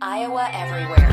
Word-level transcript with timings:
Iowa 0.00 0.50
Everywhere. 0.52 1.08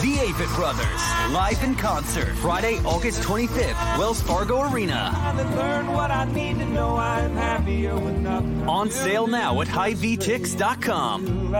The 0.00 0.14
Avett 0.20 0.54
Brothers, 0.54 1.32
live 1.32 1.64
in 1.64 1.74
concert, 1.74 2.36
Friday, 2.36 2.78
August 2.84 3.22
25th, 3.22 3.98
Wells 3.98 4.22
Fargo 4.22 4.70
Arena. 4.70 5.10
On 8.68 8.90
sale 8.90 9.26
now 9.26 9.60
at 9.60 9.66
highvtix.com. 9.66 11.50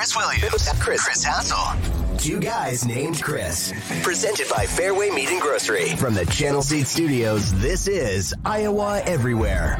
Chris 0.00 0.16
Williams, 0.16 0.68
Chris, 0.78 1.04
Chris 1.04 1.22
Hassel. 1.22 2.16
Two 2.16 2.40
guys 2.40 2.86
named 2.86 3.22
Chris. 3.22 3.70
Presented 4.02 4.48
by 4.48 4.64
Fareway 4.64 5.14
Meat 5.14 5.28
and 5.28 5.42
Grocery. 5.42 5.90
From 5.96 6.14
the 6.14 6.24
Channel 6.24 6.62
Seed 6.62 6.86
Studios, 6.86 7.52
this 7.60 7.86
is 7.86 8.34
Iowa 8.42 9.02
Everywhere. 9.04 9.76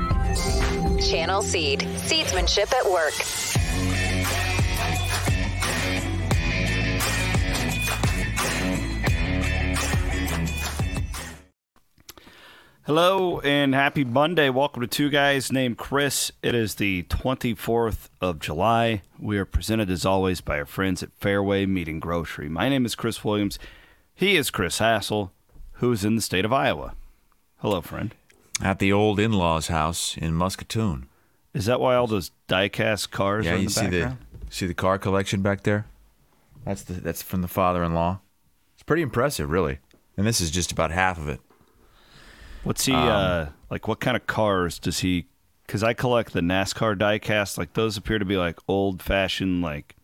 Channel 1.00 1.40
Seed. 1.40 1.80
Seedsmanship 1.80 2.70
at 2.74 2.84
work. 2.84 3.14
Hello 12.84 13.40
and 13.40 13.74
happy 13.74 14.04
Monday. 14.04 14.48
Welcome 14.50 14.80
to 14.80 14.86
Two 14.86 15.10
Guys 15.10 15.52
Named 15.52 15.76
Chris. 15.76 16.32
It 16.42 16.54
is 16.54 16.76
the 16.76 17.04
24th 17.04 18.08
of 18.20 18.38
July. 18.40 19.02
We 19.18 19.38
are 19.38 19.44
presented 19.44 19.90
as 19.90 20.04
always 20.06 20.40
by 20.40 20.58
our 20.58 20.66
friends 20.66 21.02
at 21.02 21.18
Fareway 21.20 21.68
Meat 21.68 21.88
and 21.88 22.00
Grocery. 22.00 22.48
My 22.48 22.68
name 22.68 22.86
is 22.86 22.94
Chris 22.94 23.22
Williams. 23.22 23.58
He 24.14 24.36
is 24.36 24.50
Chris 24.50 24.78
Hassel, 24.78 25.30
who's 25.74 26.04
in 26.04 26.16
the 26.16 26.22
state 26.22 26.44
of 26.44 26.52
Iowa. 26.52 26.94
Hello, 27.58 27.80
friend. 27.80 28.14
At 28.62 28.78
the 28.78 28.92
old 28.92 29.20
in-laws' 29.20 29.68
house 29.68 30.16
in 30.16 30.34
Muscatine. 30.34 31.06
Is 31.54 31.66
that 31.66 31.80
why 31.80 31.94
all 31.96 32.06
those 32.06 32.30
diecast 32.48 33.10
cars 33.10 33.44
Yeah, 33.46 33.52
are 33.52 33.56
in 33.56 33.62
you 33.62 33.68
the 33.68 33.74
see 33.74 33.80
background? 33.82 34.18
the 34.48 34.54
see 34.54 34.66
the 34.66 34.74
car 34.74 34.98
collection 34.98 35.42
back 35.42 35.62
there. 35.62 35.86
That's 36.64 36.82
the 36.82 36.94
that's 36.94 37.22
from 37.22 37.42
the 37.42 37.48
father-in-law. 37.48 38.20
It's 38.74 38.82
pretty 38.82 39.02
impressive, 39.02 39.50
really. 39.50 39.78
And 40.16 40.26
this 40.26 40.40
is 40.40 40.50
just 40.50 40.72
about 40.72 40.90
half 40.90 41.18
of 41.18 41.28
it. 41.28 41.40
What's 42.64 42.84
he 42.86 42.92
Um, 42.92 43.08
uh 43.08 43.46
like 43.70 43.86
what 43.88 44.00
kind 44.00 44.16
of 44.16 44.26
cars 44.26 44.78
does 44.78 45.00
he 45.00 45.26
cuz 45.68 45.82
I 45.82 45.92
collect 45.94 46.32
the 46.32 46.40
NASCAR 46.40 46.96
diecast 46.96 47.56
like 47.58 47.72
those 47.74 47.96
appear 47.96 48.18
to 48.18 48.24
be 48.24 48.36
like 48.36 48.58
old-fashioned 48.68 49.62
like 49.62 49.96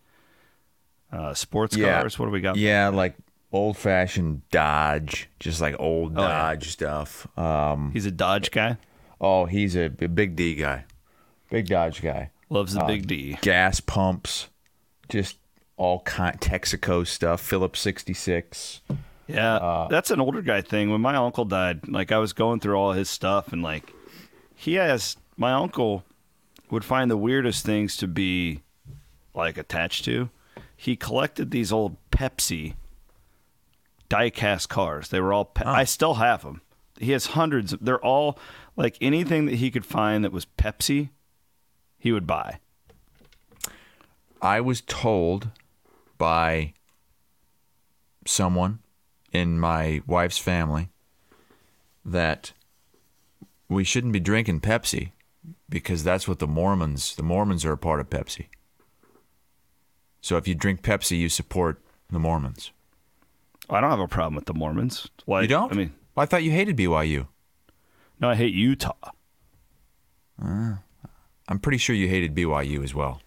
uh 1.13 1.35
sports 1.35 1.77
cars. 1.77 2.19
What 2.19 2.27
do 2.27 2.33
we 2.33 2.41
got? 2.41 2.57
Yeah, 2.57 2.89
like 2.89 3.15
old-fashioned 3.53 4.43
Dodge, 4.51 5.29
just 5.41 5.61
like 5.61 5.75
old 5.79 6.19
Oh, 6.19 6.23
yeah. 6.23 6.29
Dodge 6.29 6.69
stuff. 6.71 7.27
Um, 7.39 7.91
He's 7.93 8.07
a 8.07 8.11
Dodge 8.11 8.51
guy. 8.51 8.77
oh, 9.21 9.47
he's 9.47 9.77
a, 9.77 9.89
big 9.89 10.37
D 10.37 10.55
guy, 10.55 10.85
big 11.51 11.67
Dodge 11.69 12.03
guy. 12.03 12.31
Loves 12.51 12.75
the 12.75 12.81
Uh, 12.83 12.87
big 12.87 13.07
D. 13.07 13.39
Gas 13.41 13.81
pumps, 13.81 14.49
just 15.09 15.39
all 15.77 16.01
kind 16.01 16.41
Texaco 16.41 17.07
stuff. 17.07 17.41
Phillips 17.41 17.81
66. 17.81 18.83
Yeah, 19.29 19.57
Uh, 19.57 19.89
that's 19.89 20.11
an 20.11 20.21
older 20.21 20.41
guy 20.43 20.61
thing. 20.61 20.91
When 20.91 21.01
my 21.01 21.17
uncle 21.17 21.45
died, 21.45 21.89
like 21.89 22.13
I 22.13 22.19
was 22.19 22.33
going 22.33 22.61
through 22.61 22.77
all 22.77 22.93
his 22.93 23.11
stuff, 23.11 23.53
and 23.53 23.63
like 23.63 23.93
he 24.55 24.75
has 24.75 25.17
my 25.37 25.53
uncle 25.53 26.05
would 26.71 26.85
find 26.85 27.11
the 27.11 27.17
weirdest 27.17 27.65
things 27.65 27.97
to 27.99 28.07
be 28.07 28.63
like 29.35 29.59
attached 29.59 30.05
to. 30.05 30.31
He 30.77 30.95
collected 30.97 31.51
these 31.51 31.73
old 31.73 31.97
Pepsi 32.11 32.75
diecast 34.09 34.69
cars. 34.69 35.09
They 35.09 35.21
were 35.21 35.33
all. 35.33 35.47
Pe- 35.47 35.65
I 35.65 35.85
still 35.85 36.15
have 36.15 36.43
them. 36.43 36.61
He 36.99 37.13
has 37.13 37.27
hundreds. 37.27 37.73
Of, 37.73 37.85
they're 37.85 38.05
all 38.05 38.39
like 38.77 38.97
anything 39.01 39.47
that 39.47 39.57
he 39.57 39.71
could 39.71 39.87
find 39.87 40.25
that 40.25 40.33
was 40.33 40.47
Pepsi, 40.47 41.11
he 41.99 42.13
would 42.13 42.27
buy. 42.27 42.59
I 44.41 44.61
was 44.61 44.83
told 44.83 45.49
by 46.19 46.75
someone 48.27 48.81
in 49.37 49.59
my 49.61 50.01
wife's 50.07 50.39
family 50.39 50.89
that 52.05 52.53
we 53.69 53.85
shouldn't 53.85 54.13
be 54.13 54.21
drinking 54.21 54.61
Pepsi 54.61 55.13
because 55.69 56.05
that's 56.05 56.27
what 56.29 56.39
the 56.39 56.47
Mormons, 56.47 57.15
the 57.17 57.23
Mormons 57.23 57.65
are 57.65 57.73
a 57.73 57.79
part 57.79 58.01
of 58.01 58.09
Pepsi. 58.11 58.47
So 60.21 60.37
if 60.37 60.49
you 60.49 60.55
drink 60.55 60.83
Pepsi, 60.83 61.19
you 61.19 61.29
support 61.29 61.81
the 62.11 62.19
Mormons. 62.19 62.71
I 63.69 63.81
don't 63.81 63.91
have 63.91 64.01
a 64.01 64.09
problem 64.09 64.35
with 64.37 64.47
the 64.47 64.55
Mormons. 64.55 65.09
Like, 65.27 65.43
you 65.43 65.49
don't? 65.49 65.73
I 65.73 65.75
mean, 65.77 65.93
Well, 66.15 66.23
I 66.23 66.27
thought 66.27 66.43
you 66.45 66.51
hated 66.53 66.77
BYU. 66.77 67.27
no, 68.21 68.31
I 68.31 68.35
hate 68.37 68.55
Utah. 68.55 68.93
I'm 71.49 71.59
pretty 71.61 71.79
sure 71.79 71.95
you 71.95 72.09
hated 72.09 72.35
BYU 72.35 72.83
as 72.85 72.95
well. 72.95 73.21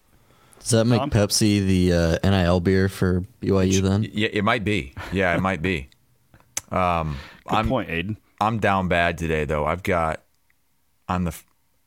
Does 0.60 0.70
that 0.70 0.84
make 0.84 1.00
Tom? 1.00 1.10
Pepsi 1.10 1.64
the 1.66 1.92
uh, 1.92 2.28
NIL 2.30 2.60
beer 2.60 2.88
for 2.88 3.22
BYU 3.40 3.80
then? 3.80 4.06
Yeah, 4.12 4.28
it 4.32 4.44
might 4.44 4.62
be. 4.64 4.92
Yeah, 5.12 5.34
it 5.34 5.40
might 5.40 5.62
be. 5.62 5.88
Um, 6.70 7.16
Good 7.48 7.54
I'm, 7.56 7.68
point, 7.68 7.88
Aiden. 7.90 8.16
I'm 8.40 8.58
down 8.58 8.88
bad 8.88 9.18
today 9.18 9.44
though. 9.44 9.66
I've 9.66 9.82
got 9.82 10.22
I'm 11.08 11.24
the 11.24 11.34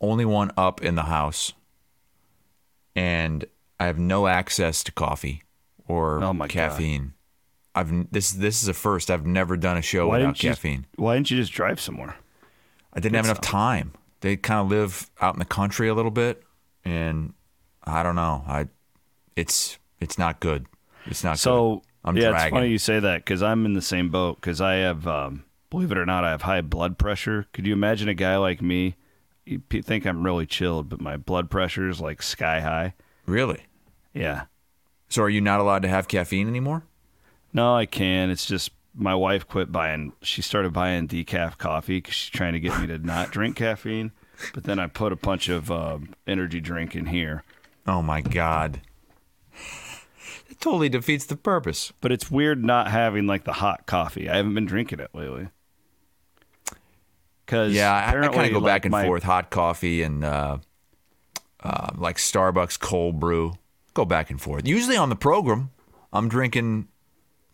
only 0.01 0.25
one 0.25 0.51
up 0.57 0.81
in 0.83 0.95
the 0.95 1.03
house 1.03 1.53
and 2.95 3.45
I 3.79 3.85
have 3.85 3.97
no 3.97 4.27
access 4.27 4.83
to 4.83 4.91
coffee 4.91 5.43
or 5.87 6.23
Oh, 6.23 6.33
my 6.33 6.45
God. 6.47 6.51
caffeine. 6.51 7.13
I've 7.75 8.11
this 8.11 8.31
this 8.31 8.61
is 8.61 8.67
a 8.67 8.73
first. 8.73 9.09
I've 9.09 9.25
never 9.25 9.57
done 9.57 9.77
a 9.77 9.81
show 9.81 10.07
Why 10.07 10.17
without 10.17 10.35
didn't 10.35 10.43
you 10.43 10.49
just- 10.51 10.61
caffeine. 10.61 10.85
why 10.95 11.15
didn't 11.15 11.31
you 11.31 11.37
just 11.37 11.53
drive 11.53 11.79
somewhere? 11.79 12.15
I 12.93 12.99
didn't 12.99 13.15
have 13.15 13.25
enough 13.25 13.41
time. 13.41 13.93
They 14.21 14.37
kind 14.37 14.59
of 14.61 14.69
live 14.69 15.09
out 15.19 15.33
in 15.33 15.39
the 15.39 15.45
country 15.45 15.87
a 15.87 15.93
little 15.95 16.11
bit 16.11 16.43
and 16.85 17.33
I 17.83 18.03
don't 18.03 18.15
know. 18.15 18.43
I 18.47 18.67
it's 19.35 19.79
it's 19.99 20.17
not 20.19 20.39
good. 20.39 20.67
It's 21.05 21.23
not 21.23 21.39
So 21.39 21.77
good. 21.77 21.83
I'm 22.03 22.17
yeah, 22.17 22.29
dragging. 22.29 22.47
it's 22.47 22.53
funny 22.53 22.69
you 22.69 22.77
say 22.77 22.99
that 22.99 23.23
because 23.23 23.41
I'm 23.41 23.65
in 23.65 23.73
the 23.73 23.81
same 23.81 24.09
boat. 24.09 24.41
Because 24.41 24.59
I 24.59 24.75
have, 24.75 25.07
um, 25.07 25.45
believe 25.69 25.91
it 25.91 25.97
or 25.97 26.05
not, 26.05 26.23
I 26.23 26.31
have 26.31 26.43
high 26.43 26.61
blood 26.61 26.97
pressure. 26.97 27.47
Could 27.53 27.65
you 27.65 27.73
imagine 27.73 28.09
a 28.09 28.13
guy 28.13 28.37
like 28.37 28.61
me? 28.61 28.95
You 29.45 29.61
think 29.69 30.05
I'm 30.05 30.23
really 30.23 30.45
chilled, 30.45 30.89
but 30.89 31.01
my 31.01 31.17
blood 31.17 31.49
pressure 31.49 31.89
is 31.89 31.99
like 31.99 32.21
sky 32.21 32.61
high. 32.61 32.93
Really? 33.25 33.65
Yeah. 34.13 34.45
So 35.09 35.23
are 35.23 35.29
you 35.29 35.41
not 35.41 35.59
allowed 35.59 35.81
to 35.83 35.89
have 35.89 36.07
caffeine 36.07 36.47
anymore? 36.47 36.83
No, 37.51 37.75
I 37.75 37.85
can. 37.85 38.29
It's 38.29 38.45
just 38.45 38.71
my 38.95 39.15
wife 39.15 39.47
quit 39.47 39.71
buying. 39.71 40.13
She 40.21 40.41
started 40.41 40.73
buying 40.73 41.07
decaf 41.07 41.57
coffee 41.57 41.97
because 41.97 42.15
she's 42.15 42.29
trying 42.29 42.53
to 42.53 42.59
get 42.59 42.79
me 42.79 42.87
to 42.87 42.97
not 43.05 43.31
drink 43.31 43.55
caffeine. 43.55 44.11
But 44.53 44.63
then 44.63 44.79
I 44.79 44.87
put 44.87 45.11
a 45.11 45.15
bunch 45.15 45.49
of 45.49 45.71
um, 45.71 46.15
energy 46.25 46.59
drink 46.59 46.95
in 46.95 47.07
here. 47.07 47.43
Oh 47.85 48.01
my 48.01 48.21
god. 48.21 48.81
It 50.53 50.61
totally 50.61 50.87
defeats 50.87 51.25
the 51.25 51.35
purpose. 51.35 51.93
But 51.99 52.11
it's 52.11 52.29
weird 52.29 52.63
not 52.63 52.87
having 52.91 53.25
like 53.25 53.43
the 53.43 53.53
hot 53.53 53.87
coffee. 53.87 54.29
I 54.29 54.35
haven't 54.35 54.53
been 54.53 54.67
drinking 54.67 54.99
it 54.99 55.09
lately. 55.11 55.47
Cause 57.47 57.73
Yeah, 57.73 57.91
I, 57.91 58.09
I 58.09 58.11
kind 58.27 58.45
of 58.45 58.51
go 58.51 58.59
like, 58.59 58.63
back 58.65 58.85
and 58.85 58.91
my- 58.91 59.03
forth. 59.03 59.23
Hot 59.23 59.49
coffee 59.49 60.03
and 60.03 60.23
uh, 60.23 60.59
uh, 61.63 61.89
like 61.97 62.17
Starbucks 62.17 62.79
cold 62.79 63.19
brew. 63.19 63.53
Go 63.95 64.05
back 64.05 64.29
and 64.29 64.39
forth. 64.39 64.67
Usually 64.67 64.95
on 64.95 65.09
the 65.09 65.15
program, 65.15 65.71
I'm 66.13 66.29
drinking 66.29 66.87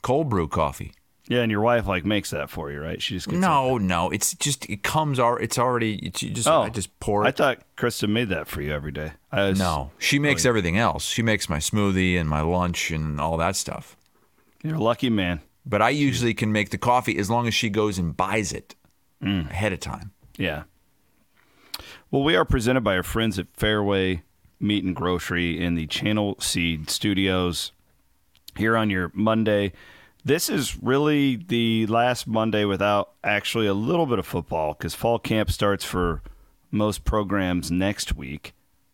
cold 0.01 0.27
brew 0.29 0.49
coffee. 0.49 0.91
Yeah, 1.29 1.41
and 1.41 1.51
your 1.51 1.61
wife 1.61 1.85
like 1.87 2.03
makes 2.05 2.31
that 2.31 2.49
for 2.49 2.71
you, 2.71 2.81
right? 2.81 2.99
She 3.01 3.13
just 3.13 3.27
gets 3.27 3.39
No, 3.39 3.77
no, 3.77 4.09
it's 4.09 4.33
just 4.33 4.67
it 4.67 4.81
comes. 4.83 5.19
It's 5.21 5.57
already. 5.59 5.95
It's 6.05 6.23
you 6.23 6.31
just. 6.31 6.47
Oh, 6.47 6.63
I 6.63 6.69
just 6.69 6.99
pour 6.99 7.23
I 7.23 7.29
thought 7.31 7.59
Krista 7.77 8.09
made 8.09 8.29
that 8.29 8.47
for 8.47 8.61
you 8.63 8.73
every 8.73 8.91
day. 8.91 9.11
I 9.31 9.49
was, 9.49 9.59
no, 9.59 9.91
she 9.99 10.17
makes 10.19 10.43
everything 10.43 10.77
else. 10.77 11.05
She 11.05 11.21
makes 11.21 11.47
my 11.47 11.59
smoothie 11.59 12.19
and 12.19 12.27
my 12.27 12.41
lunch 12.41 12.89
and 12.91 13.21
all 13.21 13.37
that 13.37 13.55
stuff. 13.55 13.95
you're 14.63 14.75
a 14.75 14.81
lucky 14.81 15.09
man. 15.11 15.39
But 15.65 15.83
I 15.83 15.91
usually 15.91 16.33
can 16.33 16.51
make 16.51 16.71
the 16.71 16.79
coffee 16.79 17.17
as 17.19 17.29
long 17.29 17.47
as 17.47 17.53
she 17.53 17.69
goes 17.69 17.97
and 17.99 18.17
buys 18.17 18.51
it 18.51 18.75
Mm. 19.23 19.49
ahead 19.51 19.71
of 19.73 19.79
time. 19.81 20.11
Yeah. 20.37 20.63
Well, 22.09 22.23
we 22.23 22.35
are 22.35 22.45
presented 22.45 22.81
by 22.81 22.95
our 22.95 23.03
friends 23.03 23.37
at 23.37 23.53
Fareway 23.55 24.21
Meat 24.59 24.83
and 24.83 24.95
Grocery 24.95 25.63
in 25.63 25.75
the 25.75 25.85
Channel 25.87 26.37
Seed 26.39 26.89
Studios 26.89 27.71
here 28.57 28.75
on 28.75 28.89
your 28.89 29.11
Monday. 29.13 29.73
This 30.23 30.49
is 30.49 30.81
really 30.81 31.37
the 31.37 31.87
last 31.87 32.27
Monday 32.27 32.65
without 32.65 33.11
actually 33.23 33.67
a 33.67 33.73
little 33.73 34.05
bit 34.05 34.19
of 34.19 34.25
football 34.25 34.73
because 34.73 34.93
fall 34.93 35.17
camp 35.17 35.49
starts 35.49 35.85
for 35.85 36.21
most 36.71 37.05
programs 37.05 37.71
next 37.71 38.15
week, 38.15 38.53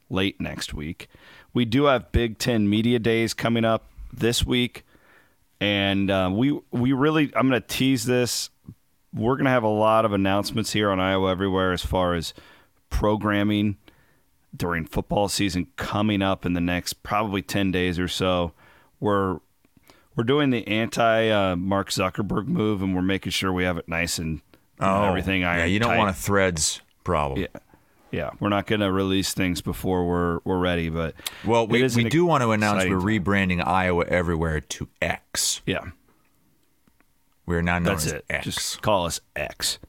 late 0.09 0.39
next 0.39 0.73
week. 0.73 1.07
We 1.53 1.65
do 1.65 1.85
have 1.85 2.11
Big 2.11 2.37
Ten 2.37 2.69
Media 2.69 2.99
Days 2.99 3.33
coming 3.33 3.65
up 3.65 3.85
this 4.13 4.45
week, 4.45 4.85
and 5.59 6.11
uh, 6.11 6.29
we 6.31 6.59
we 6.71 6.93
really 6.93 7.31
I'm 7.35 7.49
going 7.49 7.61
to 7.61 7.67
tease 7.67 8.05
this. 8.05 8.49
We're 9.13 9.35
going 9.35 9.45
to 9.45 9.51
have 9.51 9.63
a 9.63 9.67
lot 9.67 10.05
of 10.05 10.13
announcements 10.13 10.73
here 10.73 10.91
on 10.91 10.99
Iowa 10.99 11.31
Everywhere 11.31 11.71
as 11.71 11.83
far 11.83 12.13
as 12.13 12.33
programming 12.89 13.77
during 14.55 14.85
football 14.85 15.27
season 15.27 15.67
coming 15.75 16.21
up 16.21 16.45
in 16.45 16.53
the 16.53 16.61
next 16.61 17.01
probably 17.03 17.41
10 17.41 17.71
days 17.71 17.97
or 17.97 18.07
so. 18.07 18.51
We're 18.99 19.39
we're 20.15 20.23
doing 20.23 20.49
the 20.49 20.67
anti 20.67 21.29
uh, 21.29 21.55
Mark 21.55 21.89
Zuckerberg 21.89 22.47
move, 22.47 22.81
and 22.81 22.95
we're 22.95 23.01
making 23.01 23.31
sure 23.31 23.51
we 23.53 23.63
have 23.63 23.77
it 23.77 23.87
nice 23.87 24.17
and 24.17 24.41
and 24.79 25.05
everything. 25.05 25.43
Oh, 25.43 25.51
yeah, 25.55 25.65
you 25.65 25.79
don't 25.79 25.89
tight. 25.91 25.97
want 25.97 26.09
a 26.09 26.13
threads 26.13 26.81
problem. 27.03 27.41
Yeah. 27.41 27.59
Yeah, 28.11 28.29
we're 28.39 28.49
not 28.49 28.65
going 28.65 28.79
to 28.79 28.91
release 28.93 29.33
things 29.33 29.59
before 29.61 30.07
we're 30.07 30.39
we're 30.45 30.59
ready, 30.59 30.87
but 30.89 31.15
Well, 31.45 31.67
we, 31.67 31.83
we 31.83 32.05
do 32.05 32.25
want 32.25 32.43
to 32.43 32.51
announce 32.51 32.85
we're 32.85 32.97
time. 32.99 33.01
rebranding 33.01 33.65
Iowa 33.65 34.05
Everywhere 34.05 34.61
to 34.61 34.87
X. 35.01 35.61
Yeah, 35.65 35.81
We're 37.45 37.61
now 37.61 37.73
known 37.79 37.83
that's 37.95 38.05
as 38.05 38.13
it. 38.13 38.25
X. 38.29 38.45
Just 38.45 38.81
call 38.81 39.05
us 39.05 39.19
X 39.35 39.79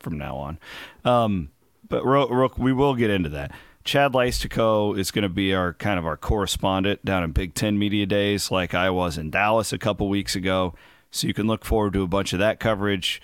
from 0.00 0.18
now 0.18 0.36
on. 0.38 0.58
Um, 1.04 1.50
but 1.88 2.04
Ro- 2.04 2.28
Ro- 2.28 2.50
we 2.58 2.72
will 2.72 2.94
get 2.96 3.10
into 3.10 3.28
that. 3.30 3.52
Chad 3.88 4.12
Leistico 4.12 4.98
is 4.98 5.10
going 5.10 5.22
to 5.22 5.30
be 5.30 5.54
our 5.54 5.72
kind 5.72 5.98
of 5.98 6.04
our 6.04 6.18
correspondent 6.18 7.02
down 7.06 7.24
in 7.24 7.32
Big 7.32 7.54
Ten 7.54 7.78
Media 7.78 8.04
Days, 8.04 8.50
like 8.50 8.74
I 8.74 8.90
was 8.90 9.16
in 9.16 9.30
Dallas 9.30 9.72
a 9.72 9.78
couple 9.78 10.10
weeks 10.10 10.36
ago. 10.36 10.74
So 11.10 11.26
you 11.26 11.32
can 11.32 11.46
look 11.46 11.64
forward 11.64 11.94
to 11.94 12.02
a 12.02 12.06
bunch 12.06 12.34
of 12.34 12.38
that 12.38 12.60
coverage. 12.60 13.22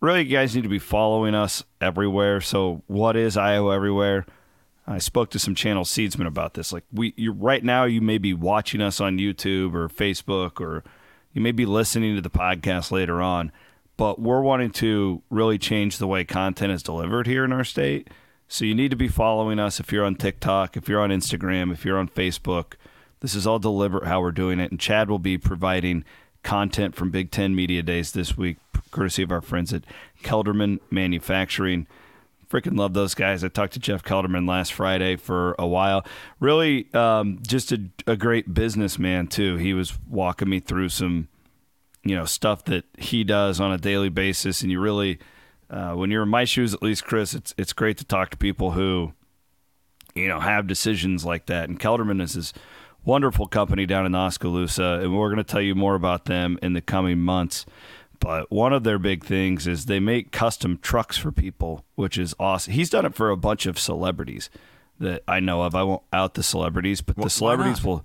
Really, 0.00 0.22
you 0.22 0.34
guys 0.34 0.56
need 0.56 0.62
to 0.62 0.70
be 0.70 0.78
following 0.78 1.34
us 1.34 1.64
everywhere. 1.82 2.40
So, 2.40 2.82
what 2.86 3.14
is 3.14 3.36
Iowa 3.36 3.74
Everywhere? 3.74 4.24
I 4.86 4.96
spoke 4.96 5.28
to 5.32 5.38
some 5.38 5.54
channel 5.54 5.84
seedsmen 5.84 6.26
about 6.26 6.54
this. 6.54 6.72
Like 6.72 6.84
we, 6.90 7.12
you 7.18 7.32
right 7.32 7.62
now, 7.62 7.84
you 7.84 8.00
may 8.00 8.16
be 8.16 8.32
watching 8.32 8.80
us 8.80 9.02
on 9.02 9.18
YouTube 9.18 9.74
or 9.74 9.90
Facebook, 9.90 10.62
or 10.62 10.82
you 11.34 11.42
may 11.42 11.52
be 11.52 11.66
listening 11.66 12.16
to 12.16 12.22
the 12.22 12.30
podcast 12.30 12.90
later 12.90 13.20
on. 13.20 13.52
But 13.98 14.18
we're 14.18 14.40
wanting 14.40 14.70
to 14.70 15.20
really 15.28 15.58
change 15.58 15.98
the 15.98 16.06
way 16.06 16.24
content 16.24 16.72
is 16.72 16.82
delivered 16.82 17.26
here 17.26 17.44
in 17.44 17.52
our 17.52 17.64
state. 17.64 18.08
So 18.48 18.64
you 18.64 18.74
need 18.74 18.90
to 18.90 18.96
be 18.96 19.08
following 19.08 19.58
us 19.58 19.80
if 19.80 19.92
you're 19.92 20.04
on 20.04 20.14
TikTok, 20.14 20.76
if 20.76 20.88
you're 20.88 21.00
on 21.00 21.10
Instagram, 21.10 21.72
if 21.72 21.84
you're 21.84 21.98
on 21.98 22.08
Facebook. 22.08 22.74
This 23.20 23.34
is 23.34 23.46
all 23.46 23.58
deliberate 23.58 24.06
how 24.06 24.20
we're 24.20 24.30
doing 24.30 24.60
it. 24.60 24.70
And 24.70 24.78
Chad 24.78 25.10
will 25.10 25.18
be 25.18 25.36
providing 25.38 26.04
content 26.42 26.94
from 26.94 27.10
Big 27.10 27.30
Ten 27.30 27.54
Media 27.54 27.82
Days 27.82 28.12
this 28.12 28.36
week, 28.36 28.58
courtesy 28.90 29.22
of 29.22 29.32
our 29.32 29.40
friends 29.40 29.72
at 29.72 29.82
Kelderman 30.22 30.78
Manufacturing. 30.90 31.86
Freaking 32.48 32.78
love 32.78 32.94
those 32.94 33.14
guys. 33.14 33.42
I 33.42 33.48
talked 33.48 33.72
to 33.72 33.80
Jeff 33.80 34.04
Kelderman 34.04 34.48
last 34.48 34.72
Friday 34.72 35.16
for 35.16 35.56
a 35.58 35.66
while. 35.66 36.06
Really, 36.38 36.86
um, 36.94 37.40
just 37.42 37.72
a, 37.72 37.80
a 38.06 38.16
great 38.16 38.54
businessman, 38.54 39.26
too. 39.26 39.56
He 39.56 39.74
was 39.74 39.98
walking 40.08 40.48
me 40.48 40.60
through 40.60 40.90
some 40.90 41.26
you 42.06 42.14
know 42.14 42.24
stuff 42.24 42.64
that 42.66 42.84
he 42.96 43.24
does 43.24 43.60
on 43.60 43.72
a 43.72 43.78
daily 43.78 44.08
basis 44.08 44.62
and 44.62 44.70
you 44.70 44.80
really 44.80 45.18
uh, 45.70 45.92
when 45.92 46.10
you're 46.10 46.22
in 46.22 46.28
my 46.28 46.44
shoes 46.44 46.74
at 46.74 46.82
least 46.82 47.04
chris 47.04 47.34
it's 47.34 47.54
it's 47.56 47.72
great 47.72 47.96
to 47.96 48.04
talk 48.04 48.30
to 48.30 48.36
people 48.36 48.72
who 48.72 49.12
you 50.14 50.28
know 50.28 50.40
have 50.40 50.66
decisions 50.66 51.24
like 51.24 51.46
that 51.46 51.68
and 51.68 51.80
kelderman 51.80 52.20
is 52.20 52.34
this 52.34 52.52
wonderful 53.04 53.46
company 53.46 53.86
down 53.86 54.06
in 54.06 54.14
oskaloosa 54.14 55.00
and 55.02 55.16
we're 55.16 55.28
going 55.28 55.36
to 55.36 55.44
tell 55.44 55.60
you 55.60 55.74
more 55.74 55.94
about 55.94 56.24
them 56.24 56.58
in 56.62 56.72
the 56.72 56.80
coming 56.80 57.18
months 57.18 57.66
but 58.18 58.50
one 58.50 58.72
of 58.72 58.82
their 58.82 58.98
big 58.98 59.24
things 59.24 59.66
is 59.66 59.86
they 59.86 60.00
make 60.00 60.32
custom 60.32 60.78
trucks 60.78 61.16
for 61.16 61.30
people 61.30 61.84
which 61.94 62.18
is 62.18 62.34
awesome 62.40 62.72
he's 62.72 62.90
done 62.90 63.04
it 63.04 63.14
for 63.14 63.30
a 63.30 63.36
bunch 63.36 63.66
of 63.66 63.78
celebrities 63.78 64.50
that 64.98 65.22
i 65.28 65.38
know 65.38 65.62
of 65.62 65.74
i 65.74 65.82
won't 65.82 66.02
out 66.12 66.34
the 66.34 66.42
celebrities 66.42 67.00
but 67.00 67.16
why 67.16 67.24
the 67.24 67.30
celebrities 67.30 67.84
will 67.84 68.04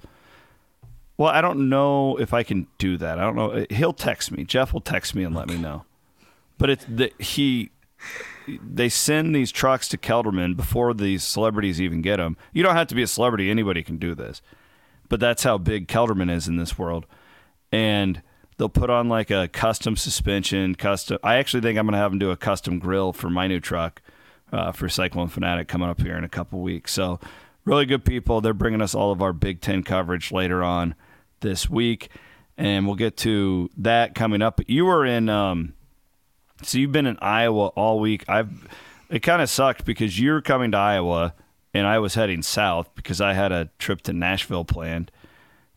well, 1.22 1.30
I 1.30 1.42
don't 1.42 1.70
know 1.70 2.18
if 2.18 2.34
I 2.34 2.42
can 2.42 2.66
do 2.80 2.98
that. 2.98 3.20
I 3.20 3.22
don't 3.22 3.36
know. 3.36 3.64
He'll 3.70 3.94
text 3.94 4.32
me. 4.32 4.44
Jeff 4.44 4.74
will 4.74 4.82
text 4.82 5.14
me 5.14 5.24
and 5.24 5.36
let 5.36 5.50
me 5.50 5.56
know. 5.56 5.86
But 6.62 6.70
it's 6.70 6.86
the 6.88 7.12
he. 7.18 7.72
They 8.48 8.88
send 8.88 9.36
these 9.36 9.52
trucks 9.52 9.88
to 9.88 9.98
Kelderman 9.98 10.56
before 10.56 10.94
these 10.94 11.24
celebrities 11.24 11.82
even 11.82 12.04
get 12.04 12.18
them. 12.18 12.38
You 12.54 12.62
don't 12.62 12.76
have 12.76 12.86
to 12.90 12.96
be 12.96 13.02
a 13.02 13.08
celebrity; 13.08 13.50
anybody 13.50 13.82
can 13.82 13.98
do 13.98 14.14
this. 14.14 14.44
But 15.10 15.20
that's 15.20 15.42
how 15.42 15.58
big 15.58 15.88
Kelderman 15.88 16.30
is 16.30 16.48
in 16.48 16.58
this 16.58 16.78
world. 16.78 17.08
And 17.72 18.22
they'll 18.58 18.70
put 18.70 18.92
on 18.92 19.10
like 19.10 19.32
a 19.32 19.48
custom 19.48 19.96
suspension, 19.96 20.76
custom. 20.76 21.18
I 21.24 21.38
actually 21.38 21.62
think 21.62 21.80
I'm 21.80 21.88
going 21.88 21.94
to 21.94 21.98
have 21.98 22.12
them 22.12 22.20
do 22.20 22.30
a 22.30 22.38
custom 22.38 22.78
grill 22.78 23.12
for 23.12 23.32
my 23.32 23.48
new 23.48 23.60
truck 23.60 24.00
uh, 24.54 24.72
for 24.72 24.88
Cyclone 24.88 25.30
Fanatic 25.30 25.68
coming 25.68 25.90
up 25.90 26.00
here 26.00 26.16
in 26.16 26.24
a 26.24 26.30
couple 26.30 26.62
weeks. 26.62 26.94
So, 26.94 27.20
really 27.66 27.88
good 27.88 28.06
people. 28.06 28.40
They're 28.40 28.54
bringing 28.54 28.84
us 28.84 28.94
all 28.94 29.12
of 29.12 29.20
our 29.24 29.34
Big 29.34 29.62
Ten 29.62 29.82
coverage 29.82 30.32
later 30.32 30.64
on 30.64 30.94
this 31.40 31.68
week, 31.72 32.10
and 32.56 32.86
we'll 32.86 32.96
get 32.96 33.18
to 33.18 33.72
that 33.78 34.14
coming 34.14 34.44
up. 34.44 34.62
You 34.68 34.86
were 34.86 35.08
in, 35.08 35.28
um, 35.28 35.74
so 36.64 36.78
you've 36.78 36.92
been 36.92 37.06
in 37.06 37.18
Iowa 37.22 37.68
all 37.68 38.00
week. 38.00 38.24
I've 38.28 38.68
it 39.10 39.20
kind 39.20 39.42
of 39.42 39.50
sucked 39.50 39.86
because 39.86 40.20
you're 40.20 40.42
coming 40.42 40.72
to 40.72 40.78
Iowa, 40.78 41.34
and 41.74 41.86
I 41.86 42.00
was 42.00 42.16
heading 42.16 42.42
south 42.42 42.90
because 42.96 43.20
I 43.20 43.34
had 43.34 43.52
a 43.52 43.70
trip 43.80 44.02
to 44.04 44.14
Nashville 44.14 44.66
planned. 44.66 45.12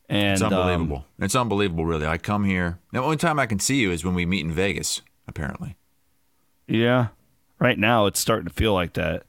And 0.09 0.35
It's 0.35 0.43
um, 0.43 0.53
unbelievable. 0.53 1.07
it's 1.19 1.35
unbelievable, 1.35 1.87
really. 1.87 2.07
I 2.07 2.19
come 2.19 2.45
here. 2.45 2.79
The 2.93 3.01
only 3.03 3.17
time 3.17 3.39
I 3.39 3.47
can 3.47 3.59
see 3.59 3.81
you 3.81 3.91
is 3.91 4.05
when 4.05 4.15
we 4.15 4.27
meet 4.27 4.45
in 4.45 4.53
Vegas, 4.53 5.01
apparently. 5.27 5.77
Yeah. 6.69 7.09
Right 7.59 7.79
now 7.79 8.07
it's 8.07 8.21
starting 8.21 8.47
to 8.47 8.53
feel 8.55 8.75
like 8.75 8.93
that. 8.95 9.25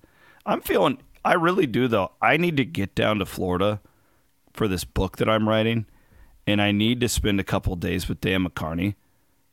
I'm 0.46 0.62
feeling 0.62 1.00
I 1.24 1.34
really 1.34 1.66
do 1.66 1.88
though. 1.88 2.12
I 2.22 2.38
need 2.38 2.58
to 2.58 2.66
get 2.66 2.94
down 2.96 3.20
to 3.20 3.26
Florida 3.26 3.80
for 4.54 4.68
this 4.68 4.84
book 4.84 5.18
that 5.18 5.30
I'm 5.30 5.48
writing 5.48 5.86
and 6.46 6.62
I 6.62 6.72
need 6.72 7.00
to 7.02 7.10
spend 7.10 7.40
a 7.40 7.44
couple 7.44 7.76
days 7.76 8.08
with 8.08 8.22
Dan 8.22 8.46
McCarney. 8.46 8.96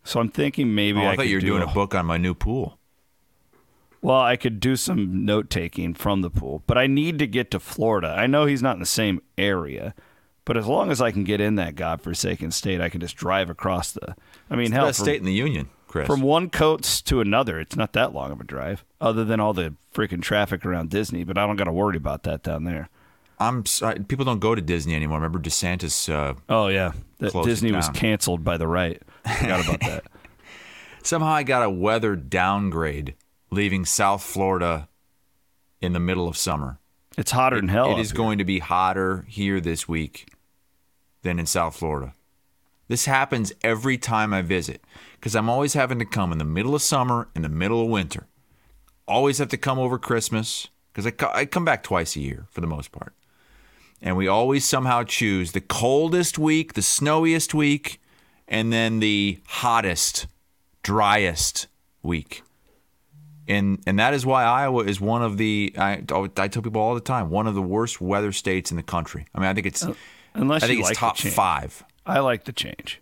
So 0.04 0.20
I'm 0.20 0.28
thinking 0.28 0.74
maybe 0.74 0.98
oh, 0.98 1.02
I, 1.02 1.10
I, 1.12 1.16
thought 1.16 1.28
you 1.28 1.36
were 1.36 1.40
do 1.40 1.46
doing 1.48 1.62
a 1.62 1.66
book 1.72 1.94
on 1.94 2.06
my 2.06 2.16
new 2.16 2.34
pool. 2.34 2.78
Well, 4.00 4.20
I 4.20 4.36
could 4.36 4.58
do 4.58 4.74
some 4.74 5.24
note 5.24 5.48
taking 5.48 5.94
from 5.94 6.22
the 6.22 6.30
pool, 6.30 6.64
but 6.66 6.76
I 6.76 6.88
need 6.88 7.20
to 7.20 7.26
get 7.26 7.52
to 7.52 7.60
Florida. 7.60 8.12
I 8.18 8.26
know 8.26 8.46
he's 8.46 8.62
not 8.62 8.74
in 8.74 8.80
the 8.80 8.86
same 8.86 9.22
area, 9.38 9.94
but 10.44 10.56
as 10.56 10.66
long 10.66 10.90
as 10.90 11.00
I 11.00 11.12
can 11.12 11.22
get 11.22 11.40
in 11.40 11.54
that 11.54 11.76
godforsaken 11.76 12.50
state, 12.50 12.80
I 12.80 12.88
can 12.88 13.00
just 13.00 13.16
drive 13.16 13.48
across 13.48 13.92
the. 13.92 14.16
I 14.50 14.56
mean, 14.56 14.62
It's 14.64 14.70
the 14.70 14.76
hell, 14.76 14.86
best 14.86 14.98
from- 14.98 15.04
state 15.04 15.20
in 15.20 15.24
the 15.24 15.32
union, 15.32 15.68
Chris. 15.86 16.08
From 16.08 16.20
one 16.20 16.50
coast 16.50 17.06
to 17.06 17.20
another, 17.20 17.60
it's 17.60 17.76
not 17.76 17.92
that 17.92 18.12
long 18.12 18.32
of 18.32 18.40
a 18.40 18.44
drive, 18.44 18.84
other 19.00 19.24
than 19.24 19.38
all 19.38 19.52
the 19.52 19.74
freaking 19.94 20.20
traffic 20.20 20.66
around 20.66 20.90
Disney. 20.90 21.22
But 21.22 21.38
I 21.38 21.46
don't 21.46 21.54
got 21.54 21.64
to 21.64 21.72
worry 21.72 21.96
about 21.96 22.24
that 22.24 22.42
down 22.42 22.64
there. 22.64 22.88
I'm 23.38 23.66
sorry, 23.66 24.00
people 24.00 24.24
don't 24.24 24.40
go 24.40 24.54
to 24.56 24.62
Disney 24.62 24.94
anymore. 24.96 25.18
Remember 25.18 25.38
DeSantis? 25.38 26.12
Uh, 26.12 26.34
Oh 26.48 26.66
yeah, 26.68 26.92
that 27.18 27.30
Close 27.30 27.46
it 27.46 27.50
Disney 27.50 27.72
was 27.72 27.88
canceled 27.90 28.42
by 28.42 28.56
the 28.56 28.66
right. 28.66 29.00
Forgot 29.38 29.64
about 29.64 29.80
that. 29.80 30.04
somehow 31.02 31.28
I 31.28 31.42
got 31.42 31.62
a 31.62 31.70
weather 31.70 32.16
downgrade 32.16 33.14
leaving 33.50 33.84
South 33.84 34.22
Florida 34.22 34.88
in 35.80 35.92
the 35.92 36.00
middle 36.00 36.28
of 36.28 36.36
summer. 36.36 36.78
It's 37.18 37.30
hotter 37.30 37.56
than 37.56 37.68
hell. 37.68 37.92
It 37.92 38.00
is 38.00 38.10
here. 38.10 38.16
going 38.16 38.38
to 38.38 38.44
be 38.44 38.58
hotter 38.58 39.26
here 39.28 39.60
this 39.60 39.86
week 39.86 40.32
than 41.22 41.38
in 41.38 41.46
South 41.46 41.76
Florida. 41.76 42.14
This 42.88 43.04
happens 43.06 43.52
every 43.62 43.96
time 43.96 44.34
I 44.34 44.42
visit 44.42 44.82
because 45.14 45.34
I'm 45.34 45.48
always 45.48 45.74
having 45.74 45.98
to 45.98 46.04
come 46.04 46.32
in 46.32 46.38
the 46.38 46.44
middle 46.44 46.74
of 46.74 46.82
summer 46.82 47.28
and 47.34 47.44
the 47.44 47.48
middle 47.48 47.82
of 47.82 47.88
winter. 47.88 48.26
Always 49.06 49.38
have 49.38 49.48
to 49.48 49.56
come 49.56 49.78
over 49.78 49.98
Christmas 49.98 50.68
because 50.92 51.06
I, 51.06 51.10
co- 51.10 51.30
I 51.32 51.46
come 51.46 51.64
back 51.64 51.82
twice 51.82 52.16
a 52.16 52.20
year 52.20 52.46
for 52.50 52.60
the 52.60 52.66
most 52.66 52.92
part. 52.92 53.14
And 54.00 54.16
we 54.16 54.26
always 54.26 54.64
somehow 54.64 55.04
choose 55.04 55.52
the 55.52 55.60
coldest 55.60 56.38
week, 56.38 56.74
the 56.74 56.82
snowiest 56.82 57.54
week, 57.54 58.00
and 58.52 58.72
then 58.72 59.00
the 59.00 59.40
hottest, 59.46 60.28
driest 60.84 61.66
week. 62.02 62.42
And 63.48 63.82
and 63.86 63.98
that 63.98 64.14
is 64.14 64.24
why 64.24 64.44
Iowa 64.44 64.84
is 64.84 65.00
one 65.00 65.22
of 65.22 65.36
the 65.36 65.74
I, 65.76 66.04
I 66.36 66.48
tell 66.48 66.62
people 66.62 66.80
all 66.80 66.94
the 66.94 67.00
time 67.00 67.28
one 67.28 67.48
of 67.48 67.56
the 67.56 67.62
worst 67.62 68.00
weather 68.00 68.30
states 68.30 68.70
in 68.70 68.76
the 68.76 68.84
country. 68.84 69.26
I 69.34 69.40
mean 69.40 69.48
I 69.48 69.54
think 69.54 69.66
it's 69.66 69.84
uh, 69.84 69.94
Unless 70.34 70.62
I 70.62 70.66
think 70.68 70.80
it's 70.80 70.90
like 70.90 70.98
top 70.98 71.18
five. 71.18 71.82
I 72.06 72.20
like 72.20 72.44
the 72.44 72.52
change. 72.52 73.00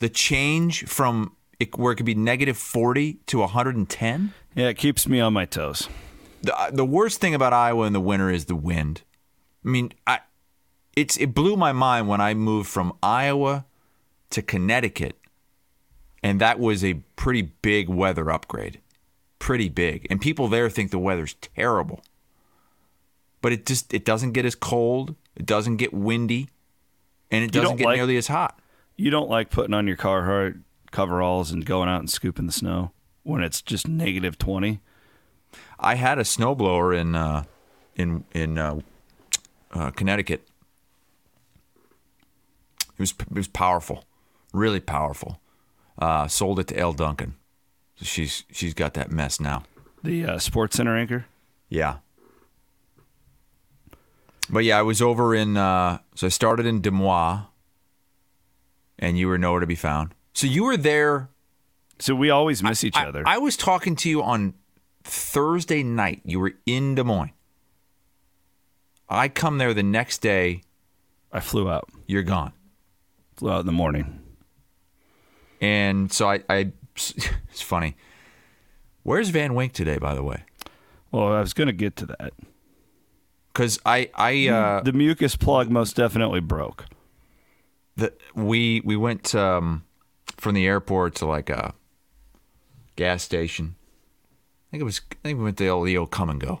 The 0.00 0.08
change 0.10 0.84
from 0.84 1.36
it, 1.58 1.78
where 1.78 1.92
it 1.92 1.96
could 1.96 2.06
be 2.06 2.14
negative 2.14 2.58
forty 2.58 3.14
to 3.26 3.38
one 3.38 3.48
hundred 3.48 3.76
and 3.76 3.88
ten. 3.88 4.34
Yeah, 4.54 4.68
it 4.68 4.76
keeps 4.76 5.08
me 5.08 5.20
on 5.20 5.32
my 5.32 5.46
toes. 5.46 5.88
The 6.42 6.54
uh, 6.54 6.70
the 6.70 6.84
worst 6.84 7.20
thing 7.20 7.34
about 7.34 7.54
Iowa 7.54 7.86
in 7.86 7.94
the 7.94 8.00
winter 8.00 8.30
is 8.30 8.44
the 8.44 8.56
wind. 8.56 9.02
I 9.64 9.68
mean 9.68 9.92
I 10.06 10.20
it's 10.94 11.16
it 11.16 11.34
blew 11.34 11.56
my 11.56 11.72
mind 11.72 12.08
when 12.08 12.20
I 12.20 12.34
moved 12.34 12.68
from 12.68 12.92
Iowa 13.02 13.64
to 14.34 14.42
Connecticut, 14.42 15.16
and 16.22 16.40
that 16.40 16.58
was 16.58 16.84
a 16.84 16.94
pretty 17.16 17.42
big 17.42 17.88
weather 17.88 18.30
upgrade. 18.30 18.80
Pretty 19.38 19.68
big, 19.68 20.06
and 20.10 20.20
people 20.20 20.48
there 20.48 20.70
think 20.70 20.90
the 20.90 20.98
weather's 20.98 21.34
terrible. 21.34 22.02
But 23.40 23.52
it 23.52 23.66
just 23.66 23.92
it 23.92 24.04
doesn't 24.04 24.32
get 24.32 24.44
as 24.44 24.54
cold, 24.54 25.14
it 25.36 25.46
doesn't 25.46 25.76
get 25.76 25.92
windy, 25.92 26.48
and 27.30 27.44
it 27.44 27.52
doesn't 27.52 27.76
get 27.76 27.86
like- 27.86 27.96
nearly 27.96 28.16
as 28.16 28.28
hot. 28.28 28.58
You 28.96 29.10
don't 29.10 29.28
like 29.28 29.50
putting 29.50 29.74
on 29.74 29.86
your 29.88 29.96
Carhartt 29.96 30.60
coveralls 30.92 31.50
and 31.50 31.66
going 31.66 31.88
out 31.88 31.98
and 31.98 32.08
scooping 32.08 32.46
the 32.46 32.52
snow 32.52 32.92
when 33.24 33.42
it's 33.42 33.60
just 33.60 33.88
negative 33.88 34.38
twenty. 34.38 34.80
I 35.78 35.96
had 35.96 36.18
a 36.18 36.22
snowblower 36.22 36.98
in 36.98 37.14
uh, 37.14 37.44
in 37.96 38.24
in 38.32 38.58
uh, 38.58 38.80
uh, 39.72 39.90
Connecticut. 39.90 40.46
It 42.96 43.00
was 43.00 43.10
it 43.18 43.32
was 43.32 43.48
powerful, 43.48 44.04
really 44.54 44.80
powerful. 44.80 45.40
Uh, 45.98 46.26
sold 46.28 46.58
it 46.58 46.68
to 46.68 46.78
Elle 46.78 46.92
Duncan. 46.92 47.34
So 47.96 48.04
she's 48.04 48.44
she's 48.50 48.74
got 48.74 48.94
that 48.94 49.10
mess 49.10 49.38
now. 49.40 49.64
The 50.02 50.24
uh, 50.24 50.38
Sports 50.38 50.76
Center 50.76 50.96
anchor. 50.96 51.26
Yeah. 51.68 51.96
But 54.50 54.64
yeah, 54.64 54.78
I 54.78 54.82
was 54.82 55.00
over 55.00 55.34
in. 55.34 55.56
Uh, 55.56 55.98
so 56.14 56.26
I 56.26 56.30
started 56.30 56.66
in 56.66 56.80
Des 56.80 56.90
Moines, 56.90 57.46
and 58.98 59.18
you 59.18 59.28
were 59.28 59.38
nowhere 59.38 59.60
to 59.60 59.66
be 59.66 59.74
found. 59.74 60.14
So 60.34 60.46
you 60.46 60.64
were 60.64 60.76
there 60.76 61.28
So 61.98 62.14
we 62.14 62.28
always 62.30 62.62
miss 62.62 62.82
each 62.84 62.96
I, 62.96 63.06
other. 63.06 63.22
I 63.24 63.38
was 63.38 63.56
talking 63.56 63.94
to 63.96 64.10
you 64.10 64.22
on 64.22 64.54
Thursday 65.04 65.82
night. 65.82 66.20
You 66.24 66.40
were 66.40 66.54
in 66.66 66.94
Des 66.96 67.04
Moines. 67.04 67.32
I 69.08 69.28
come 69.28 69.58
there 69.58 69.72
the 69.72 69.82
next 69.82 70.18
day. 70.18 70.62
I 71.32 71.40
flew 71.40 71.70
out. 71.70 71.88
You're 72.06 72.22
gone. 72.22 72.52
Flew 73.36 73.50
out 73.50 73.60
in 73.60 73.66
the 73.66 73.72
morning. 73.72 74.20
And 75.64 76.12
so 76.12 76.28
I, 76.28 76.42
I 76.50 76.72
it's 76.94 77.62
funny. 77.62 77.96
Where's 79.02 79.30
Van 79.30 79.54
Wink 79.54 79.72
today, 79.72 79.96
by 79.98 80.14
the 80.14 80.22
way? 80.22 80.44
Well, 81.10 81.32
I 81.32 81.40
was 81.40 81.54
going 81.54 81.68
to 81.68 81.72
get 81.72 81.96
to 81.96 82.06
that. 82.06 82.32
Because 83.52 83.78
I, 83.86 84.10
I, 84.14 84.48
uh, 84.48 84.82
The 84.82 84.92
mucus 84.92 85.36
plug 85.36 85.70
most 85.70 85.96
definitely 85.96 86.40
broke. 86.40 86.84
the, 87.96 88.12
we, 88.34 88.82
we 88.84 88.96
went 88.96 89.34
um, 89.34 89.84
from 90.36 90.54
the 90.54 90.66
airport 90.66 91.14
to 91.16 91.26
like 91.26 91.48
a 91.50 91.72
gas 92.96 93.22
station. 93.22 93.76
I 93.76 94.70
think 94.70 94.80
it 94.80 94.84
was. 94.84 95.00
I 95.12 95.16
think 95.28 95.38
we 95.38 95.44
went 95.44 95.56
to 95.58 95.64
the 95.64 95.70
old, 95.70 95.86
the 95.86 95.96
old 95.96 96.10
come 96.10 96.28
and 96.30 96.40
go. 96.40 96.60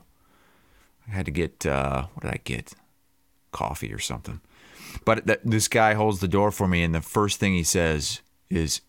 I 1.08 1.10
had 1.10 1.26
to 1.26 1.32
get 1.32 1.66
uh, 1.66 2.06
what 2.14 2.22
did 2.22 2.30
I 2.32 2.40
get? 2.44 2.74
Coffee 3.50 3.92
or 3.92 3.98
something. 3.98 4.40
But 5.04 5.26
th- 5.26 5.40
this 5.44 5.66
guy 5.68 5.94
holds 5.94 6.20
the 6.20 6.28
door 6.28 6.52
for 6.52 6.68
me, 6.68 6.84
and 6.84 6.94
the 6.94 7.00
first 7.02 7.40
thing 7.40 7.54
he 7.54 7.64
says 7.64 8.20
is, 8.48 8.80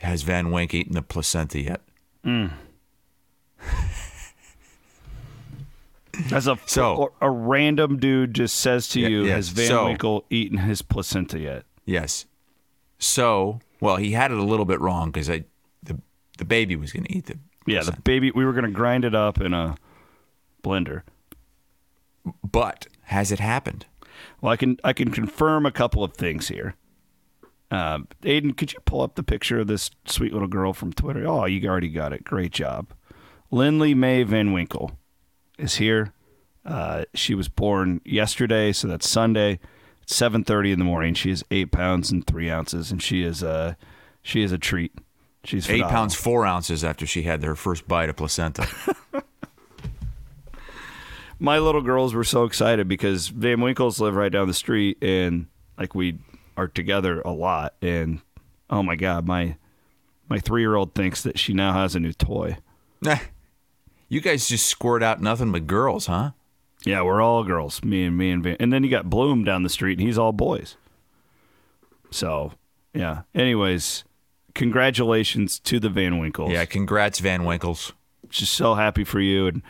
"Has 0.00 0.22
Van 0.22 0.50
Wink 0.50 0.74
eaten 0.74 0.94
the 0.94 1.02
placenta 1.02 1.60
yet?" 1.60 1.80
Hmm. 2.24 2.46
As 6.32 6.46
a 6.46 6.58
So- 6.66 7.12
a 7.20 7.30
random 7.30 7.98
dude 7.98 8.34
just 8.34 8.56
says 8.56 8.88
to 8.88 9.00
Yeah, 9.00 9.08
you, 9.08 9.24
yes. 9.24 9.34
"Has 9.36 9.48
Van 9.50 9.68
So- 9.68 9.84
Winkle 9.86 10.24
eaten 10.28 10.58
his 10.58 10.82
placenta 10.82 11.38
yet?" 11.38 11.64
Yes. 11.86 12.26
So, 12.98 13.60
well, 13.80 13.96
he 13.96 14.12
had 14.12 14.30
it 14.30 14.36
a 14.38 14.42
little 14.42 14.66
bit 14.66 14.80
wrong 14.80 15.10
because 15.10 15.30
I, 15.30 15.44
the 15.82 15.98
the 16.36 16.44
baby 16.44 16.76
was 16.76 16.92
going 16.92 17.04
to 17.04 17.12
eat 17.16 17.26
the. 17.26 17.38
Yeah, 17.66 17.82
the 17.82 17.92
baby. 17.92 18.30
We 18.32 18.44
were 18.44 18.52
going 18.52 18.64
to 18.64 18.70
grind 18.70 19.04
it 19.04 19.14
up 19.14 19.40
in 19.40 19.54
a 19.54 19.76
blender. 20.62 21.02
But 22.44 22.86
has 23.04 23.30
it 23.32 23.40
happened? 23.40 23.86
Well, 24.40 24.52
I 24.52 24.56
can 24.56 24.78
I 24.84 24.92
can 24.92 25.10
confirm 25.10 25.64
a 25.64 25.70
couple 25.72 26.04
of 26.04 26.14
things 26.14 26.48
here. 26.48 26.74
Um, 27.70 28.08
Aiden, 28.22 28.56
could 28.56 28.72
you 28.72 28.80
pull 28.84 29.02
up 29.02 29.14
the 29.14 29.22
picture 29.22 29.60
of 29.60 29.68
this 29.68 29.90
sweet 30.06 30.32
little 30.32 30.48
girl 30.48 30.72
from 30.72 30.92
Twitter? 30.92 31.26
Oh, 31.26 31.44
you 31.44 31.66
already 31.68 31.88
got 31.88 32.12
it. 32.12 32.24
Great 32.24 32.52
job. 32.52 32.88
Lindley 33.50 33.94
May 33.94 34.22
Van 34.22 34.52
Winkle 34.52 34.92
is 35.58 35.76
here. 35.76 36.12
Uh, 36.64 37.04
she 37.14 37.34
was 37.34 37.48
born 37.48 38.00
yesterday, 38.04 38.72
so 38.72 38.88
that's 38.88 39.08
Sunday. 39.08 39.60
It's 40.02 40.14
seven 40.14 40.44
thirty 40.44 40.72
in 40.72 40.78
the 40.78 40.84
morning. 40.84 41.14
She 41.14 41.30
is 41.30 41.44
eight 41.50 41.72
pounds 41.72 42.10
and 42.10 42.26
three 42.26 42.50
ounces, 42.50 42.90
and 42.90 43.02
she 43.02 43.22
is 43.22 43.42
a 43.42 43.76
she 44.22 44.42
is 44.42 44.52
a 44.52 44.58
treat. 44.58 44.92
She's 45.44 45.70
Eight 45.70 45.84
pounds 45.84 46.14
four 46.14 46.44
ounces 46.44 46.84
after 46.84 47.06
she 47.06 47.22
had 47.22 47.42
her 47.42 47.56
first 47.56 47.88
bite 47.88 48.10
of 48.10 48.16
placenta. 48.16 48.68
my 51.38 51.58
little 51.58 51.80
girls 51.80 52.12
were 52.12 52.24
so 52.24 52.44
excited 52.44 52.86
because 52.88 53.28
Van 53.28 53.60
Winkles 53.62 54.00
live 54.00 54.14
right 54.14 54.30
down 54.30 54.46
the 54.48 54.54
street 54.54 54.98
and 55.02 55.46
like 55.78 55.94
we 55.94 56.18
are 56.60 56.68
together 56.68 57.22
a 57.22 57.30
lot 57.30 57.74
and 57.80 58.20
oh 58.68 58.82
my 58.82 58.94
god 58.94 59.26
my 59.26 59.56
my 60.28 60.38
3-year-old 60.38 60.94
thinks 60.94 61.22
that 61.22 61.38
she 61.38 61.52
now 61.52 61.72
has 61.72 61.96
a 61.96 62.00
new 62.00 62.12
toy. 62.12 62.56
You 64.08 64.20
guys 64.20 64.48
just 64.48 64.66
squirt 64.66 65.02
out 65.02 65.20
nothing 65.20 65.50
but 65.50 65.66
girls, 65.66 66.06
huh? 66.06 66.30
Yeah, 66.84 67.02
we're 67.02 67.20
all 67.20 67.42
girls, 67.42 67.82
me 67.82 68.04
and 68.04 68.16
me 68.16 68.30
and 68.30 68.42
Van. 68.42 68.56
And 68.60 68.72
then 68.72 68.84
you 68.84 68.90
got 68.90 69.10
Bloom 69.10 69.42
down 69.42 69.64
the 69.64 69.68
street 69.68 69.98
and 69.98 70.06
he's 70.06 70.18
all 70.18 70.32
boys. 70.32 70.76
So, 72.10 72.52
yeah. 72.94 73.22
Anyways, 73.34 74.04
congratulations 74.54 75.58
to 75.60 75.80
the 75.80 75.88
Van 75.88 76.18
Winkles. 76.18 76.52
Yeah, 76.52 76.64
congrats, 76.64 77.18
Van 77.18 77.44
Winkles. 77.44 77.92
just 78.30 78.54
so 78.54 78.74
happy 78.74 79.04
for 79.04 79.20
you 79.20 79.46
and 79.48 79.62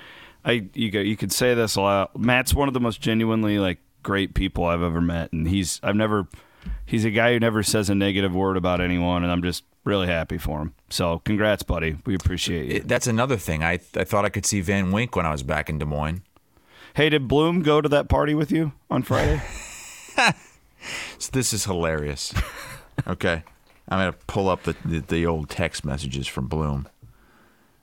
I 0.44 0.68
you 0.74 0.90
go 0.90 1.00
you 1.00 1.16
could 1.16 1.32
say 1.32 1.54
this 1.54 1.76
a 1.76 1.80
lot. 1.80 2.18
Matt's 2.18 2.54
one 2.54 2.68
of 2.68 2.74
the 2.74 2.80
most 2.80 3.00
genuinely 3.00 3.58
like 3.58 3.78
great 4.02 4.34
people 4.34 4.64
I've 4.64 4.82
ever 4.82 5.00
met 5.00 5.32
and 5.32 5.48
he's 5.48 5.80
I've 5.82 5.96
never 5.96 6.28
he's 6.86 7.04
a 7.04 7.10
guy 7.10 7.32
who 7.32 7.40
never 7.40 7.62
says 7.62 7.88
a 7.90 7.94
negative 7.94 8.34
word 8.34 8.56
about 8.56 8.80
anyone 8.80 9.22
and 9.22 9.30
I'm 9.32 9.42
just 9.42 9.64
really 9.84 10.06
happy 10.06 10.38
for 10.38 10.60
him. 10.60 10.74
So 10.90 11.20
congrats 11.20 11.62
buddy. 11.62 11.96
We 12.06 12.14
appreciate 12.14 12.70
you. 12.72 12.80
That's 12.80 13.06
another 13.06 13.36
thing. 13.36 13.62
I 13.64 13.74
I 13.96 14.04
thought 14.04 14.24
I 14.24 14.28
could 14.28 14.46
see 14.46 14.60
Van 14.60 14.92
Wink 14.92 15.16
when 15.16 15.26
I 15.26 15.32
was 15.32 15.42
back 15.42 15.68
in 15.70 15.78
Des 15.78 15.84
Moines. 15.86 16.22
hey, 16.94 17.08
did 17.08 17.28
Bloom 17.28 17.62
go 17.62 17.80
to 17.80 17.88
that 17.88 18.08
party 18.08 18.34
with 18.34 18.50
you 18.52 18.72
on 18.90 19.02
Friday? 19.02 19.40
So 21.18 21.28
this 21.32 21.52
is 21.52 21.66
hilarious. 21.66 22.32
okay, 23.06 23.42
I'm 23.90 23.98
gonna 23.98 24.12
pull 24.26 24.48
up 24.48 24.62
the, 24.62 24.74
the 24.84 25.00
the 25.00 25.26
old 25.26 25.50
text 25.50 25.84
messages 25.84 26.26
from 26.26 26.46
Bloom. 26.46 26.88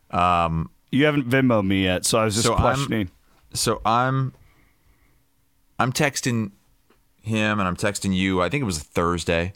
Um, 0.10 0.72
you 0.92 1.06
haven't 1.06 1.30
Venmo 1.30 1.64
me 1.66 1.84
yet, 1.84 2.06
so 2.06 2.18
I 2.18 2.26
was 2.26 2.34
just 2.34 2.48
So 2.48 2.54
I'm- 2.54 2.62
questioning. 2.62 3.12
So 3.54 3.82
I'm 3.86 4.34
I'm 5.78 5.94
texting 5.94 6.52
him 7.28 7.60
and 7.60 7.68
I'm 7.68 7.76
texting 7.78 8.16
you. 8.16 8.42
I 8.42 8.50
think 8.50 8.62
it 8.62 8.66
was 8.66 8.78
a 8.78 8.84
Thursday, 8.84 9.54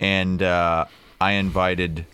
and 0.00 0.42
uh, 0.42 0.86
I 1.20 1.32
invited 1.32 2.06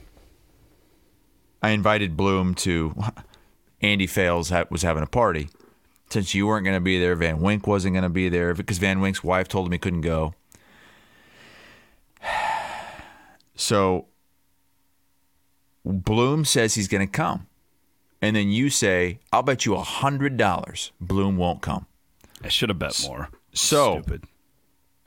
I 1.62 1.70
invited 1.70 2.16
Bloom 2.16 2.54
to 2.56 2.94
Andy 3.82 4.06
Fales 4.06 4.50
ha- 4.50 4.64
was 4.70 4.82
having 4.82 5.02
a 5.02 5.06
party. 5.06 5.48
Since 6.10 6.34
you 6.34 6.46
weren't 6.46 6.64
going 6.64 6.76
to 6.76 6.80
be 6.80 6.98
there, 6.98 7.14
Van 7.14 7.40
Wink 7.40 7.66
wasn't 7.68 7.94
going 7.94 8.02
to 8.02 8.08
be 8.08 8.28
there 8.28 8.52
because 8.54 8.78
Van 8.78 9.00
Wink's 9.00 9.22
wife 9.22 9.46
told 9.46 9.66
him 9.66 9.72
he 9.72 9.78
couldn't 9.78 10.00
go. 10.00 10.34
So 13.54 14.06
Bloom 15.84 16.46
says 16.46 16.74
he's 16.74 16.88
going 16.88 17.06
to 17.06 17.10
come. 17.12 17.46
And 18.22 18.34
then 18.34 18.48
you 18.50 18.70
say, 18.70 19.18
I'll 19.32 19.42
bet 19.42 19.66
you 19.66 19.74
a 19.76 19.82
$100 19.82 20.90
Bloom 20.98 21.36
won't 21.36 21.60
come. 21.60 21.84
I 22.42 22.48
should 22.48 22.70
have 22.70 22.78
bet 22.78 22.98
more. 23.06 23.28
So- 23.52 24.00
Stupid. 24.00 24.24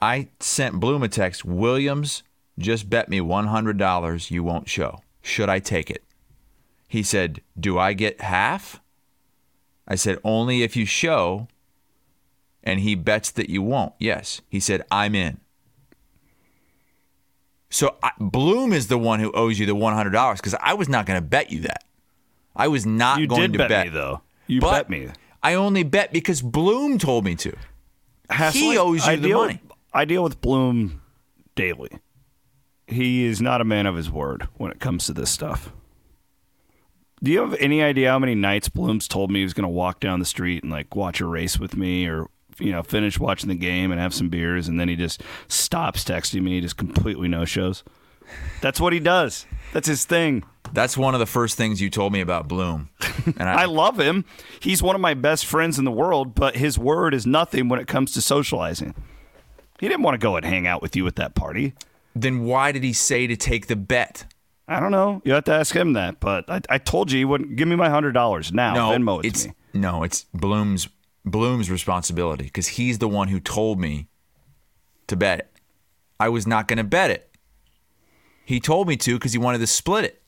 I 0.04 0.28
sent 0.38 0.80
Bloom 0.80 1.02
a 1.02 1.08
text. 1.08 1.44
Williams 1.46 2.22
just 2.58 2.90
bet 2.90 3.08
me 3.08 3.20
$100 3.20 4.30
you 4.30 4.42
won't 4.44 4.68
show. 4.68 5.00
Should 5.22 5.48
I 5.48 5.58
take 5.60 5.90
it? 5.90 6.04
He 6.88 7.02
said, 7.02 7.40
Do 7.58 7.78
I 7.78 7.94
get 7.94 8.20
half? 8.20 8.80
I 9.88 9.94
said, 9.94 10.18
Only 10.22 10.62
if 10.62 10.76
you 10.76 10.84
show. 10.84 11.48
And 12.62 12.80
he 12.80 12.94
bets 12.94 13.30
that 13.32 13.48
you 13.50 13.62
won't. 13.62 13.92
Yes. 13.98 14.40
He 14.48 14.60
said, 14.60 14.82
I'm 14.90 15.14
in. 15.14 15.38
So 17.70 17.96
I, 18.02 18.10
Bloom 18.20 18.72
is 18.72 18.86
the 18.88 18.98
one 18.98 19.20
who 19.20 19.32
owes 19.32 19.58
you 19.58 19.66
the 19.66 19.74
$100 19.74 20.36
because 20.36 20.54
I 20.60 20.74
was 20.74 20.88
not 20.88 21.06
going 21.06 21.16
to 21.20 21.26
bet 21.26 21.50
you 21.50 21.60
that. 21.60 21.84
I 22.54 22.68
was 22.68 22.86
not 22.86 23.18
You 23.20 23.26
going 23.26 23.40
did 23.40 23.52
to 23.54 23.58
bet, 23.58 23.68
bet 23.68 23.86
me 23.86 23.92
though. 23.92 24.20
You 24.46 24.60
But 24.60 24.72
bet 24.72 24.90
me. 24.90 25.08
I 25.42 25.54
only 25.54 25.82
bet 25.82 26.12
because 26.12 26.40
Bloom 26.40 26.98
told 26.98 27.24
me 27.24 27.34
to. 27.36 27.54
Hassel, 28.30 28.78
owes 28.78 29.04
you 29.06 29.12
I 29.12 29.16
the 29.16 29.28
deal- 29.28 29.38
money. 29.38 29.60
I 29.94 30.04
deal 30.04 30.24
with 30.24 30.40
Bloom 30.40 31.00
daily. 31.54 31.90
He 32.88 33.24
is 33.24 33.40
not 33.40 33.60
a 33.60 33.64
man 33.64 33.86
of 33.86 33.94
his 33.94 34.10
word 34.10 34.48
when 34.56 34.72
it 34.72 34.80
comes 34.80 35.06
to 35.06 35.12
this 35.12 35.30
stuff. 35.30 35.72
Do 37.22 37.30
you 37.30 37.40
have 37.40 37.54
any 37.54 37.80
idea 37.82 38.10
how 38.10 38.18
many 38.18 38.34
nights 38.34 38.68
Bloom's 38.68 39.08
told 39.08 39.30
me 39.30 39.38
he 39.38 39.44
was 39.44 39.54
going 39.54 39.62
to 39.62 39.68
walk 39.68 40.00
down 40.00 40.18
the 40.18 40.26
street 40.26 40.62
and 40.62 40.72
like 40.72 40.94
watch 40.94 41.20
a 41.20 41.26
race 41.26 41.58
with 41.58 41.76
me 41.76 42.06
or 42.06 42.26
you 42.58 42.72
know 42.72 42.82
finish 42.82 43.18
watching 43.18 43.48
the 43.48 43.54
game 43.54 43.90
and 43.90 44.00
have 44.00 44.12
some 44.12 44.28
beers 44.28 44.68
and 44.68 44.78
then 44.78 44.88
he 44.88 44.96
just 44.96 45.22
stops 45.48 46.04
texting 46.04 46.42
me, 46.42 46.54
he 46.54 46.60
just 46.60 46.76
completely 46.76 47.28
no 47.28 47.44
shows. 47.44 47.84
That's 48.60 48.80
what 48.80 48.92
he 48.92 49.00
does. 49.00 49.46
That's 49.72 49.88
his 49.88 50.04
thing. 50.04 50.44
That's 50.72 50.96
one 50.96 51.14
of 51.14 51.20
the 51.20 51.26
first 51.26 51.56
things 51.56 51.80
you 51.80 51.88
told 51.88 52.12
me 52.12 52.20
about 52.20 52.48
Bloom. 52.48 52.90
And 53.38 53.48
I 53.48 53.54
I, 53.62 53.64
love 53.66 54.00
him. 54.00 54.24
He's 54.60 54.82
one 54.82 54.94
of 54.94 55.00
my 55.00 55.14
best 55.14 55.46
friends 55.46 55.78
in 55.78 55.84
the 55.84 55.92
world, 55.92 56.34
but 56.34 56.56
his 56.56 56.78
word 56.78 57.14
is 57.14 57.26
nothing 57.26 57.68
when 57.68 57.78
it 57.78 57.86
comes 57.86 58.12
to 58.12 58.20
socializing. 58.20 58.94
He 59.84 59.90
didn't 59.90 60.02
want 60.02 60.14
to 60.14 60.18
go 60.18 60.36
and 60.36 60.46
hang 60.46 60.66
out 60.66 60.80
with 60.80 60.96
you 60.96 61.06
at 61.06 61.16
that 61.16 61.34
party. 61.34 61.74
then 62.16 62.44
why 62.44 62.72
did 62.72 62.82
he 62.82 62.94
say 62.94 63.26
to 63.26 63.36
take 63.36 63.66
the 63.66 63.76
bet? 63.76 64.24
I 64.66 64.80
don't 64.80 64.92
know. 64.92 65.20
You 65.26 65.34
have 65.34 65.44
to 65.44 65.52
ask 65.52 65.76
him 65.76 65.92
that. 65.92 66.20
But 66.20 66.48
I, 66.48 66.62
I 66.70 66.78
told 66.78 67.12
you 67.12 67.18
he 67.18 67.26
wouldn't 67.26 67.56
give 67.56 67.68
me 67.68 67.76
my 67.76 67.90
hundred 67.90 68.12
dollars 68.12 68.50
now. 68.50 68.72
No, 68.72 68.98
Venmo 68.98 69.22
it 69.22 69.26
it's 69.26 69.42
to 69.42 69.48
me. 69.50 69.54
no, 69.74 70.02
it's 70.02 70.24
Bloom's 70.32 70.88
Bloom's 71.26 71.70
responsibility 71.70 72.44
because 72.44 72.68
he's 72.68 72.96
the 72.96 73.08
one 73.08 73.28
who 73.28 73.38
told 73.40 73.78
me 73.78 74.08
to 75.06 75.16
bet 75.16 75.40
it. 75.40 75.50
I 76.18 76.30
was 76.30 76.46
not 76.46 76.66
going 76.66 76.78
to 76.78 76.84
bet 76.84 77.10
it. 77.10 77.30
He 78.46 78.60
told 78.60 78.88
me 78.88 78.96
to 78.96 79.16
because 79.16 79.32
he 79.32 79.38
wanted 79.38 79.58
to 79.58 79.66
split 79.66 80.06
it. 80.06 80.22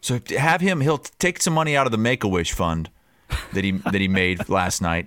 So 0.00 0.18
have 0.36 0.60
him. 0.60 0.80
He'll 0.80 0.98
take 0.98 1.40
some 1.40 1.54
money 1.54 1.76
out 1.76 1.86
of 1.86 1.92
the 1.92 1.98
Make 1.98 2.24
a 2.24 2.28
Wish 2.28 2.52
fund 2.52 2.90
that 3.52 3.62
he 3.62 3.70
that 3.70 4.00
he 4.00 4.08
made 4.08 4.48
last 4.48 4.82
night 4.82 5.06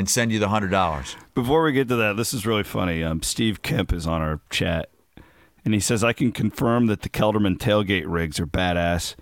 and 0.00 0.08
send 0.08 0.32
you 0.32 0.38
the 0.38 0.48
hundred 0.48 0.70
dollars. 0.70 1.14
Before 1.34 1.62
we 1.62 1.72
get 1.72 1.88
to 1.88 1.96
that, 1.96 2.16
this 2.16 2.32
is 2.32 2.46
really 2.46 2.62
funny. 2.62 3.04
Um, 3.04 3.22
Steve 3.22 3.60
Kemp 3.60 3.92
is 3.92 4.06
on 4.06 4.22
our 4.22 4.40
chat, 4.48 4.88
and 5.62 5.74
he 5.74 5.80
says 5.80 6.02
I 6.02 6.14
can 6.14 6.32
confirm 6.32 6.86
that 6.86 7.02
the 7.02 7.10
Kelderman 7.10 7.58
tailgate 7.58 8.04
rigs 8.06 8.40
are 8.40 8.46
badass. 8.46 9.14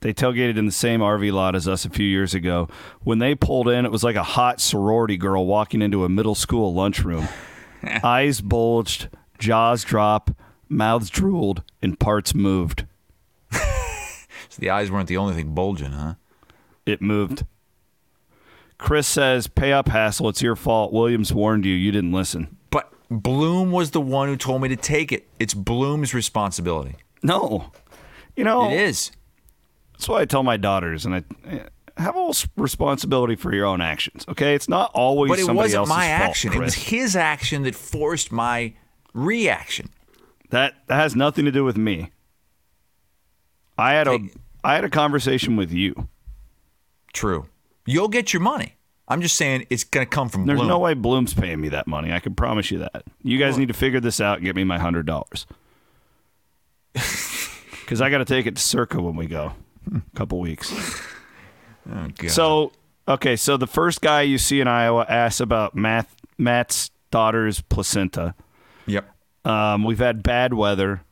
They 0.00 0.12
tailgated 0.12 0.58
in 0.58 0.66
the 0.66 0.72
same 0.72 1.00
RV 1.00 1.32
lot 1.32 1.56
as 1.56 1.66
us 1.66 1.86
a 1.86 1.90
few 1.90 2.06
years 2.06 2.34
ago. 2.34 2.68
When 3.02 3.18
they 3.18 3.34
pulled 3.34 3.66
in, 3.66 3.86
it 3.86 3.90
was 3.90 4.04
like 4.04 4.14
a 4.14 4.22
hot 4.22 4.60
sorority 4.60 5.16
girl 5.16 5.46
walking 5.46 5.80
into 5.80 6.04
a 6.04 6.08
middle 6.10 6.34
school 6.34 6.74
lunchroom. 6.74 7.26
Eyes 8.04 8.42
bulged, 8.42 9.08
jaws 9.38 9.84
dropped, 9.84 10.32
mouths 10.68 11.08
drooled, 11.08 11.62
and 11.80 11.98
parts 11.98 12.34
moved. 12.34 12.84
So 14.48 14.60
the 14.60 14.70
eyes 14.70 14.90
weren't 14.90 15.08
the 15.08 15.16
only 15.18 15.34
thing 15.34 15.54
bulging, 15.54 15.90
huh? 15.90 16.14
It 16.86 17.02
moved. 17.02 17.44
Chris 18.78 19.06
says, 19.06 19.46
"Pay 19.46 19.72
up, 19.72 19.88
Hassel. 19.88 20.28
It's 20.28 20.42
your 20.42 20.56
fault. 20.56 20.92
Williams 20.92 21.32
warned 21.32 21.64
you. 21.64 21.74
You 21.74 21.92
didn't 21.92 22.12
listen." 22.12 22.56
But 22.70 22.92
Bloom 23.10 23.72
was 23.72 23.92
the 23.92 24.00
one 24.00 24.28
who 24.28 24.36
told 24.36 24.62
me 24.62 24.68
to 24.68 24.76
take 24.76 25.12
it. 25.12 25.26
It's 25.38 25.54
Bloom's 25.54 26.12
responsibility. 26.12 26.96
No, 27.22 27.72
you 28.36 28.44
know 28.44 28.70
It 28.70 28.74
is. 28.74 29.10
That's 29.92 30.08
why 30.08 30.20
I 30.20 30.24
tell 30.26 30.42
my 30.42 30.56
daughters, 30.58 31.06
and 31.06 31.14
I 31.14 31.24
eh, 31.48 31.60
have 31.96 32.16
a 32.16 32.32
responsibility 32.56 33.34
for 33.34 33.54
your 33.54 33.64
own 33.64 33.80
actions. 33.80 34.26
Okay, 34.28 34.54
it's 34.54 34.68
not 34.68 34.90
always. 34.94 35.30
But 35.30 35.38
it 35.38 35.46
somebody 35.46 35.64
wasn't 35.64 35.78
else's 35.78 35.96
my 35.96 36.08
fault, 36.18 36.30
action. 36.30 36.52
It 36.52 36.58
was 36.58 36.74
his 36.74 37.16
action 37.16 37.62
that 37.62 37.74
forced 37.74 38.30
my 38.30 38.74
reaction. 39.14 39.88
That 40.50 40.74
that 40.88 40.96
has 40.96 41.16
nothing 41.16 41.46
to 41.46 41.50
do 41.52 41.64
with 41.64 41.78
me. 41.78 42.10
I 43.78 43.94
had 43.94 44.06
a 44.06 44.18
Take- 44.18 44.34
I 44.62 44.74
had 44.74 44.84
a 44.84 44.90
conversation 44.90 45.56
with 45.56 45.72
you. 45.72 46.08
True. 47.12 47.46
You'll 47.86 48.08
get 48.08 48.32
your 48.32 48.42
money. 48.42 48.74
I'm 49.08 49.22
just 49.22 49.36
saying 49.36 49.66
it's 49.70 49.84
going 49.84 50.04
to 50.04 50.10
come 50.10 50.28
from 50.28 50.42
Bloom. 50.42 50.46
There's 50.48 50.58
Bloom. 50.58 50.68
no 50.68 50.78
way 50.80 50.94
Bloom's 50.94 51.32
paying 51.32 51.60
me 51.60 51.68
that 51.70 51.86
money. 51.86 52.12
I 52.12 52.18
can 52.18 52.34
promise 52.34 52.70
you 52.70 52.78
that. 52.80 53.04
You 53.22 53.38
guys 53.38 53.56
need 53.56 53.68
to 53.68 53.74
figure 53.74 54.00
this 54.00 54.20
out 54.20 54.38
and 54.38 54.44
get 54.44 54.56
me 54.56 54.64
my 54.64 54.78
hundred 54.78 55.06
dollars. 55.06 55.46
Because 57.86 58.00
I 58.00 58.10
got 58.10 58.18
to 58.18 58.24
take 58.24 58.46
it 58.46 58.56
to 58.56 58.60
Circa 58.60 59.00
when 59.00 59.14
we 59.14 59.26
go, 59.26 59.52
a 59.94 60.02
couple 60.16 60.40
weeks. 60.40 60.72
Oh, 61.88 62.08
God. 62.18 62.30
So 62.32 62.72
okay, 63.06 63.36
so 63.36 63.56
the 63.56 63.68
first 63.68 64.00
guy 64.00 64.22
you 64.22 64.38
see 64.38 64.60
in 64.60 64.66
Iowa 64.66 65.06
asks 65.08 65.38
about 65.38 65.76
Matt 65.76 66.08
Matt's 66.36 66.90
daughter's 67.12 67.60
placenta. 67.60 68.34
Yep. 68.86 69.08
Um, 69.44 69.84
we've 69.84 70.00
had 70.00 70.24
bad 70.24 70.52
weather. 70.52 71.02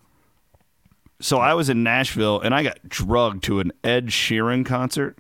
So 1.21 1.39
I 1.39 1.55
was 1.55 1.69
in 1.69 1.85
Nashville 1.85 2.41
and 2.41 2.53
I 2.53 2.65
got 2.65 2.89
drugged 2.89 3.45
to 3.45 3.61
an 3.61 3.71
Ed 3.85 4.09
Sheeran 4.09 4.67
concert. 4.67 5.17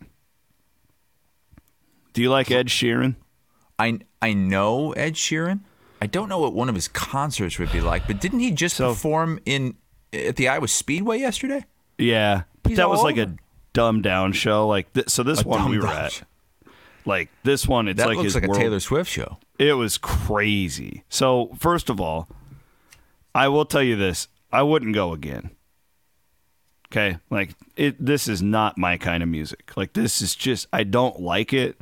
Do 2.14 2.23
you 2.23 2.30
like 2.30 2.50
Ed 2.50 2.68
Sheeran? 2.68 3.16
I 3.78 3.99
I 4.23 4.33
know 4.33 4.92
Ed 4.92 5.14
Sheeran. 5.14 5.61
I 6.00 6.06
don't 6.06 6.28
know 6.28 6.38
what 6.38 6.52
one 6.54 6.68
of 6.68 6.75
his 6.75 6.88
concerts 6.88 7.59
would 7.59 7.73
be 7.73 7.80
like, 7.80 8.06
but 8.06 8.21
didn't 8.21 8.40
he 8.40 8.50
just 8.50 8.76
So- 8.76 8.90
perform 8.92 9.40
in 9.44 9.75
at 10.12 10.37
the 10.37 10.49
Iowa 10.49 10.68
Speedway 10.68 11.18
yesterday? 11.18 11.64
Yeah, 11.99 12.42
but 12.62 12.71
He's 12.71 12.78
that 12.78 12.88
was 12.88 12.99
all 13.00 13.04
like 13.04 13.16
a 13.18 13.23
over. 13.23 13.37
dumbed 13.73 14.02
down 14.04 14.33
show. 14.33 14.66
Like 14.68 14.92
th- 14.92 15.09
so, 15.09 15.23
this 15.23 15.42
A 15.42 15.49
one 15.49 15.68
we 15.71 15.78
were 15.78 15.87
at. 15.87 16.12
show. 16.12 16.25
Like 17.04 17.28
this 17.42 17.66
one, 17.68 17.88
it's 17.88 17.99
That 17.99 18.06
like 18.09 18.16
looks 18.16 18.35
his 18.35 18.35
like 18.37 18.44
a 18.50 18.54
Taylor 18.54 18.80
Swift 18.80 19.11
show. 19.11 19.38
It 19.59 19.75
was 19.75 19.99
crazy. 19.99 21.04
So 21.09 21.50
first 21.59 21.90
of 21.90 22.00
all, 22.00 22.28
I 23.35 23.49
will 23.49 23.64
tell 23.64 23.83
you 23.83 23.97
this: 23.97 24.28
I 24.52 24.62
wouldn't 24.62 24.94
go 24.94 25.12
again. 25.12 25.50
Okay, 26.92 27.18
like 27.30 27.50
it. 27.76 28.04
This 28.04 28.28
is 28.28 28.40
not 28.42 28.78
my 28.78 28.97
kind 28.99 29.23
of 29.23 29.28
music. 29.28 29.76
Like 29.76 29.92
this 29.94 30.23
is 30.23 30.35
just 30.37 30.66
I 30.73 30.85
don't 30.85 31.21
like 31.21 31.52
it. 31.52 31.78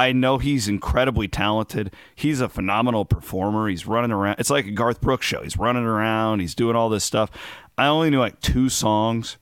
I 0.00 0.12
know 0.12 0.38
he's 0.38 0.66
incredibly 0.66 1.28
talented. 1.28 1.94
He's 2.14 2.40
a 2.40 2.48
phenomenal 2.48 3.04
performer. 3.04 3.68
He's 3.68 3.86
running 3.86 4.12
around. 4.12 4.36
It's 4.38 4.48
like 4.48 4.64
a 4.64 4.70
Garth 4.70 5.02
Brooks 5.02 5.26
show. 5.26 5.42
He's 5.42 5.58
running 5.58 5.84
around. 5.84 6.40
He's 6.40 6.54
doing 6.54 6.74
all 6.74 6.88
this 6.88 7.04
stuff. 7.04 7.30
I 7.76 7.86
only 7.86 8.08
knew 8.08 8.18
like 8.18 8.40
two 8.40 8.70
songs 8.70 9.36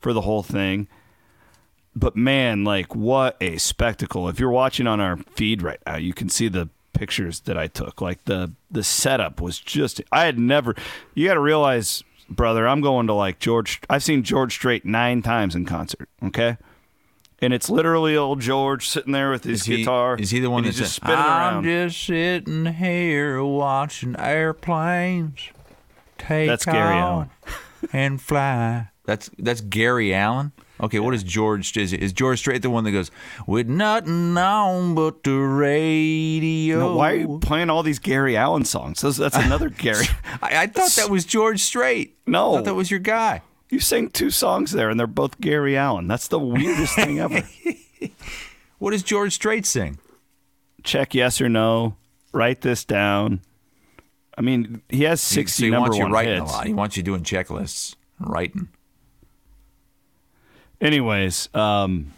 for 0.00 0.12
the 0.12 0.20
whole 0.20 0.42
thing. 0.42 0.88
But 1.96 2.16
man, 2.16 2.64
like 2.64 2.94
what 2.94 3.38
a 3.40 3.56
spectacle. 3.56 4.28
If 4.28 4.38
you're 4.38 4.50
watching 4.50 4.86
on 4.86 5.00
our 5.00 5.16
feed 5.16 5.62
right 5.62 5.80
now, 5.86 5.96
you 5.96 6.12
can 6.12 6.28
see 6.28 6.48
the 6.48 6.68
pictures 6.92 7.40
that 7.40 7.56
I 7.56 7.66
took. 7.66 8.02
Like 8.02 8.26
the 8.26 8.52
the 8.70 8.84
setup 8.84 9.40
was 9.40 9.58
just 9.58 10.02
I 10.12 10.26
had 10.26 10.38
never 10.38 10.74
you 11.14 11.28
got 11.28 11.34
to 11.34 11.40
realize, 11.40 12.04
brother, 12.28 12.68
I'm 12.68 12.82
going 12.82 13.06
to 13.06 13.14
like 13.14 13.38
George 13.38 13.80
I've 13.88 14.02
seen 14.02 14.22
George 14.22 14.52
Strait 14.52 14.84
9 14.84 15.22
times 15.22 15.54
in 15.54 15.64
concert, 15.64 16.10
okay? 16.22 16.58
And 17.44 17.52
it's 17.52 17.68
literally 17.68 18.16
old 18.16 18.40
George 18.40 18.88
sitting 18.88 19.12
there 19.12 19.30
with 19.30 19.44
his 19.44 19.60
Is 19.60 19.66
he, 19.66 19.76
guitar. 19.78 20.16
Is 20.16 20.30
he 20.30 20.40
the 20.40 20.48
one 20.48 20.64
that's 20.64 20.78
he's 20.78 20.86
just 20.86 20.96
spinning 20.96 21.18
around? 21.18 21.56
I'm 21.58 21.62
just 21.62 22.02
sitting 22.02 22.64
here 22.64 23.44
watching 23.44 24.16
airplanes 24.18 25.50
take 26.16 26.48
That's 26.48 26.64
Gary 26.64 26.94
off 26.94 27.28
and 27.92 28.18
fly. 28.18 28.88
That's 29.04 29.30
that's 29.38 29.60
Gary 29.60 30.14
Allan. 30.14 30.52
Okay, 30.80 30.98
what 30.98 31.12
is 31.12 31.22
George? 31.22 31.76
Is 31.76 31.92
is 31.92 32.14
George 32.14 32.38
Strait 32.38 32.62
the 32.62 32.70
one 32.70 32.84
that 32.84 32.92
goes 32.92 33.10
with 33.46 33.68
nothing 33.68 34.36
on 34.38 34.94
but 34.94 35.22
the 35.22 35.34
radio? 35.34 36.78
No, 36.78 36.96
why 36.96 37.12
are 37.12 37.16
you 37.16 37.38
playing 37.40 37.68
all 37.68 37.82
these 37.82 37.98
Gary 37.98 38.38
Allan 38.38 38.64
songs? 38.64 39.02
That's, 39.02 39.18
that's 39.18 39.36
another 39.36 39.68
Gary. 39.68 40.06
I, 40.42 40.62
I 40.62 40.66
thought 40.66 40.92
that 40.92 41.10
was 41.10 41.26
George 41.26 41.60
Strait. 41.60 42.16
No. 42.26 42.52
I 42.52 42.56
thought 42.56 42.64
that 42.64 42.74
was 42.74 42.90
your 42.90 43.00
guy. 43.00 43.42
You 43.74 43.80
sang 43.80 44.08
two 44.10 44.30
songs 44.30 44.70
there, 44.70 44.88
and 44.88 45.00
they're 45.00 45.08
both 45.08 45.40
Gary 45.40 45.76
Allan. 45.76 46.06
That's 46.06 46.28
the 46.28 46.38
weirdest 46.38 46.94
thing 46.94 47.18
ever. 47.18 47.42
What 48.78 48.90
does 48.90 49.02
George 49.02 49.32
Strait 49.32 49.64
sing? 49.66 49.98
Check 50.82 51.14
yes 51.14 51.40
or 51.40 51.48
no. 51.48 51.96
Write 52.32 52.60
this 52.60 52.84
down. 52.84 53.40
I 54.36 54.42
mean, 54.42 54.82
he 54.90 55.04
has 55.04 55.20
sixty 55.20 55.62
so 55.62 55.64
he 55.64 55.70
number 55.70 55.88
wants 55.88 55.96
you 55.96 56.02
one 56.04 56.12
writing 56.12 56.40
hits. 56.42 56.52
a 56.52 56.54
lot. 56.54 56.66
He 56.66 56.74
wants 56.74 56.96
you 56.96 57.02
doing 57.02 57.22
checklists, 57.22 57.96
and 58.18 58.30
writing. 58.30 58.68
Anyways, 60.80 61.48
um, 61.54 62.12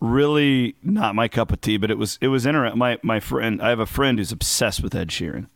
really 0.00 0.76
not 0.82 1.14
my 1.14 1.26
cup 1.28 1.50
of 1.50 1.60
tea, 1.62 1.78
but 1.78 1.90
it 1.90 1.98
was 1.98 2.18
it 2.20 2.28
was 2.28 2.46
interesting. 2.46 2.78
My 2.78 2.98
my 3.02 3.18
friend, 3.18 3.60
I 3.62 3.70
have 3.70 3.80
a 3.80 3.86
friend 3.86 4.18
who's 4.18 4.32
obsessed 4.32 4.82
with 4.82 4.94
Ed 4.94 5.08
Sheeran. 5.08 5.46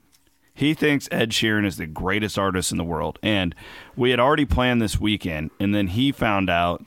He 0.60 0.74
thinks 0.74 1.08
Ed 1.10 1.30
Sheeran 1.30 1.64
is 1.64 1.78
the 1.78 1.86
greatest 1.86 2.38
artist 2.38 2.70
in 2.70 2.76
the 2.76 2.84
world, 2.84 3.18
and 3.22 3.54
we 3.96 4.10
had 4.10 4.20
already 4.20 4.44
planned 4.44 4.82
this 4.82 5.00
weekend, 5.00 5.52
and 5.58 5.74
then 5.74 5.86
he 5.86 6.12
found 6.12 6.50
out 6.50 6.84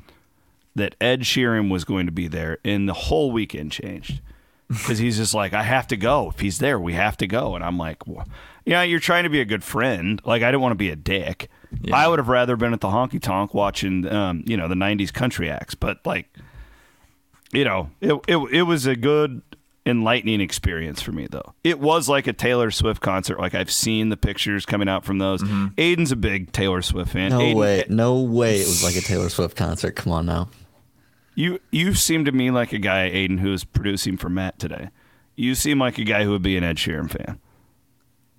that 0.76 0.94
Ed 1.02 1.22
Sheeran 1.22 1.72
was 1.72 1.84
going 1.84 2.06
to 2.06 2.12
be 2.12 2.28
there, 2.28 2.60
and 2.64 2.88
the 2.88 2.94
whole 2.94 3.32
weekend 3.32 3.72
changed 3.72 4.22
because 4.68 5.00
he's 5.00 5.18
just 5.18 5.34
like, 5.34 5.54
I 5.54 5.64
have 5.64 5.88
to 5.88 5.98
go. 5.98 6.30
If 6.30 6.40
he's 6.40 6.60
there, 6.60 6.80
we 6.80 6.94
have 6.94 7.18
to 7.18 7.26
go. 7.26 7.56
And 7.56 7.66
I'm 7.66 7.80
like, 7.80 8.06
well, 8.06 8.28
yeah, 8.64 8.84
you're 8.84 9.00
trying 9.00 9.24
to 9.24 9.30
be 9.32 9.42
a 9.42 9.46
good 9.46 9.64
friend. 9.64 10.22
Like, 10.24 10.44
I 10.44 10.52
didn't 10.52 10.62
want 10.62 10.74
to 10.74 10.76
be 10.76 10.92
a 10.92 10.96
dick. 10.96 11.50
I 11.92 12.08
would 12.08 12.20
have 12.20 12.28
rather 12.28 12.56
been 12.56 12.74
at 12.74 12.80
the 12.80 12.90
honky 12.90 13.20
tonk 13.20 13.56
watching, 13.56 14.08
um, 14.08 14.44
you 14.46 14.56
know, 14.56 14.68
the 14.68 14.76
'90s 14.76 15.12
country 15.12 15.50
acts. 15.50 15.74
But 15.74 16.06
like, 16.06 16.28
you 17.52 17.66
know, 17.66 17.90
it 18.02 18.14
it 18.28 18.38
it 18.52 18.62
was 18.64 18.86
a 18.86 18.96
good 18.96 19.42
enlightening 19.86 20.42
experience 20.42 21.02
for 21.02 21.12
me 21.12 21.28
though. 21.30 21.54
It 21.64 21.80
was 21.80 22.08
like 22.08 22.28
a 22.28 22.34
Taylor 22.34 22.72
Swift 22.72 23.02
concert. 23.02 23.40
Like 23.40 23.54
I've 23.54 23.72
seen 23.72 24.10
the 24.10 24.18
pictures 24.18 24.66
coming 24.66 24.88
out 24.88 25.04
from 25.04 25.18
those. 25.18 25.42
Mm-hmm. 25.42 25.68
Aiden's 25.76 26.12
a 26.12 26.16
big 26.16 26.52
Taylor 26.52 26.82
Swift 26.82 27.12
fan. 27.12 27.30
No 27.32 27.40
Aiden, 27.40 27.56
way. 27.56 27.82
Eh, 27.82 27.86
no 27.90 28.22
way 28.22 28.58
it 28.58 28.68
was 28.68 28.84
like 28.84 28.96
a 28.96 29.02
Taylor 29.02 29.30
Swift 29.30 29.56
concert. 29.58 29.96
Come 29.96 30.14
on 30.14 30.26
now. 30.26 30.50
You 31.36 31.60
you 31.72 31.94
seem 31.94 32.26
to 32.26 32.32
me 32.32 32.52
like 32.52 32.74
a 32.74 32.78
guy, 32.78 33.10
Aiden, 33.10 33.40
who 33.40 33.52
is 33.54 33.64
producing 33.64 34.18
for 34.18 34.30
Matt 34.30 34.60
today. 34.60 34.90
You 35.36 35.56
seem 35.56 35.80
like 35.80 35.98
a 35.98 36.04
guy 36.04 36.24
who 36.24 36.32
would 36.32 36.44
be 36.44 36.58
an 36.58 36.64
Ed 36.64 36.78
Sheeran 36.78 37.10
fan. 37.10 37.40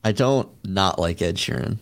I 0.04 0.12
don't 0.12 0.48
not 0.64 0.98
like 0.98 1.20
Ed 1.20 1.36
Sheeran. 1.36 1.78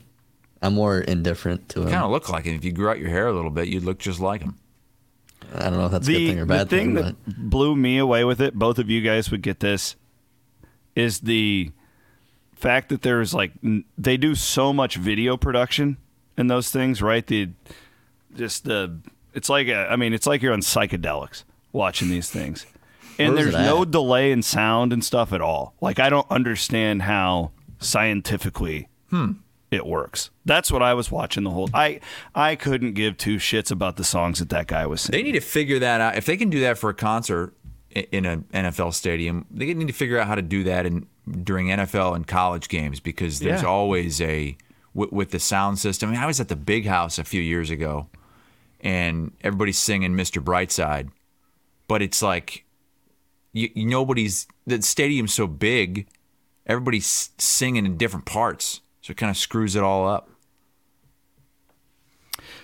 I'm 0.62 0.75
more 0.75 1.01
indifferent 1.01 1.68
to 1.70 1.83
him. 1.83 1.90
Kind 1.90 2.05
of 2.05 2.11
look 2.11 2.29
like 2.29 2.44
him. 2.44 2.55
If 2.55 2.64
you 2.64 2.72
grew 2.72 2.88
out 2.88 3.01
your 3.01 3.11
hair 3.11 3.27
a 3.27 3.33
little 3.33 3.51
bit, 3.51 3.68
you'd 3.68 3.83
look 3.83 3.98
just 3.98 4.20
like 4.20 4.42
him. 4.42 4.57
I 5.55 5.70
don't 5.70 5.78
know 5.78 5.87
if 5.87 5.92
that's 5.92 6.09
a 6.09 6.12
the, 6.12 6.18
good 6.18 6.28
thing 6.31 6.38
or 6.38 6.44
the 6.44 6.46
bad 6.46 6.70
thing 6.70 6.94
thing, 6.94 7.05
that 7.05 7.16
but 7.24 7.37
blew 7.50 7.76
me 7.76 7.98
away 7.98 8.24
with 8.24 8.40
it, 8.40 8.55
both 8.55 8.78
of 8.78 8.88
you 8.88 9.00
guys 9.00 9.31
would 9.31 9.42
get 9.42 9.61
this, 9.61 9.96
is 10.94 11.20
the 11.20 11.70
fact 12.55 12.88
that 12.90 13.02
there's 13.02 13.35
like 13.35 13.52
they 13.98 14.16
do 14.16 14.35
so 14.35 14.72
much 14.72 14.96
video 14.96 15.37
production 15.37 15.96
in 16.37 16.46
those 16.46 16.70
things, 16.70 17.02
right? 17.02 17.26
The 17.26 17.50
just 18.35 18.64
the 18.64 18.98
it's 19.35 19.48
like 19.48 19.68
a, 19.68 19.90
I 19.90 19.96
mean, 19.96 20.12
it's 20.12 20.26
like 20.26 20.42
you're 20.42 20.52
on 20.52 20.61
psychedelics 20.61 21.44
watching 21.72 22.09
these 22.09 22.31
things. 22.31 22.66
And 23.18 23.35
Where's 23.35 23.52
there's 23.52 23.66
no 23.66 23.85
delay 23.85 24.33
in 24.33 24.42
sound 24.42 24.92
and 24.92 25.05
stuff 25.05 25.33
at 25.33 25.40
all. 25.40 25.74
Like 25.81 25.98
I 25.98 26.09
don't 26.09 26.31
understand 26.31 27.02
how 27.02 27.50
scientifically 27.78 28.88
hmm. 29.11 29.33
It 29.72 29.87
works. 29.87 30.30
That's 30.44 30.70
what 30.70 30.82
I 30.82 30.94
was 30.94 31.11
watching 31.11 31.44
the 31.44 31.50
whole. 31.50 31.68
I 31.74 32.00
I 32.35 32.54
couldn't 32.56 32.92
give 32.92 33.16
two 33.16 33.37
shits 33.37 33.70
about 33.70 33.96
the 33.96 34.04
songs 34.04 34.38
that 34.38 34.50
that 34.50 34.66
guy 34.66 34.87
was 34.87 35.00
singing. 35.00 35.18
They 35.24 35.32
need 35.32 35.38
to 35.38 35.44
figure 35.44 35.78
that 35.78 36.00
out. 36.00 36.16
If 36.16 36.26
they 36.26 36.37
can 36.37 36.50
do 36.50 36.61
that 36.61 36.78
for 36.78 36.90
a 36.90 36.94
concert 36.94 37.54
in 37.90 38.24
an 38.26 38.44
NFL 38.52 38.94
stadium, 38.94 39.46
they 39.50 39.72
need 39.74 39.87
to 39.88 39.92
figure 39.92 40.18
out 40.18 40.26
how 40.26 40.35
to 40.35 40.42
do 40.42 40.64
that 40.64 40.87
in 40.87 41.06
during 41.44 41.68
NFL 41.68 42.14
and 42.16 42.26
college 42.26 42.68
games 42.68 43.00
because 43.00 43.38
there's 43.40 43.62
Yeah. 43.62 43.68
always 43.68 44.20
a 44.20 44.56
with, 44.94 45.11
with 45.12 45.30
the 45.30 45.38
sound 45.40 45.78
system. 45.78 46.11
I 46.11 46.12
mean, 46.12 46.20
I 46.20 46.26
was 46.26 46.38
at 46.40 46.48
the 46.48 46.56
Big 46.56 46.85
House 46.87 47.18
a 47.18 47.24
few 47.24 47.40
years 47.40 47.70
ago, 47.70 48.08
and 48.80 49.32
everybody's 49.42 49.78
singing 49.78 50.14
"Mr. 50.14 50.42
Brightside," 50.42 51.08
but 51.88 52.02
it's 52.02 52.20
like 52.22 52.64
you- 53.54 53.70
nobody's 53.76 54.46
the 54.66 54.82
stadium's 54.82 55.32
so 55.32 55.46
big, 55.46 56.06
everybody's 56.66 57.30
singing 57.38 57.87
in 57.87 57.96
different 57.96 58.26
parts, 58.26 58.80
so 59.02 59.10
it 59.10 59.16
kind 59.18 59.28
of 59.30 59.36
screws 59.36 59.76
it 59.76 59.82
all 59.82 60.08
up. 60.08 60.30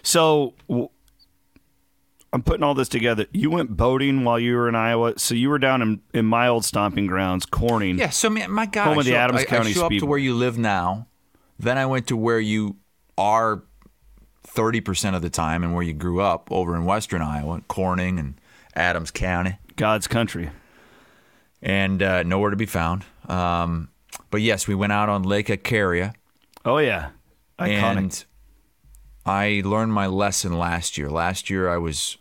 So 0.02 0.54
w- 0.68 0.88
I'm 2.32 2.42
putting 2.42 2.62
all 2.62 2.74
this 2.74 2.88
together. 2.88 3.26
You 3.32 3.50
went 3.50 3.76
boating 3.76 4.24
while 4.24 4.38
you 4.38 4.54
were 4.56 4.68
in 4.68 4.74
Iowa, 4.74 5.14
so 5.18 5.34
you 5.34 5.48
were 5.48 5.58
down 5.58 5.82
in, 5.82 6.00
in 6.12 6.24
my 6.26 6.48
old 6.48 6.64
stomping 6.64 7.06
grounds, 7.06 7.46
Corning. 7.46 7.98
Yeah, 7.98 8.10
so 8.10 8.28
man, 8.30 8.50
my 8.50 8.66
God, 8.66 8.84
Home 8.84 8.98
I 8.98 9.00
of 9.00 9.04
the 9.06 9.10
show 9.12 9.16
up- 9.16 9.22
Adams 9.24 9.38
I, 9.50 9.56
I 9.58 9.72
show 9.72 9.86
up 9.86 9.92
to 9.92 10.06
where 10.06 10.18
you 10.18 10.34
live 10.34 10.58
now. 10.58 11.06
Then 11.58 11.78
I 11.78 11.86
went 11.86 12.06
to 12.08 12.16
where 12.16 12.38
you 12.40 12.76
are 13.16 13.62
30% 14.46 15.14
of 15.16 15.22
the 15.22 15.30
time 15.30 15.64
and 15.64 15.74
where 15.74 15.82
you 15.82 15.92
grew 15.92 16.20
up 16.20 16.48
over 16.52 16.76
in 16.76 16.84
western 16.84 17.20
Iowa, 17.22 17.62
Corning 17.66 18.18
and 18.18 18.40
Adams 18.74 19.10
County, 19.10 19.56
God's 19.76 20.06
country. 20.06 20.50
and 21.60 22.02
uh, 22.02 22.22
nowhere 22.22 22.50
to 22.50 22.56
be 22.56 22.66
found. 22.66 23.04
Um, 23.28 23.88
but 24.30 24.40
yes, 24.42 24.68
we 24.68 24.74
went 24.76 24.92
out 24.92 25.08
on 25.08 25.22
Lake 25.24 25.48
Icaria. 25.48 26.14
Oh 26.64 26.78
yeah, 26.78 27.10
iconic. 27.58 27.96
And 27.96 28.24
I 29.24 29.62
learned 29.64 29.92
my 29.92 30.06
lesson 30.06 30.58
last 30.58 30.98
year. 30.98 31.10
Last 31.10 31.50
year 31.50 31.68
I 31.68 31.78
was 31.78 32.16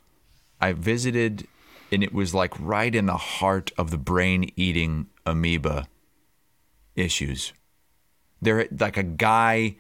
I 0.60 0.74
visited 0.74 1.48
and 1.92 2.04
it 2.04 2.14
was 2.14 2.34
like 2.34 2.54
right 2.60 2.94
in 2.94 3.06
the 3.06 3.18
heart 3.18 3.72
of 3.78 3.92
the 3.92 3.98
brain 3.98 4.52
eating 4.56 5.08
amoeba 5.26 5.88
issues. 6.96 7.54
There 8.42 8.68
like 8.78 8.98
a 8.98 9.04
guy 9.04 9.78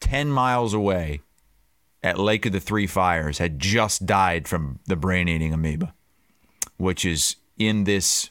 10 0.00 0.30
miles 0.30 0.74
away 0.74 1.20
at 2.02 2.18
Lake 2.18 2.46
of 2.46 2.52
the 2.52 2.60
Three 2.60 2.86
Fires 2.86 3.38
had 3.38 3.58
just 3.58 4.06
died 4.06 4.46
from 4.48 4.80
the 4.86 4.96
brain 4.96 5.28
eating 5.28 5.52
amoeba, 5.52 5.94
which 6.76 7.04
is 7.04 7.36
in 7.58 7.84
this 7.84 8.30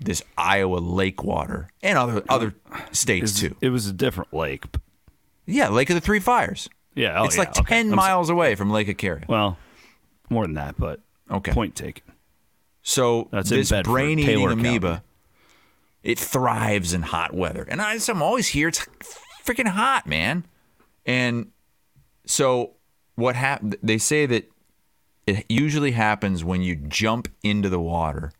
this 0.00 0.22
Iowa 0.38 0.78
lake 0.78 1.22
water 1.22 1.68
and 1.82 1.98
other 1.98 2.22
other 2.28 2.54
states 2.92 3.38
too. 3.38 3.54
it 3.60 3.68
was 3.70 3.86
a 3.86 3.92
different 3.92 4.32
lake. 4.32 4.64
Yeah, 5.46 5.68
Lake 5.68 5.90
of 5.90 5.94
the 5.94 6.00
Three 6.00 6.20
Fires. 6.20 6.68
Yeah, 6.94 7.20
oh, 7.20 7.24
it's 7.24 7.36
yeah, 7.36 7.40
like 7.42 7.58
okay. 7.58 7.68
10 7.68 7.86
I'm 7.86 7.90
so- 7.90 7.96
miles 7.96 8.30
away 8.30 8.54
from 8.54 8.70
Lake 8.70 8.88
Icaria. 8.88 9.26
Well, 9.28 9.58
more 10.28 10.44
than 10.44 10.54
that, 10.54 10.76
but 10.78 11.00
Okay. 11.30 11.52
Point 11.52 11.76
taken. 11.76 12.02
So 12.82 13.28
That's 13.30 13.50
this 13.50 13.70
Bedford, 13.70 13.90
brain 13.90 14.18
eating 14.18 14.44
amoeba, 14.50 14.88
County. 14.88 15.02
it 16.02 16.18
thrives 16.18 16.92
in 16.92 17.02
hot 17.02 17.32
weather. 17.34 17.62
And 17.68 17.80
I, 17.80 17.96
I'm 18.08 18.22
always 18.22 18.48
here. 18.48 18.68
It's 18.68 18.86
freaking 19.44 19.68
hot, 19.68 20.06
man. 20.06 20.44
And 21.06 21.52
so 22.26 22.72
what 23.14 23.36
happened? 23.36 23.76
They 23.82 23.98
say 23.98 24.26
that 24.26 24.50
it 25.26 25.44
usually 25.48 25.92
happens 25.92 26.42
when 26.42 26.62
you 26.62 26.74
jump 26.74 27.28
into 27.44 27.68
the 27.68 27.80
water 27.80 28.32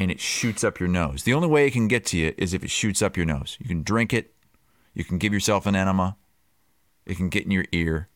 and 0.00 0.10
it 0.10 0.18
shoots 0.18 0.64
up 0.64 0.80
your 0.80 0.88
nose. 0.88 1.22
The 1.24 1.34
only 1.34 1.46
way 1.46 1.66
it 1.66 1.72
can 1.72 1.86
get 1.86 2.06
to 2.06 2.16
you 2.18 2.34
is 2.38 2.54
if 2.54 2.64
it 2.64 2.70
shoots 2.70 3.02
up 3.02 3.16
your 3.16 3.26
nose. 3.26 3.56
You 3.60 3.68
can 3.68 3.82
drink 3.82 4.12
it, 4.12 4.34
you 4.94 5.04
can 5.04 5.18
give 5.18 5.32
yourself 5.32 5.66
an 5.66 5.76
enema, 5.76 6.16
it 7.06 7.16
can 7.16 7.28
get 7.28 7.44
in 7.44 7.50
your 7.50 7.66
ear. 7.70 8.08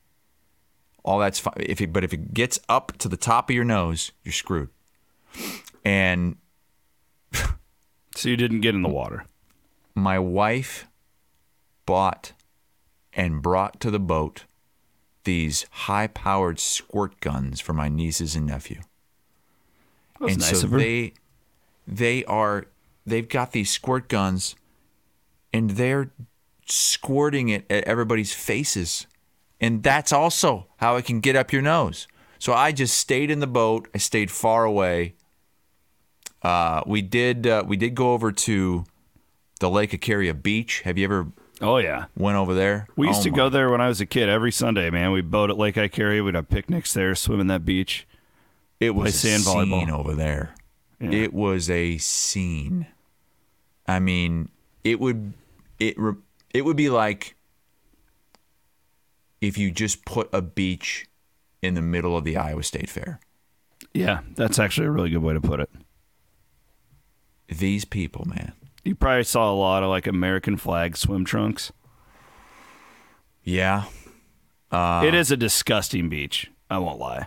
All 1.04 1.18
that's 1.18 1.38
fine. 1.38 1.54
If 1.58 1.82
it, 1.82 1.92
but 1.92 2.02
if 2.02 2.14
it 2.14 2.32
gets 2.32 2.58
up 2.68 2.96
to 2.98 3.08
the 3.08 3.18
top 3.18 3.50
of 3.50 3.54
your 3.54 3.64
nose, 3.64 4.12
you're 4.24 4.32
screwed. 4.32 4.70
And 5.84 6.36
So 8.16 8.28
you 8.28 8.36
didn't 8.36 8.60
get 8.60 8.74
in 8.74 8.82
the 8.82 8.88
water. 8.88 9.26
my 9.94 10.18
wife 10.18 10.86
bought 11.84 12.32
and 13.12 13.42
brought 13.42 13.80
to 13.80 13.90
the 13.90 13.98
boat 14.00 14.44
these 15.24 15.66
high 15.70 16.06
powered 16.06 16.58
squirt 16.58 17.20
guns 17.20 17.60
for 17.60 17.72
my 17.72 17.88
nieces 17.88 18.34
and 18.36 18.46
nephew. 18.46 18.80
That 20.18 20.24
was 20.24 20.32
and 20.32 20.40
nice 20.40 20.60
so 20.60 20.66
of 20.66 20.72
her. 20.72 20.78
they 20.78 21.12
they 21.86 22.24
are 22.24 22.66
they've 23.06 23.28
got 23.28 23.52
these 23.52 23.70
squirt 23.70 24.08
guns 24.08 24.54
and 25.52 25.70
they're 25.70 26.10
squirting 26.66 27.48
it 27.50 27.64
at 27.70 27.84
everybody's 27.84 28.32
faces. 28.32 29.06
And 29.60 29.82
that's 29.82 30.12
also 30.12 30.66
how 30.78 30.96
it 30.96 31.04
can 31.04 31.20
get 31.20 31.36
up 31.36 31.52
your 31.52 31.62
nose. 31.62 32.06
So 32.38 32.52
I 32.52 32.72
just 32.72 32.96
stayed 32.96 33.30
in 33.30 33.40
the 33.40 33.46
boat. 33.46 33.88
I 33.94 33.98
stayed 33.98 34.30
far 34.30 34.64
away. 34.64 35.14
Uh, 36.42 36.82
we 36.86 37.00
did 37.00 37.46
uh, 37.46 37.64
we 37.66 37.76
did 37.76 37.94
go 37.94 38.12
over 38.12 38.30
to 38.32 38.84
the 39.60 39.70
Lake 39.70 39.92
Icaria 39.92 40.34
beach. 40.40 40.82
Have 40.82 40.98
you 40.98 41.04
ever 41.04 41.28
oh 41.62 41.78
yeah. 41.78 42.06
went 42.16 42.36
over 42.36 42.52
there? 42.54 42.86
We 42.96 43.06
used 43.06 43.20
Oh 43.20 43.24
to 43.24 43.30
my- 43.30 43.36
go 43.36 43.48
there 43.48 43.70
when 43.70 43.80
I 43.80 43.88
was 43.88 44.00
a 44.00 44.06
kid 44.06 44.28
every 44.28 44.52
Sunday, 44.52 44.90
man. 44.90 45.12
We 45.12 45.22
boat 45.22 45.48
at 45.50 45.56
Lake 45.56 45.76
Icaria. 45.76 46.22
We'd 46.24 46.34
have 46.34 46.48
picnics 46.50 46.92
there, 46.92 47.14
swim 47.14 47.40
in 47.40 47.46
that 47.46 47.64
beach. 47.64 48.06
It 48.80 48.92
play 48.92 49.04
was 49.04 49.18
sand 49.18 49.42
a 49.42 49.44
scene 49.46 49.68
volleyball. 49.70 49.92
over 49.92 50.14
there. 50.14 50.54
Yeah. 51.10 51.24
It 51.24 51.34
was 51.34 51.68
a 51.70 51.98
scene. 51.98 52.86
I 53.86 53.98
mean, 54.00 54.48
it 54.82 55.00
would 55.00 55.34
it 55.78 55.96
it 56.52 56.64
would 56.64 56.76
be 56.76 56.88
like 56.90 57.34
if 59.40 59.58
you 59.58 59.70
just 59.70 60.04
put 60.04 60.28
a 60.32 60.40
beach 60.40 61.06
in 61.62 61.74
the 61.74 61.82
middle 61.82 62.16
of 62.16 62.24
the 62.24 62.36
Iowa 62.36 62.62
State 62.62 62.88
Fair. 62.88 63.20
Yeah, 63.92 64.20
that's 64.34 64.58
actually 64.58 64.86
a 64.86 64.90
really 64.90 65.10
good 65.10 65.22
way 65.22 65.34
to 65.34 65.40
put 65.40 65.60
it. 65.60 65.70
These 67.48 67.84
people, 67.84 68.24
man. 68.26 68.52
You 68.84 68.94
probably 68.94 69.24
saw 69.24 69.50
a 69.50 69.54
lot 69.54 69.82
of 69.82 69.88
like 69.88 70.06
American 70.06 70.56
flag 70.56 70.96
swim 70.96 71.24
trunks. 71.24 71.72
Yeah. 73.42 73.84
it 74.72 75.14
is 75.14 75.30
a 75.30 75.36
disgusting 75.36 76.08
beach. 76.08 76.50
I 76.70 76.78
won't 76.78 76.98
lie. 76.98 77.26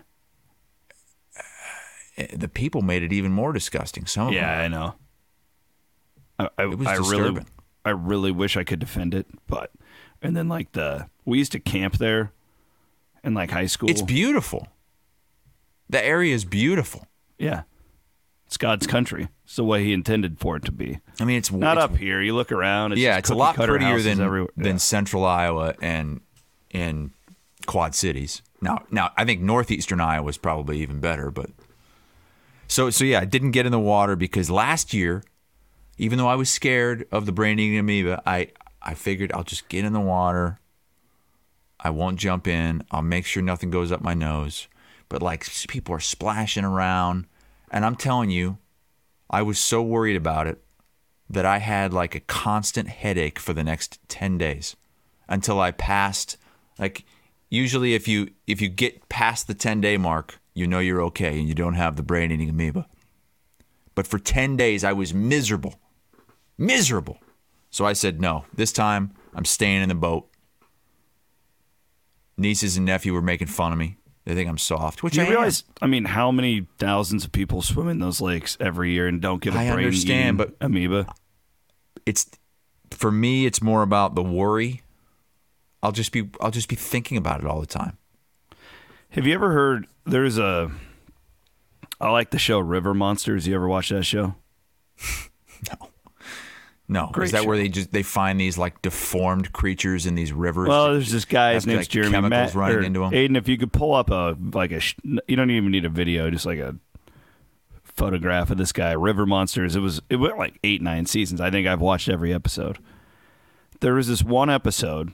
Eh, 2.17 2.27
The 2.35 2.47
people 2.47 2.81
made 2.81 3.03
it 3.03 3.13
even 3.13 3.31
more 3.31 3.53
disgusting. 3.53 4.05
Some 4.05 4.27
of 4.29 4.33
Yeah, 4.33 4.61
them. 4.61 4.73
I 4.73 4.77
know. 4.77 4.95
I, 6.39 6.49
I, 6.57 6.63
It 6.63 6.77
was 6.77 6.87
I 6.87 6.93
really, 6.95 7.03
disturbing. 7.09 7.45
I 7.85 7.89
really 7.91 8.31
wish 8.31 8.57
I 8.57 8.63
could 8.63 8.79
defend 8.79 9.13
it, 9.13 9.27
but 9.47 9.71
and 10.21 10.35
then 10.35 10.47
like 10.49 10.71
the 10.73 11.07
we 11.25 11.37
used 11.37 11.51
to 11.53 11.59
camp 11.59 11.97
there 11.97 12.31
in 13.23 13.33
like 13.33 13.51
high 13.51 13.65
school. 13.67 13.89
It's 13.89 14.01
beautiful. 14.01 14.67
The 15.89 16.03
area 16.03 16.35
is 16.35 16.43
beautiful. 16.43 17.07
yeah, 17.39 17.61
it's 18.45 18.57
God's 18.57 18.87
country. 18.87 19.29
It's 19.45 19.55
the 19.55 19.63
way 19.63 19.83
He 19.85 19.93
intended 19.93 20.37
for 20.39 20.57
it 20.57 20.65
to 20.65 20.71
be. 20.71 20.99
I 21.19 21.23
mean, 21.25 21.37
it's 21.37 21.49
Not 21.51 21.77
it's, 21.77 21.83
up 21.85 21.95
here. 21.97 22.21
You 22.21 22.35
look 22.35 22.51
around. 22.51 22.91
It's 22.91 23.01
yeah, 23.01 23.17
it's 23.17 23.29
a 23.29 23.35
lot 23.35 23.55
prettier 23.55 23.99
than 24.01 24.19
everywhere. 24.19 24.49
than 24.57 24.73
Yeah. 24.73 24.77
Central 24.77 25.23
Iowa 25.25 25.75
and 25.81 26.19
in 26.71 27.11
Quad 27.65 27.95
Cities. 27.95 28.41
Now, 28.61 28.83
now 28.91 29.11
I 29.15 29.23
think 29.23 29.39
northeastern 29.41 30.01
Iowa 30.01 30.27
is 30.29 30.37
probably 30.37 30.81
even 30.81 30.99
better, 30.99 31.31
but 31.31 31.49
so 32.67 32.89
so 32.89 33.03
yeah, 33.03 33.19
I 33.19 33.25
didn't 33.25 33.51
get 33.51 33.65
in 33.65 33.71
the 33.71 33.79
water 33.79 34.15
because 34.15 34.49
last 34.49 34.93
year, 34.93 35.23
even 35.97 36.17
though 36.17 36.27
I 36.27 36.35
was 36.35 36.49
scared 36.49 37.07
of 37.11 37.25
the 37.25 37.31
brain 37.31 37.59
eating 37.59 37.77
amoeba, 37.77 38.21
I 38.25 38.49
I 38.81 38.93
figured 38.93 39.31
I'll 39.31 39.43
just 39.43 39.67
get 39.69 39.85
in 39.85 39.93
the 39.93 39.99
water. 39.99 40.59
I 41.79 41.89
won't 41.89 42.19
jump 42.19 42.47
in. 42.47 42.83
I'll 42.91 43.01
make 43.01 43.25
sure 43.25 43.43
nothing 43.43 43.69
goes 43.69 43.91
up 43.91 44.01
my 44.01 44.13
nose. 44.13 44.67
But 45.09 45.21
like 45.21 45.47
people 45.67 45.95
are 45.95 45.99
splashing 45.99 46.65
around, 46.65 47.27
and 47.71 47.85
I'm 47.85 47.95
telling 47.95 48.29
you, 48.29 48.57
I 49.29 49.41
was 49.41 49.59
so 49.59 49.81
worried 49.81 50.15
about 50.15 50.47
it 50.47 50.61
that 51.29 51.45
I 51.45 51.59
had 51.59 51.93
like 51.93 52.15
a 52.15 52.21
constant 52.21 52.89
headache 52.89 53.39
for 53.39 53.53
the 53.53 53.63
next 53.63 53.99
10 54.07 54.37
days 54.37 54.75
until 55.27 55.59
I 55.59 55.71
passed 55.71 56.37
like 56.79 57.03
usually 57.49 57.93
if 57.93 58.07
you 58.07 58.29
if 58.45 58.61
you 58.61 58.69
get 58.69 59.09
past 59.09 59.47
the 59.47 59.53
10 59.53 59.81
day 59.81 59.97
mark, 59.97 60.39
you 60.57 60.65
know 60.67 60.79
you're 60.79 61.01
okay 61.03 61.37
and 61.39 61.47
you 61.47 61.53
don't 61.53 61.75
have 61.75 61.95
the 61.95 62.03
brain 62.03 62.31
eating 62.31 62.49
amoeba. 62.49 62.87
But 63.95 64.07
for 64.07 64.17
10 64.19 64.57
days 64.57 64.83
I 64.83 64.93
was 64.93 65.13
miserable. 65.13 65.75
Miserable. 66.57 67.19
So 67.69 67.85
I 67.85 67.93
said, 67.93 68.19
"No, 68.21 68.45
this 68.55 68.71
time 68.71 69.11
I'm 69.35 69.45
staying 69.45 69.83
in 69.83 69.89
the 69.89 69.95
boat." 69.95 70.29
Nieces 72.37 72.77
and 72.77 72.85
nephew 72.85 73.13
were 73.13 73.21
making 73.21 73.47
fun 73.47 73.71
of 73.71 73.77
me. 73.77 73.97
They 74.25 74.35
think 74.35 74.49
I'm 74.49 74.57
soft, 74.57 75.03
which 75.03 75.13
Do 75.13 75.21
I 75.21 75.23
you 75.23 75.27
am. 75.29 75.33
realize? 75.35 75.63
I 75.81 75.87
mean, 75.87 76.05
how 76.05 76.31
many 76.31 76.67
thousands 76.79 77.23
of 77.25 77.31
people 77.31 77.61
swim 77.61 77.87
in 77.87 77.99
those 77.99 78.19
lakes 78.21 78.57
every 78.59 78.91
year 78.91 79.07
and 79.07 79.21
don't 79.21 79.41
get 79.41 79.55
a 79.55 79.57
I 79.59 79.71
brain 79.71 79.85
understand, 79.85 80.37
but- 80.37 80.55
amoeba? 80.61 81.07
it's 82.05 82.25
for 82.91 83.11
me 83.11 83.45
it's 83.45 83.61
more 83.61 83.81
about 83.81 84.15
the 84.15 84.23
worry 84.23 84.81
i'll 85.83 85.91
just 85.91 86.13
be 86.13 86.29
i'll 86.39 86.51
just 86.51 86.69
be 86.69 86.75
thinking 86.77 87.17
about 87.17 87.41
it 87.41 87.45
all 87.45 87.59
the 87.59 87.65
time 87.67 87.97
Have 89.11 89.25
you 89.25 89.33
ever 89.33 89.51
heard? 89.51 89.87
There's 90.05 90.37
a. 90.37 90.71
I 91.99 92.09
like 92.11 92.29
the 92.29 92.39
show 92.39 92.59
River 92.59 92.93
Monsters. 92.93 93.47
You 93.47 93.55
ever 93.55 93.67
watch 93.67 93.89
that 93.89 94.03
show? 94.03 94.35
no 96.87 97.09
Great 97.11 97.25
is 97.25 97.31
that 97.31 97.41
show. 97.43 97.47
where 97.47 97.57
they 97.57 97.67
just 97.69 97.91
they 97.91 98.03
find 98.03 98.39
these 98.39 98.57
like 98.57 98.81
deformed 98.81 99.51
creatures 99.51 100.05
in 100.05 100.15
these 100.15 100.31
rivers 100.31 100.67
Well, 100.69 100.93
there's 100.93 101.11
this 101.11 101.25
guy. 101.25 101.53
His 101.55 101.65
name's 101.67 101.79
like, 101.81 101.87
Jeremy 101.89 102.11
chemicals 102.11 102.53
Matt. 102.53 102.55
running 102.55 102.83
into 102.85 103.03
'em? 103.03 103.11
Aiden, 103.11 103.35
if 103.37 103.47
you 103.47 103.57
could 103.57 103.73
pull 103.73 103.93
up 103.93 104.09
a 104.09 104.37
like 104.53 104.71
a, 104.71 104.81
you 105.27 105.35
don't 105.35 105.49
even 105.51 105.71
need 105.71 105.85
a 105.85 105.89
video, 105.89 106.29
just 106.29 106.45
like 106.45 106.59
a 106.59 106.75
photograph 107.83 108.51
of 108.51 108.57
this 108.57 108.71
guy, 108.71 108.91
River 108.91 109.25
Monsters. 109.25 109.75
It 109.75 109.79
was 109.79 110.01
it 110.09 110.17
went 110.17 110.37
like 110.37 110.59
eight 110.63 110.81
nine 110.81 111.05
seasons. 111.07 111.41
I 111.41 111.49
think 111.49 111.67
I've 111.67 111.81
watched 111.81 112.09
every 112.09 112.33
episode. 112.33 112.77
There 113.79 113.93
was 113.95 114.07
this 114.07 114.23
one 114.23 114.49
episode 114.49 115.11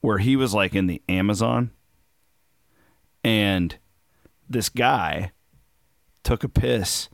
where 0.00 0.18
he 0.18 0.36
was 0.36 0.54
like 0.54 0.74
in 0.74 0.86
the 0.86 1.02
Amazon, 1.08 1.70
and 3.28 3.76
this 4.48 4.70
guy 4.70 5.32
took 6.24 6.42
a 6.42 6.48
piss 6.48 7.10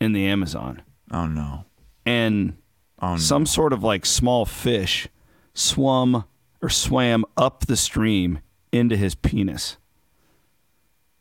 in 0.00 0.12
the 0.12 0.26
Amazon, 0.26 0.82
oh 1.12 1.26
no 1.26 1.66
and 2.06 2.56
oh 3.00 3.12
no 3.12 3.16
some 3.18 3.44
sort 3.44 3.74
of 3.74 3.84
like 3.84 4.06
small 4.06 4.46
fish 4.46 5.08
swum 5.52 6.24
or 6.62 6.70
swam 6.70 7.26
up 7.36 7.66
the 7.66 7.76
stream 7.76 8.38
into 8.72 8.96
his 8.96 9.14
penis. 9.14 9.76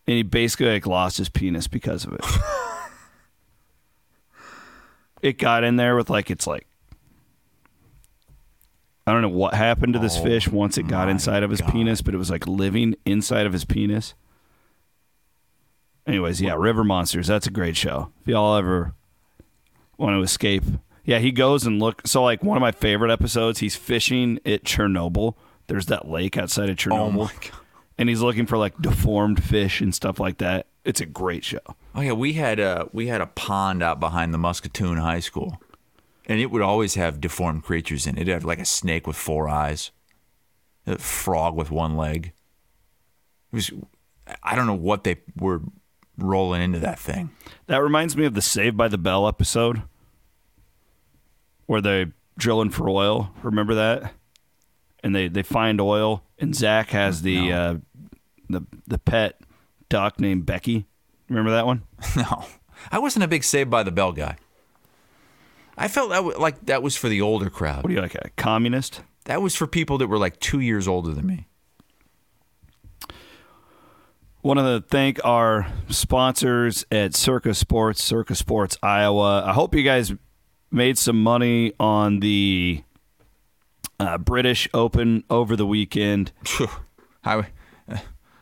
And 0.08 0.16
he 0.16 0.24
basically 0.24 0.68
like 0.68 0.88
lost 0.88 1.18
his 1.18 1.28
penis 1.28 1.68
because 1.68 2.06
of 2.06 2.14
it. 2.14 2.26
it 5.22 5.38
got 5.38 5.66
in 5.66 5.76
there 5.76 5.98
with 5.98 6.10
like 6.10 6.32
it's 6.32 6.48
like 6.48 6.66
I 9.06 9.12
don't 9.12 9.22
know 9.22 9.30
what 9.30 9.54
happened 9.54 9.94
to 9.94 10.00
this 10.00 10.18
Oh, 10.18 10.24
fish 10.24 10.48
once 10.48 10.78
it 10.78 10.88
got 10.88 11.10
inside 11.10 11.44
of 11.44 11.52
his 11.52 11.62
God. 11.62 11.72
penis, 11.72 12.02
but 12.02 12.14
it 12.14 12.18
was 12.18 12.30
like 12.30 12.48
living 12.48 12.96
inside 13.06 13.46
of 13.46 13.54
his 13.54 13.66
penis. 13.66 14.14
Anyways, 16.08 16.41
yeah, 16.41 16.56
River 16.58 16.84
Monsters. 16.86 17.28
That's 17.28 17.48
a 17.48 17.52
great 17.52 17.76
show. 17.76 18.12
If 18.22 18.30
y'all 18.30 18.56
ever 18.56 18.93
want 19.98 20.15
to 20.15 20.22
escape, 20.22 20.63
yeah, 21.04 21.20
he 21.20 21.32
goes 21.32 21.65
and 21.65 21.80
look. 21.80 22.08
So, 22.08 22.24
like 22.24 22.43
one 22.43 22.56
of 22.58 22.62
my 22.62 22.72
favorite 22.72 23.12
episodes, 23.12 23.60
he's 23.60 23.76
fishing 23.76 24.39
at 24.46 24.63
Chernobyl. 24.63 25.36
There's 25.67 25.88
that 25.88 26.08
lake 26.08 26.38
outside 26.38 26.70
of 26.70 26.78
oh 26.80 26.89
Chernobyl, 26.89 27.00
Oh 27.00 27.12
my 27.12 27.32
God. 27.34 27.52
and 27.98 28.08
he's 28.08 28.22
looking 28.22 28.46
for 28.46 28.58
like 28.58 28.78
deformed 28.82 29.43
fish 29.43 29.82
and 29.82 29.93
stuff 29.93 30.17
like 30.20 30.38
that. 30.38 30.67
It's 30.86 31.02
a 31.02 31.06
great 31.06 31.43
show. 31.43 31.60
Oh 31.93 32.00
yeah, 32.00 32.13
we 32.13 32.34
had 32.34 32.60
a 32.60 32.88
we 32.93 33.08
had 33.08 33.20
a 33.20 33.28
pond 33.28 33.84
out 33.84 34.00
behind 34.00 34.34
the 34.34 34.38
Muscatine 34.38 34.96
High 34.98 35.20
School, 35.20 35.62
and 36.26 36.39
it 36.39 36.52
would 36.52 36.62
always 36.62 36.96
have 36.96 37.20
deformed 37.20 37.63
creatures 37.63 38.08
in 38.08 38.17
it. 38.17 38.30
It 38.30 38.32
had 38.32 38.46
like 38.46 38.60
a 38.60 38.65
snake 38.65 39.06
with 39.06 39.17
four 39.17 39.50
eyes, 39.50 39.91
a 40.86 40.98
frog 40.98 41.56
with 41.58 41.70
one 41.70 41.98
leg. 41.98 42.32
It 43.52 43.56
was, 43.56 43.72
I 44.41 44.56
don't 44.56 44.67
know 44.67 44.74
what 44.74 45.04
they 45.04 45.17
were 45.36 45.62
rolling 46.17 46.62
into 46.62 46.80
that 46.80 46.99
thing. 46.99 47.30
That 47.67 47.77
reminds 47.82 48.15
me 48.17 48.25
of 48.25 48.34
the 48.34 48.41
Save 48.41 48.75
by 48.75 48.88
the 48.88 48.97
Bell 48.97 49.27
episode 49.27 49.82
where 51.65 51.82
they 51.82 52.08
drilling 52.38 52.69
for 52.69 52.89
oil. 52.89 53.32
Remember 53.43 53.75
that? 53.75 54.13
And 55.03 55.15
they, 55.15 55.27
they 55.27 55.43
find 55.43 55.80
oil, 55.80 56.23
and 56.39 56.56
Zach 56.56 56.89
has 56.89 57.21
the 57.21 57.53
uh, 57.53 57.75
the 58.49 58.62
the 58.88 58.97
pet 58.97 59.39
duck 59.89 60.19
named 60.19 60.45
Becky. 60.45 60.86
Remember 61.30 61.51
that 61.51 61.65
one? 61.65 61.84
No, 62.15 62.45
I 62.91 62.99
wasn't 62.99 63.23
a 63.23 63.27
big 63.27 63.43
Saved 63.43 63.69
by 63.69 63.84
the 63.84 63.91
Bell 63.91 64.12
guy. 64.12 64.38
I 65.77 65.88
felt 65.88 66.10
that 66.10 66.17
w- 66.17 66.38
like 66.38 66.65
that 66.65 66.82
was 66.82 66.95
for 66.97 67.10
the 67.10 67.21
older 67.21 67.49
crowd. 67.49 67.84
What 67.84 67.89
do 67.89 67.93
you 67.93 68.01
like, 68.01 68.15
a 68.15 68.30
communist? 68.38 69.01
That 69.25 69.41
was 69.41 69.56
for 69.56 69.67
people 69.67 69.97
that 69.99 70.08
were 70.08 70.17
like 70.17 70.39
two 70.39 70.60
years 70.60 70.88
older 70.88 71.12
than 71.13 71.27
me. 71.27 71.47
Want 74.43 74.60
to 74.60 74.84
thank 74.88 75.19
our 75.26 75.67
sponsors 75.89 76.86
at 76.91 77.15
Circa 77.15 77.54
Sports, 77.54 78.04
Circa 78.04 78.36
Sports 78.36 78.78
Iowa. 78.82 79.43
I 79.45 79.52
hope 79.54 79.76
you 79.76 79.84
guys 79.84 80.13
made 80.71 80.97
some 80.97 81.21
money 81.21 81.73
on 81.80 82.19
the 82.19 82.84
uh, 84.00 84.17
British 84.19 84.69
Open 84.73 85.23
over 85.30 85.56
the 85.56 85.65
weekend. 85.65 86.32
How 87.21 87.45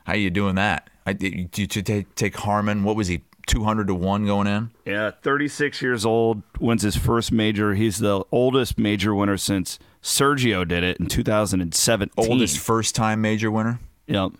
how 0.06 0.14
you 0.14 0.30
doing 0.30 0.56
that? 0.56 0.90
I, 1.08 1.14
did 1.14 1.58
you 1.58 1.68
take, 1.68 2.14
take 2.14 2.36
Harman? 2.36 2.84
What 2.84 2.96
was 2.96 3.08
he? 3.08 3.22
Two 3.48 3.64
hundred 3.64 3.88
to 3.88 3.96
one 3.96 4.26
going 4.26 4.48
in. 4.48 4.72
Yeah, 4.86 5.12
36 5.22 5.82
years 5.82 6.04
old, 6.04 6.42
wins 6.60 6.82
his 6.82 6.96
first 6.96 7.32
major. 7.32 7.76
He's 7.76 8.00
the 8.00 8.24
oldest 8.32 8.80
major 8.80 9.14
winner 9.14 9.38
since 9.38 9.78
Sergio 10.02 10.68
did 10.68 10.84
it 10.84 10.98
in 10.98 11.06
2017. 11.06 12.12
Oldest 12.18 12.58
first 12.58 12.96
time 12.96 13.22
major 13.22 13.52
winner. 13.52 13.80
Yep. 14.08 14.32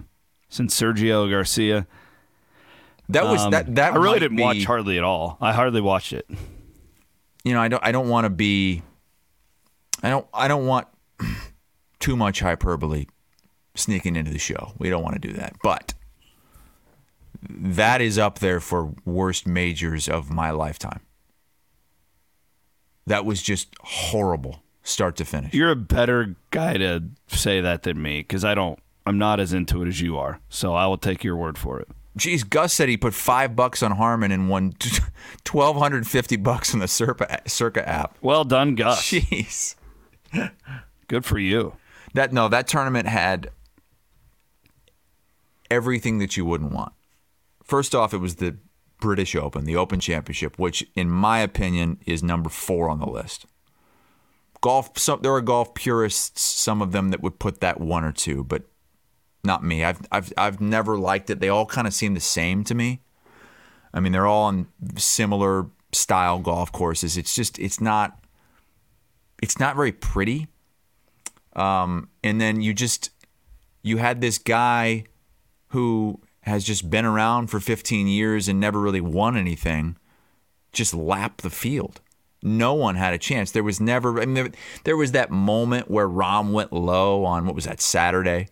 Since 0.50 0.80
Sergio 0.80 1.30
Garcia. 1.30 1.88
That 3.10 3.26
was 3.26 3.42
Um, 3.42 3.52
that. 3.52 3.76
That 3.76 3.94
I 3.94 3.98
really 3.98 4.20
didn't 4.20 4.38
be- 4.38 4.44
watch 4.44 4.64
hardly 4.64 4.98
at 4.98 5.04
all. 5.04 5.38
I 5.42 5.54
hardly 5.54 5.82
watched 5.82 6.14
it. 6.14 6.28
You 7.44 7.54
know, 7.54 7.62
I 7.62 7.68
don't. 7.68 7.84
I 7.86 7.92
don't 7.92 8.10
want 8.10 8.26
to 8.26 8.30
be. 8.30 8.82
I 10.02 10.10
don't. 10.10 10.26
I 10.34 10.48
don't 10.48 10.66
want 10.66 10.88
too 12.00 12.16
much 12.16 12.40
hyperbole 12.40 13.06
sneaking 13.76 14.16
into 14.16 14.32
the 14.32 14.40
show. 14.40 14.74
We 14.80 14.90
don't 14.90 15.04
want 15.04 15.22
to 15.22 15.28
do 15.28 15.34
that. 15.34 15.54
But 15.62 15.94
that 17.48 18.02
is 18.02 18.18
up 18.18 18.40
there 18.40 18.60
for 18.60 18.94
worst 19.06 19.46
majors 19.46 20.08
of 20.10 20.32
my 20.32 20.50
lifetime. 20.52 21.02
That 23.08 23.24
was 23.26 23.44
just 23.44 23.68
horrible, 23.82 24.64
start 24.82 25.16
to 25.18 25.26
finish. 25.26 25.54
You're 25.54 25.70
a 25.72 25.76
better 25.76 26.36
guy 26.50 26.78
to 26.78 27.04
say 27.28 27.62
that 27.62 27.84
than 27.84 28.02
me 28.02 28.20
because 28.22 28.44
I 28.44 28.56
don't. 28.56 28.80
I'm 29.06 29.18
not 29.18 29.40
as 29.40 29.54
into 29.54 29.82
it 29.84 29.88
as 29.88 30.02
you 30.02 30.18
are. 30.18 30.40
So 30.50 30.74
I 30.74 30.88
will 30.88 30.98
take 30.98 31.24
your 31.24 31.36
word 31.36 31.58
for 31.58 31.80
it. 31.80 31.88
Geez, 32.18 32.44
Gus 32.44 32.74
said 32.74 32.88
he 32.90 32.96
put 32.98 33.14
five 33.14 33.56
bucks 33.56 33.84
on 33.84 33.92
Harman 33.92 34.32
and 34.32 34.50
won 34.50 34.74
twelve 35.44 35.76
hundred 35.78 36.08
fifty 36.08 36.38
bucks 36.38 36.74
on 36.74 36.80
the 36.80 36.88
Circa, 36.88 37.42
Circa 37.46 37.88
app. 37.88 38.18
Well 38.22 38.46
done, 38.46 38.76
Gus. 38.76 39.02
Jeez, 39.12 39.76
Good 41.08 41.26
for 41.26 41.38
you. 41.38 41.74
that 42.14 42.32
no, 42.32 42.48
that 42.48 42.68
tournament 42.68 43.08
had 43.08 43.50
everything 45.70 46.20
that 46.20 46.38
you 46.38 46.46
wouldn't 46.46 46.72
want. 46.72 46.94
First 47.64 47.94
off, 47.96 48.14
it 48.14 48.18
was 48.18 48.36
the 48.36 48.58
British 49.00 49.36
Open, 49.36 49.66
the 49.66 49.76
Open 49.76 50.00
Championship, 50.00 50.58
which, 50.58 50.88
in 50.96 51.10
my 51.10 51.40
opinion, 51.40 52.00
is 52.06 52.24
number 52.24 52.50
four 52.50 52.90
on 52.90 53.00
the 53.00 53.06
list. 53.08 53.46
Golf. 54.62 54.98
Some, 54.98 55.22
there 55.22 55.34
are 55.34 55.42
golf 55.42 55.74
purists, 55.74 56.42
some 56.42 56.82
of 56.82 56.92
them 56.92 57.10
that 57.10 57.22
would 57.22 57.40
put 57.40 57.60
that 57.62 57.80
one 57.80 58.04
or 58.04 58.12
two, 58.12 58.44
but 58.44 58.64
not 59.46 59.64
me. 59.64 59.84
I've 59.84 60.00
I've 60.12 60.34
I've 60.38 60.62
never 60.62 60.98
liked 60.98 61.30
it. 61.30 61.40
They 61.40 61.50
all 61.50 61.66
kind 61.66 61.88
of 61.88 61.94
seem 61.94 62.14
the 62.14 62.20
same 62.20 62.64
to 62.66 62.76
me. 62.76 63.02
I 63.94 64.00
mean, 64.00 64.12
they're 64.12 64.28
all 64.28 64.46
on 64.46 64.68
similar 64.98 65.68
style 65.94 66.40
golf 66.40 66.72
courses. 66.72 67.18
It's 67.18 67.34
just 67.34 67.58
it's 67.60 67.80
not 67.80 68.20
it's 69.42 69.60
not 69.60 69.76
very 69.76 69.92
pretty. 69.92 70.48
Um, 71.56 72.10
and 72.24 72.42
then 72.42 72.62
you 72.62 72.74
just 72.74 73.12
you 73.82 73.98
had 73.98 74.20
this 74.20 74.38
guy 74.38 75.06
who 75.70 76.20
has 76.42 76.64
just 76.64 76.90
been 76.90 77.06
around 77.06 77.48
for 77.48 77.60
15 77.60 78.08
years 78.08 78.48
and 78.48 78.60
never 78.60 78.80
really 78.80 79.02
won 79.02 79.36
anything 79.36 79.98
just 80.74 80.94
lap 80.94 81.42
the 81.42 81.50
field. 81.50 82.02
No 82.44 82.74
one 82.74 82.96
had 82.96 83.14
a 83.14 83.18
chance. 83.18 83.52
There 83.52 83.64
was 83.64 83.80
never 83.80 84.22
I 84.22 84.26
mean 84.26 84.36
there, 84.36 84.50
there 84.84 84.98
was 84.98 85.14
that 85.14 85.32
moment 85.32 85.90
where 85.90 86.08
Rahm 86.08 86.52
went 86.52 86.74
low 86.74 87.24
on 87.24 87.46
what 87.46 87.56
was 87.56 87.66
that 87.66 87.82
Saturday 87.82 88.50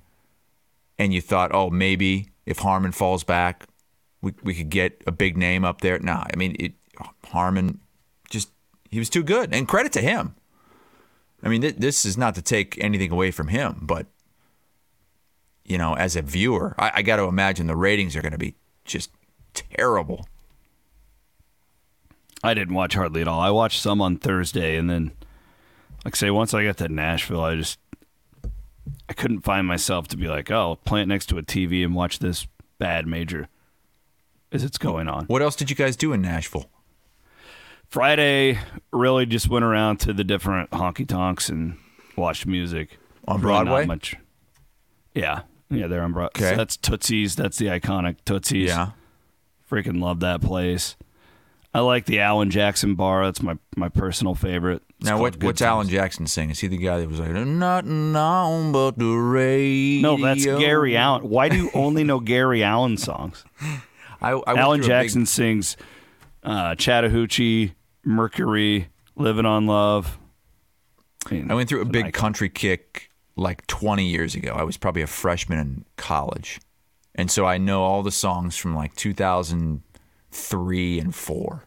and 0.97 1.13
you 1.13 1.21
thought, 1.21 1.53
"Oh, 1.53 1.69
maybe 1.69 2.29
if 2.45 2.59
Harman 2.59 2.91
falls 2.91 3.23
back, 3.23 3.65
we 4.21 4.33
we 4.43 4.53
could 4.53 4.69
get 4.69 5.01
a 5.07 5.11
big 5.11 5.37
name 5.37 5.65
up 5.65 5.81
there." 5.81 5.99
Nah, 5.99 6.25
I 6.31 6.35
mean, 6.35 6.55
it 6.59 6.73
Harman 7.25 7.79
just 8.29 8.49
he 8.89 8.99
was 8.99 9.09
too 9.09 9.23
good. 9.23 9.53
And 9.53 9.67
credit 9.67 9.91
to 9.93 10.01
him. 10.01 10.35
I 11.43 11.49
mean, 11.49 11.61
th- 11.61 11.75
this 11.75 12.05
is 12.05 12.17
not 12.17 12.35
to 12.35 12.41
take 12.41 12.81
anything 12.81 13.11
away 13.11 13.31
from 13.31 13.49
him, 13.49 13.79
but 13.81 14.07
you 15.65 15.77
know, 15.77 15.93
as 15.93 16.15
a 16.15 16.21
viewer, 16.21 16.75
I, 16.77 16.91
I 16.95 17.01
got 17.01 17.17
to 17.17 17.23
imagine 17.23 17.67
the 17.67 17.75
ratings 17.75 18.15
are 18.15 18.21
going 18.21 18.33
to 18.33 18.37
be 18.37 18.55
just 18.85 19.11
terrible. 19.53 20.27
I 22.43 22.53
didn't 22.53 22.75
watch 22.75 22.95
hardly 22.95 23.21
at 23.21 23.27
all. 23.27 23.39
I 23.39 23.49
watched 23.49 23.81
some 23.81 24.01
on 24.01 24.17
Thursday, 24.17 24.75
and 24.75 24.89
then, 24.89 25.13
like 26.03 26.15
say, 26.15 26.29
once 26.29 26.53
I 26.53 26.65
got 26.65 26.77
to 26.77 26.89
Nashville, 26.89 27.41
I 27.41 27.55
just 27.55 27.79
I 29.09 29.13
couldn't 29.13 29.41
find 29.41 29.67
myself 29.67 30.07
to 30.09 30.17
be 30.17 30.27
like, 30.27 30.51
oh, 30.51 30.77
plant 30.85 31.07
next 31.09 31.27
to 31.27 31.37
a 31.37 31.43
TV 31.43 31.83
and 31.83 31.93
watch 31.95 32.19
this 32.19 32.47
bad 32.79 33.07
major 33.07 33.47
as 34.51 34.63
it's 34.63 34.77
going 34.77 35.07
on. 35.07 35.25
What 35.25 35.41
else 35.41 35.55
did 35.55 35.69
you 35.69 35.75
guys 35.75 35.95
do 35.95 36.13
in 36.13 36.21
Nashville? 36.21 36.69
Friday, 37.87 38.59
really 38.91 39.25
just 39.25 39.49
went 39.49 39.63
around 39.65 39.97
to 40.01 40.13
the 40.13 40.23
different 40.23 40.71
honky 40.71 41.07
tonks 41.07 41.49
and 41.49 41.77
watched 42.15 42.45
music 42.47 42.97
On 43.27 43.35
Really 43.39 43.63
Broadway? 43.65 43.85
much. 43.85 44.15
Yeah, 45.13 45.41
yeah, 45.69 45.87
they're 45.87 46.01
on 46.01 46.11
Broadway. 46.13 46.47
Okay. 46.47 46.55
that's 46.55 46.75
Tootsie's. 46.75 47.35
That's 47.35 47.57
the 47.57 47.67
iconic 47.67 48.17
Tootsie's. 48.25 48.69
Yeah. 48.69 48.91
freaking 49.69 50.01
love 50.01 50.19
that 50.21 50.41
place. 50.41 50.95
I 51.73 51.79
like 51.79 52.05
the 52.05 52.19
Alan 52.19 52.51
Jackson 52.51 52.95
bar. 52.95 53.25
That's 53.25 53.41
my 53.41 53.57
my 53.75 53.89
personal 53.89 54.35
favorite. 54.35 54.83
It's 54.99 55.09
now, 55.09 55.19
what, 55.19 55.41
what's 55.43 55.61
Alan 55.61 55.89
Jackson 55.89 56.27
sing? 56.27 56.51
Is 56.51 56.59
he 56.59 56.67
the 56.67 56.77
guy 56.77 56.99
that 56.99 57.09
was 57.09 57.19
like, 57.19 57.31
not 57.31 57.85
on 57.85 58.71
but 58.71 58.97
the 58.97 59.09
radio"? 59.09 60.15
No, 60.15 60.23
that's 60.23 60.45
Gary 60.45 60.95
Allan. 60.95 61.27
Why 61.29 61.49
do 61.49 61.57
you 61.57 61.71
only 61.73 62.03
know 62.03 62.19
Gary 62.19 62.63
Allan 62.63 62.97
songs? 62.97 63.43
I, 64.21 64.31
I 64.31 64.55
Alan 64.55 64.79
a 64.79 64.83
big- 64.83 64.87
Jackson 64.87 65.25
sings 65.25 65.75
uh, 66.43 66.75
Chattahoochee, 66.75 67.73
Mercury, 68.05 68.89
Living 69.15 69.45
on 69.45 69.65
Love. 69.65 70.19
mean, 71.31 71.49
I 71.49 71.55
went 71.55 71.69
through 71.69 71.81
a 71.81 71.85
big 71.85 72.13
country 72.13 72.49
kick 72.49 73.09
like 73.35 73.65
20 73.67 74.05
years 74.07 74.35
ago. 74.35 74.53
I 74.53 74.63
was 74.63 74.77
probably 74.77 75.01
a 75.01 75.07
freshman 75.07 75.57
in 75.57 75.85
college. 75.97 76.59
And 77.15 77.31
so 77.31 77.45
I 77.45 77.57
know 77.57 77.83
all 77.83 78.03
the 78.03 78.11
songs 78.11 78.57
from 78.57 78.75
like 78.75 78.95
2003 80.33 80.99
and 80.99 81.15
4. 81.15 81.63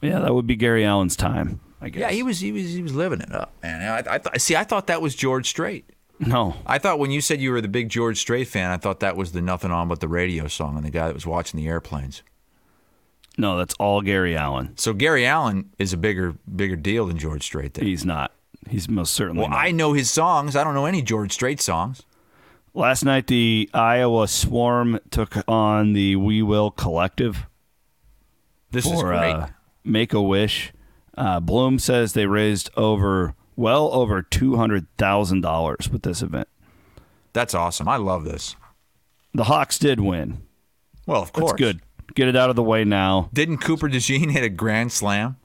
Yeah, 0.00 0.20
that 0.20 0.34
would 0.34 0.46
be 0.46 0.56
Gary 0.56 0.84
Allan's 0.84 1.16
time. 1.16 1.60
I 1.80 1.88
guess. 1.90 2.00
Yeah, 2.00 2.10
he 2.10 2.22
was 2.22 2.40
he 2.40 2.50
was 2.52 2.72
he 2.72 2.82
was 2.82 2.94
living 2.94 3.20
it 3.20 3.32
up, 3.32 3.52
man. 3.62 4.04
I, 4.08 4.14
I 4.14 4.18
th- 4.18 4.40
see. 4.40 4.56
I 4.56 4.64
thought 4.64 4.88
that 4.88 5.00
was 5.02 5.14
George 5.14 5.48
Strait. 5.48 5.88
No, 6.20 6.56
I 6.66 6.78
thought 6.78 6.98
when 6.98 7.12
you 7.12 7.20
said 7.20 7.40
you 7.40 7.52
were 7.52 7.60
the 7.60 7.68
big 7.68 7.88
George 7.88 8.18
Strait 8.18 8.48
fan, 8.48 8.70
I 8.72 8.76
thought 8.76 8.98
that 9.00 9.16
was 9.16 9.30
the 9.32 9.40
"Nothing 9.40 9.70
On 9.70 9.86
But 9.86 10.00
the 10.00 10.08
Radio" 10.08 10.48
song 10.48 10.76
and 10.76 10.84
the 10.84 10.90
guy 10.90 11.06
that 11.06 11.14
was 11.14 11.26
watching 11.26 11.58
the 11.60 11.68
airplanes. 11.68 12.22
no, 13.36 13.56
that's 13.56 13.74
all 13.78 14.00
Gary 14.02 14.36
Allan. 14.36 14.76
So 14.76 14.92
Gary 14.92 15.24
Allan 15.24 15.70
is 15.78 15.92
a 15.92 15.96
bigger 15.96 16.34
bigger 16.54 16.74
deal 16.76 17.06
than 17.06 17.16
George 17.18 17.44
Strait. 17.44 17.74
Then. 17.74 17.86
He's 17.86 18.04
not. 18.04 18.32
He's 18.68 18.88
most 18.88 19.14
certainly 19.14 19.40
Well, 19.42 19.50
not. 19.50 19.58
I 19.64 19.70
know 19.70 19.92
his 19.92 20.10
songs. 20.10 20.56
I 20.56 20.64
don't 20.64 20.74
know 20.74 20.86
any 20.86 21.02
George 21.02 21.32
Strait 21.32 21.60
songs. 21.60 22.02
Last 22.74 23.04
night, 23.04 23.26
the 23.26 23.68
Iowa 23.74 24.28
Swarm 24.28 25.00
took 25.10 25.36
on 25.48 25.92
the 25.94 26.16
We 26.16 26.42
Will 26.42 26.70
Collective 26.70 27.46
This 28.70 28.86
is 28.86 28.92
for 28.92 29.08
great. 29.08 29.32
uh, 29.32 29.46
Make 29.84 30.12
a 30.12 30.22
Wish. 30.22 30.72
Uh, 31.16 31.40
Bloom 31.40 31.78
says 31.78 32.12
they 32.12 32.26
raised 32.26 32.70
over 32.76 33.34
well 33.56 33.90
over 33.92 34.22
two 34.22 34.56
hundred 34.56 34.86
thousand 34.96 35.40
dollars 35.40 35.88
with 35.90 36.02
this 36.02 36.22
event. 36.22 36.46
That's 37.32 37.54
awesome. 37.54 37.88
I 37.88 37.96
love 37.96 38.24
this. 38.24 38.54
The 39.34 39.44
Hawks 39.44 39.78
did 39.78 39.98
win. 40.00 40.42
Well, 41.06 41.22
of 41.22 41.32
course. 41.32 41.52
That's 41.52 41.58
good. 41.60 41.80
Get 42.14 42.28
it 42.28 42.36
out 42.36 42.50
of 42.50 42.56
the 42.56 42.62
way 42.62 42.84
now. 42.84 43.28
Didn't 43.32 43.58
Cooper 43.58 43.88
DeJean 43.88 44.30
hit 44.30 44.44
a 44.44 44.48
grand 44.48 44.92
slam? 44.92 45.36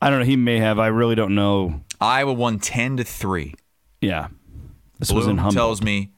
I 0.00 0.10
don't 0.10 0.18
know. 0.20 0.24
He 0.24 0.36
may 0.36 0.58
have. 0.58 0.78
I 0.78 0.88
really 0.88 1.14
don't 1.14 1.34
know. 1.34 1.82
Iowa 2.00 2.32
won 2.32 2.58
10 2.58 2.96
to 2.96 3.04
3. 3.04 3.54
Yeah. 4.00 4.28
This 4.98 5.12
was 5.12 5.26
in 5.26 5.36
Bloom 5.36 5.44
Humboldt. 5.44 5.54
tells 5.54 5.82
me 5.82 6.10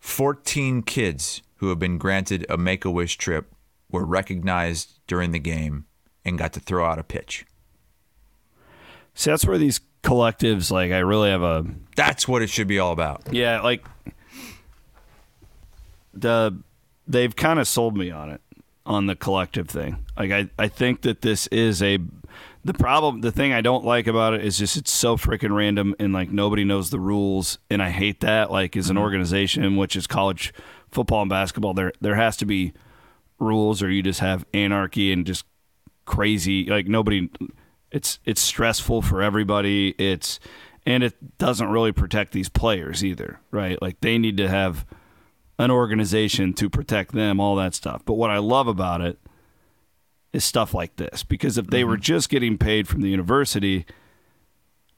14 0.00 0.82
kids 0.82 1.42
who 1.56 1.68
have 1.68 1.78
been 1.78 1.98
granted 1.98 2.44
a 2.48 2.56
Make 2.56 2.84
a 2.84 2.90
Wish 2.90 3.16
trip 3.16 3.54
were 3.90 4.04
recognized 4.04 4.98
during 5.06 5.30
the 5.30 5.38
game 5.38 5.86
and 6.24 6.38
got 6.38 6.52
to 6.54 6.60
throw 6.60 6.84
out 6.84 6.98
a 6.98 7.02
pitch. 7.02 7.46
See, 9.14 9.30
that's 9.30 9.44
where 9.44 9.58
these 9.58 9.80
collectives, 10.02 10.70
like, 10.70 10.92
I 10.92 10.98
really 10.98 11.30
have 11.30 11.42
a 11.42 11.66
That's 11.96 12.26
what 12.26 12.42
it 12.42 12.48
should 12.48 12.68
be 12.68 12.78
all 12.78 12.92
about. 12.92 13.22
Yeah, 13.30 13.60
like 13.60 13.86
the 16.14 16.58
they've 17.06 17.34
kind 17.34 17.58
of 17.58 17.68
sold 17.68 17.96
me 17.96 18.10
on 18.10 18.30
it 18.30 18.40
on 18.86 19.06
the 19.06 19.16
collective 19.16 19.68
thing. 19.68 20.04
Like 20.16 20.30
I 20.30 20.48
I 20.58 20.68
think 20.68 21.02
that 21.02 21.22
this 21.22 21.46
is 21.48 21.82
a 21.82 21.98
the 22.64 22.74
problem 22.74 23.22
the 23.22 23.32
thing 23.32 23.52
I 23.52 23.60
don't 23.60 23.84
like 23.84 24.06
about 24.06 24.34
it 24.34 24.44
is 24.44 24.58
just 24.58 24.76
it's 24.76 24.92
so 24.92 25.16
freaking 25.16 25.54
random 25.54 25.94
and 25.98 26.12
like 26.12 26.30
nobody 26.30 26.64
knows 26.64 26.90
the 26.90 27.00
rules 27.00 27.58
and 27.70 27.82
I 27.82 27.90
hate 27.90 28.20
that. 28.20 28.50
Like 28.50 28.76
as 28.76 28.90
an 28.90 28.96
mm-hmm. 28.96 29.02
organization 29.02 29.76
which 29.76 29.96
is 29.96 30.06
college 30.06 30.52
football 30.90 31.22
and 31.22 31.30
basketball 31.30 31.74
there 31.74 31.92
there 32.00 32.16
has 32.16 32.36
to 32.38 32.44
be 32.44 32.72
rules 33.38 33.82
or 33.82 33.90
you 33.90 34.02
just 34.02 34.20
have 34.20 34.44
anarchy 34.52 35.12
and 35.12 35.24
just 35.24 35.44
crazy 36.04 36.66
like 36.66 36.86
nobody 36.86 37.30
it's 37.90 38.18
it's 38.24 38.40
stressful 38.40 39.02
for 39.02 39.22
everybody. 39.22 39.94
It's 39.98 40.38
and 40.86 41.02
it 41.02 41.38
doesn't 41.38 41.68
really 41.68 41.92
protect 41.92 42.32
these 42.32 42.48
players 42.48 43.04
either 43.04 43.40
right? 43.50 43.80
Like 43.80 44.00
they 44.00 44.18
need 44.18 44.36
to 44.36 44.48
have 44.48 44.84
an 45.58 45.70
organization 45.70 46.52
to 46.54 46.68
protect 46.70 47.12
them 47.12 47.40
all 47.40 47.56
that 47.56 47.74
stuff. 47.74 48.02
But 48.04 48.14
what 48.14 48.30
i 48.30 48.38
love 48.38 48.68
about 48.68 49.00
it 49.00 49.18
is 50.32 50.44
stuff 50.44 50.74
like 50.74 50.96
this 50.96 51.22
because 51.24 51.58
if 51.58 51.66
they 51.68 51.84
were 51.84 51.96
just 51.96 52.28
getting 52.28 52.56
paid 52.56 52.86
from 52.86 53.00
the 53.00 53.08
university 53.08 53.84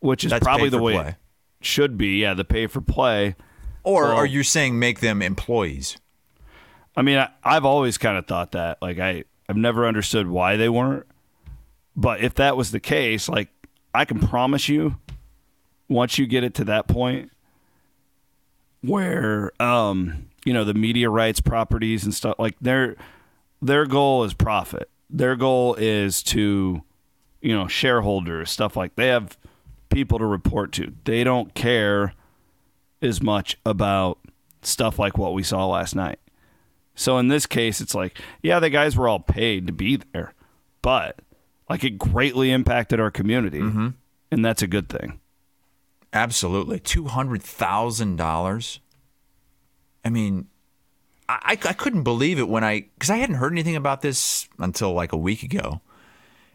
which 0.01 0.25
is 0.25 0.31
That's 0.31 0.45
probably 0.45 0.69
the 0.69 0.83
way 0.83 0.95
play. 0.95 1.09
it 1.09 1.17
should 1.61 1.97
be 1.97 2.21
yeah 2.21 2.35
the 2.35 2.45
pay 2.45 2.67
for 2.67 2.81
play 2.81 3.37
Or 3.85 4.07
are 4.07 4.27
you 4.27 4.43
saying 4.43 4.79
make 4.79 5.01
them 5.01 5.23
employees? 5.23 5.97
I 6.97 7.03
mean, 7.03 7.19
I, 7.19 7.31
I've 7.43 7.65
always 7.65 7.99
kind 7.99 8.19
of 8.19 8.27
thought 8.27 8.53
that. 8.53 8.79
Like, 8.83 8.99
I, 8.99 9.25
I've 9.49 9.57
never 9.57 9.87
understood 9.87 10.29
why 10.29 10.57
they 10.57 10.69
weren't. 10.69 11.07
But 11.97 12.21
if 12.21 12.35
that 12.35 12.57
was 12.57 12.71
the 12.71 12.81
case, 12.81 13.29
like, 13.29 13.49
I 13.95 14.05
can 14.05 14.21
promise 14.21 14.69
you, 14.69 14.99
once 15.89 16.19
you 16.19 16.27
get 16.27 16.45
it 16.45 16.55
to 16.55 16.65
that 16.65 16.87
point 16.89 17.31
where, 18.83 19.53
um, 19.61 20.29
you 20.45 20.53
know, 20.53 20.65
the 20.65 20.75
media 20.75 21.09
rights 21.09 21.41
properties 21.41 22.05
and 22.05 22.15
stuff, 22.15 22.37
like, 22.39 22.57
their, 22.61 22.97
their 23.61 23.87
goal 23.87 24.25
is 24.25 24.35
profit. 24.35 24.91
Their 25.13 25.37
goal 25.37 25.75
is 25.75 26.23
to, 26.25 26.83
you 27.41 27.55
know, 27.55 27.69
shareholders, 27.69 28.51
stuff 28.51 28.77
like 28.77 28.97
they 28.97 29.09
have 29.09 29.37
people 29.91 30.19
to 30.19 30.25
report 30.25 30.73
to. 30.73 30.93
They 31.05 31.23
don't 31.23 31.55
care 31.55 32.15
as 33.03 33.23
much 33.23 33.59
about 33.67 34.19
stuff 34.63 34.99
like 34.99 35.19
what 35.19 35.35
we 35.35 35.43
saw 35.43 35.67
last 35.67 35.95
night. 35.95 36.19
So 36.95 37.19
in 37.19 37.29
this 37.29 37.47
case, 37.47 37.81
it's 37.81 37.95
like, 37.95 38.19
yeah, 38.43 38.59
the 38.59 38.71
guys 38.71 38.97
were 38.97 39.09
all 39.09 39.21
paid 39.21 39.67
to 39.67 39.73
be 39.73 40.01
there, 40.13 40.35
but 40.83 41.21
like 41.69 41.85
it 41.85 41.99
greatly 41.99 42.51
impacted 42.51 43.01
our 43.01 43.11
community, 43.11 43.61
mm-hmm. 43.61 43.89
and 44.31 44.45
that's 44.45 44.63
a 44.63 44.67
good 44.67 44.89
thing. 44.89 45.21
Absolutely. 46.13 46.79
$200,000. 46.79 48.79
I 50.05 50.11
mean, 50.11 50.49
I, 51.29 51.39
I 51.45 51.53
I 51.53 51.73
couldn't 51.73 52.03
believe 52.03 52.39
it 52.39 52.49
when 52.49 52.65
I, 52.65 52.87
because 52.95 53.11
I 53.11 53.17
hadn't 53.19 53.37
heard 53.37 53.53
anything 53.53 53.77
about 53.77 54.03
this 54.03 54.49
until 54.59 54.93
like 54.93 55.13
a 55.13 55.17
week 55.17 55.43
ago. 55.43 55.81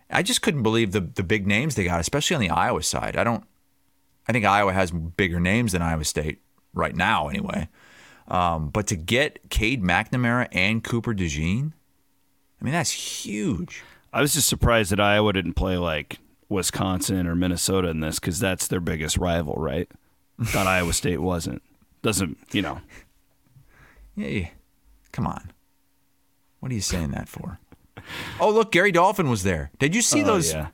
I 0.09 0.23
just 0.23 0.41
couldn't 0.41 0.63
believe 0.63 0.93
the, 0.93 1.01
the 1.01 1.23
big 1.23 1.45
names 1.45 1.75
they 1.75 1.83
got, 1.83 1.99
especially 1.99 2.35
on 2.35 2.41
the 2.41 2.49
Iowa 2.49 2.81
side. 2.83 3.17
I 3.17 3.23
don't, 3.23 3.43
I 4.27 4.33
think 4.33 4.45
Iowa 4.45 4.73
has 4.73 4.91
bigger 4.91 5.39
names 5.39 5.73
than 5.73 5.81
Iowa 5.81 6.05
State 6.05 6.39
right 6.73 6.95
now, 6.95 7.27
anyway. 7.27 7.67
Um, 8.27 8.69
but 8.69 8.87
to 8.87 8.95
get 8.95 9.49
Cade 9.49 9.83
McNamara 9.83 10.47
and 10.51 10.83
Cooper 10.83 11.13
DeJean, 11.13 11.73
I 12.59 12.63
mean, 12.63 12.73
that's 12.73 12.91
huge. 12.91 13.83
I 14.13 14.21
was 14.21 14.33
just 14.33 14.47
surprised 14.47 14.91
that 14.91 14.99
Iowa 14.99 15.33
didn't 15.33 15.53
play 15.53 15.77
like 15.77 16.19
Wisconsin 16.49 17.27
or 17.27 17.35
Minnesota 17.35 17.89
in 17.89 17.99
this 17.99 18.19
because 18.19 18.39
that's 18.39 18.67
their 18.67 18.79
biggest 18.79 19.17
rival, 19.17 19.55
right? 19.55 19.89
Thought 20.41 20.67
Iowa 20.67 20.93
State 20.93 21.21
wasn't. 21.21 21.61
Doesn't 22.01 22.37
you 22.51 22.61
know? 22.61 22.81
Yeah. 24.15 24.49
Come 25.11 25.27
on. 25.27 25.51
What 26.59 26.71
are 26.71 26.75
you 26.75 26.81
saying 26.81 27.11
that 27.11 27.29
for? 27.29 27.59
Oh, 28.39 28.51
look, 28.51 28.71
Gary 28.71 28.91
Dolphin 28.93 29.27
was 29.29 29.43
there. 29.43 29.69
Did 29.79 29.93
you 29.95 30.01
see 30.01 30.21
Oh, 30.21 30.25
those? 30.27 30.53
yeah. 30.53 30.67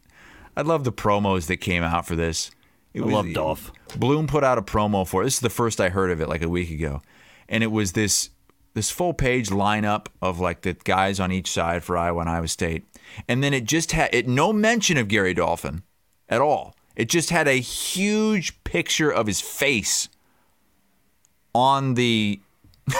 I 0.55 0.61
love 0.61 0.83
the 0.83 0.91
promos 0.91 1.47
that 1.47 1.57
came 1.57 1.81
out 1.81 2.05
for 2.05 2.15
this. 2.15 2.51
It 2.93 3.01
I 3.01 3.05
love 3.05 3.33
Dolph. 3.33 3.71
Bloom 3.97 4.27
put 4.27 4.43
out 4.43 4.59
a 4.59 4.61
promo 4.61 5.07
for 5.07 5.21
it. 5.21 5.25
This 5.25 5.35
is 5.35 5.39
the 5.39 5.49
first 5.49 5.81
I 5.81 5.89
heard 5.89 6.11
of 6.11 6.21
it, 6.21 6.29
like 6.29 6.43
a 6.43 6.49
week 6.49 6.69
ago, 6.69 7.01
and 7.49 7.63
it 7.63 7.71
was 7.71 7.93
this 7.93 8.29
this 8.75 8.91
full 8.91 9.13
page 9.13 9.49
lineup 9.49 10.07
of 10.21 10.39
like 10.39 10.61
the 10.61 10.73
guys 10.73 11.19
on 11.19 11.31
each 11.31 11.49
side 11.49 11.83
for 11.83 11.97
Iowa 11.97 12.19
and 12.21 12.29
Iowa 12.29 12.47
State, 12.49 12.83
and 13.27 13.41
then 13.43 13.51
it 13.53 13.63
just 13.63 13.93
had 13.93 14.13
it 14.13 14.27
no 14.27 14.53
mention 14.53 14.97
of 14.97 15.07
Gary 15.07 15.33
Dolphin 15.33 15.81
at 16.29 16.41
all. 16.41 16.75
It 16.95 17.05
just 17.09 17.31
had 17.31 17.47
a 17.47 17.53
huge 17.59 18.63
picture 18.63 19.09
of 19.09 19.25
his 19.25 19.41
face 19.41 20.07
on 21.55 21.95
the 21.95 22.39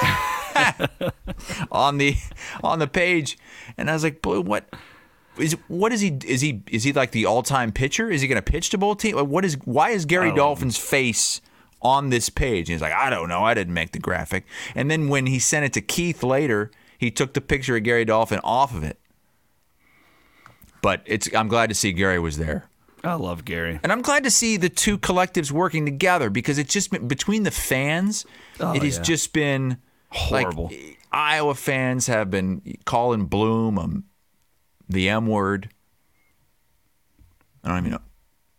on 1.72 1.98
the 1.98 2.16
on 2.63 2.80
the 2.80 2.88
page, 2.88 3.38
and 3.78 3.89
I 3.89 3.94
was 3.94 4.04
like, 4.04 4.22
"Boy, 4.22 4.39
what 4.42 4.66
is 5.38 5.58
what 5.68 5.92
is 5.94 6.02
he? 6.02 6.18
Is 6.26 6.42
he 6.42 6.62
is 6.70 6.84
he 6.84 6.94
like 6.94 7.12
the 7.12 7.26
all 7.26 7.44
time 7.44 7.72
pitcher? 7.72 8.10
Is 8.10 8.22
he 8.22 8.28
going 8.28 8.42
to 8.42 8.52
pitch 8.52 8.70
to 8.72 8.78
both 8.78 9.00
teams? 9.00 9.22
What 9.22 9.46
is 9.46 9.58
why 9.66 9.89
is 9.89 10.06
Gary 10.06 10.32
oh. 10.32 10.36
Dolphin's 10.36 10.78
face 10.78 11.42
on 11.82 12.10
this 12.10 12.30
page?" 12.30 12.70
And 12.70 12.74
he's 12.76 12.82
like, 12.82 12.94
"I 12.94 13.10
don't 13.10 13.30
know. 13.30 13.44
I 13.44 13.54
didn't 13.54 13.74
make 13.74 13.92
the 13.92 14.00
graphic." 14.00 14.46
And 14.76 14.89
then 14.92 15.08
when 15.10 15.26
he 15.26 15.39
sent 15.39 15.66
it 15.66 15.74
to 15.74 15.82
Keith 15.82 16.24
later, 16.24 16.72
he 16.98 17.10
took 17.12 17.34
the 17.34 17.42
picture 17.42 17.76
of 17.78 17.84
Gary 17.84 18.06
Dolphin 18.06 18.39
off 18.44 18.76
of 18.76 18.84
it. 18.84 19.00
But 20.82 21.02
it's 21.06 21.34
I'm 21.34 21.48
glad 21.48 21.70
to 21.70 21.76
see 21.76 21.94
Gary 21.94 22.20
was 22.20 22.38
there. 22.38 22.70
I 23.06 23.16
love 23.16 23.44
Gary. 23.44 23.82
And 23.84 23.92
I'm 23.92 24.02
glad 24.02 24.24
to 24.24 24.32
see 24.32 24.56
the 24.56 24.70
two 24.70 24.98
collectives 24.98 25.52
working 25.52 25.84
together 25.84 26.30
because 26.30 26.58
it's 26.58 26.72
just 26.74 26.89
been, 26.89 27.06
between 27.10 27.44
the 27.44 27.52
fans, 27.52 28.26
oh, 28.62 28.74
it 28.74 28.82
has 28.82 28.96
Oh, 28.96 29.00
yeah. 29.00 29.04
just 29.04 29.34
been 29.34 29.78
Horrible. 30.13 30.65
Like, 30.65 30.99
Iowa 31.12 31.56
fans 31.56 32.08
have 32.08 32.30
been 32.30 32.62
calling 32.86 33.26
Bloom 33.26 33.78
um, 33.78 34.04
the 34.89 35.10
M 35.10 35.28
word. 35.28 35.69
I 37.63 37.69
don't 37.69 37.78
even 37.80 37.91
know. 37.91 38.02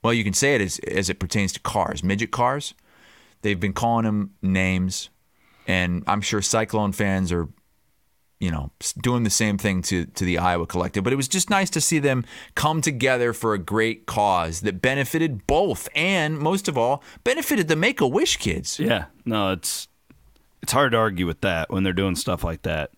Well, 0.02 0.12
you 0.12 0.24
can 0.24 0.34
say 0.34 0.54
it 0.54 0.60
as, 0.60 0.78
as 0.80 1.08
it 1.08 1.18
pertains 1.18 1.52
to 1.54 1.60
cars, 1.60 2.02
midget 2.02 2.30
cars. 2.30 2.74
They've 3.42 3.58
been 3.58 3.72
calling 3.72 4.04
him 4.04 4.34
names, 4.42 5.10
and 5.66 6.02
I'm 6.06 6.20
sure 6.20 6.40
Cyclone 6.42 6.92
fans 6.92 7.32
are 7.32 7.48
you 8.40 8.50
know, 8.50 8.70
doing 9.00 9.22
the 9.22 9.30
same 9.30 9.56
thing 9.56 9.80
to 9.80 10.04
to 10.04 10.24
the 10.24 10.38
Iowa 10.38 10.66
collective. 10.66 11.02
But 11.02 11.14
it 11.14 11.16
was 11.16 11.28
just 11.28 11.48
nice 11.48 11.70
to 11.70 11.80
see 11.80 11.98
them 11.98 12.24
come 12.54 12.82
together 12.82 13.32
for 13.32 13.54
a 13.54 13.58
great 13.58 14.04
cause 14.04 14.60
that 14.60 14.82
benefited 14.82 15.46
both, 15.46 15.88
and 15.94 16.38
most 16.38 16.68
of 16.68 16.76
all, 16.76 17.02
benefited 17.22 17.68
the 17.68 17.76
Make 17.76 18.02
a 18.02 18.06
Wish 18.06 18.36
kids. 18.36 18.78
Yeah, 18.78 19.06
no, 19.24 19.52
it's 19.52 19.88
it's 20.64 20.72
hard 20.72 20.92
to 20.92 20.96
argue 20.98 21.26
with 21.26 21.42
that 21.42 21.68
when 21.68 21.82
they're 21.82 21.92
doing 21.92 22.16
stuff 22.16 22.42
like 22.42 22.62
that. 22.62 22.90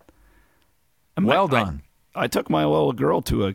I 1.17 1.21
mean, 1.21 1.27
Well 1.27 1.49
I- 1.49 1.65
done. 1.65 1.83
I, 2.15 2.29
took 2.29 2.49
my 2.49 2.65
little 2.65 2.93
girl 2.93 3.21
to 3.23 3.49
a 3.49 3.55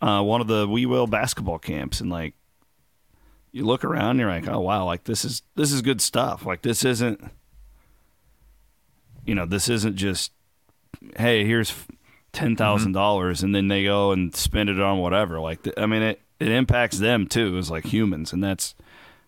uh, 0.00 0.22
one 0.22 0.40
of 0.40 0.46
the 0.46 0.68
We 0.68 0.86
Will 0.86 1.08
basketball 1.08 1.58
camps, 1.58 2.00
and 2.00 2.08
like 2.08 2.34
you 3.50 3.64
look 3.64 3.82
around, 3.82 4.10
and 4.10 4.20
you're 4.20 4.30
like, 4.30 4.46
oh 4.46 4.60
wow, 4.60 4.84
like 4.84 5.02
this 5.04 5.24
is 5.24 5.42
this 5.56 5.72
is 5.72 5.82
good 5.82 6.00
stuff. 6.00 6.46
Like 6.46 6.62
this 6.62 6.84
isn't, 6.84 7.20
you 9.26 9.34
know, 9.34 9.44
this 9.44 9.68
isn't 9.68 9.96
just 9.96 10.30
hey, 11.16 11.44
here's 11.44 11.74
ten 12.32 12.54
dollars, 12.54 13.42
and 13.42 13.52
then 13.52 13.66
they 13.66 13.82
go 13.82 14.12
and 14.12 14.36
spend 14.36 14.70
it 14.70 14.80
on 14.80 14.98
whatever. 15.00 15.40
Like 15.40 15.66
I 15.76 15.86
mean, 15.86 16.02
it 16.02 16.20
it 16.38 16.48
impacts 16.48 17.00
them 17.00 17.26
too 17.26 17.58
as 17.58 17.72
like 17.72 17.86
humans, 17.86 18.32
and 18.32 18.44
that's 18.44 18.76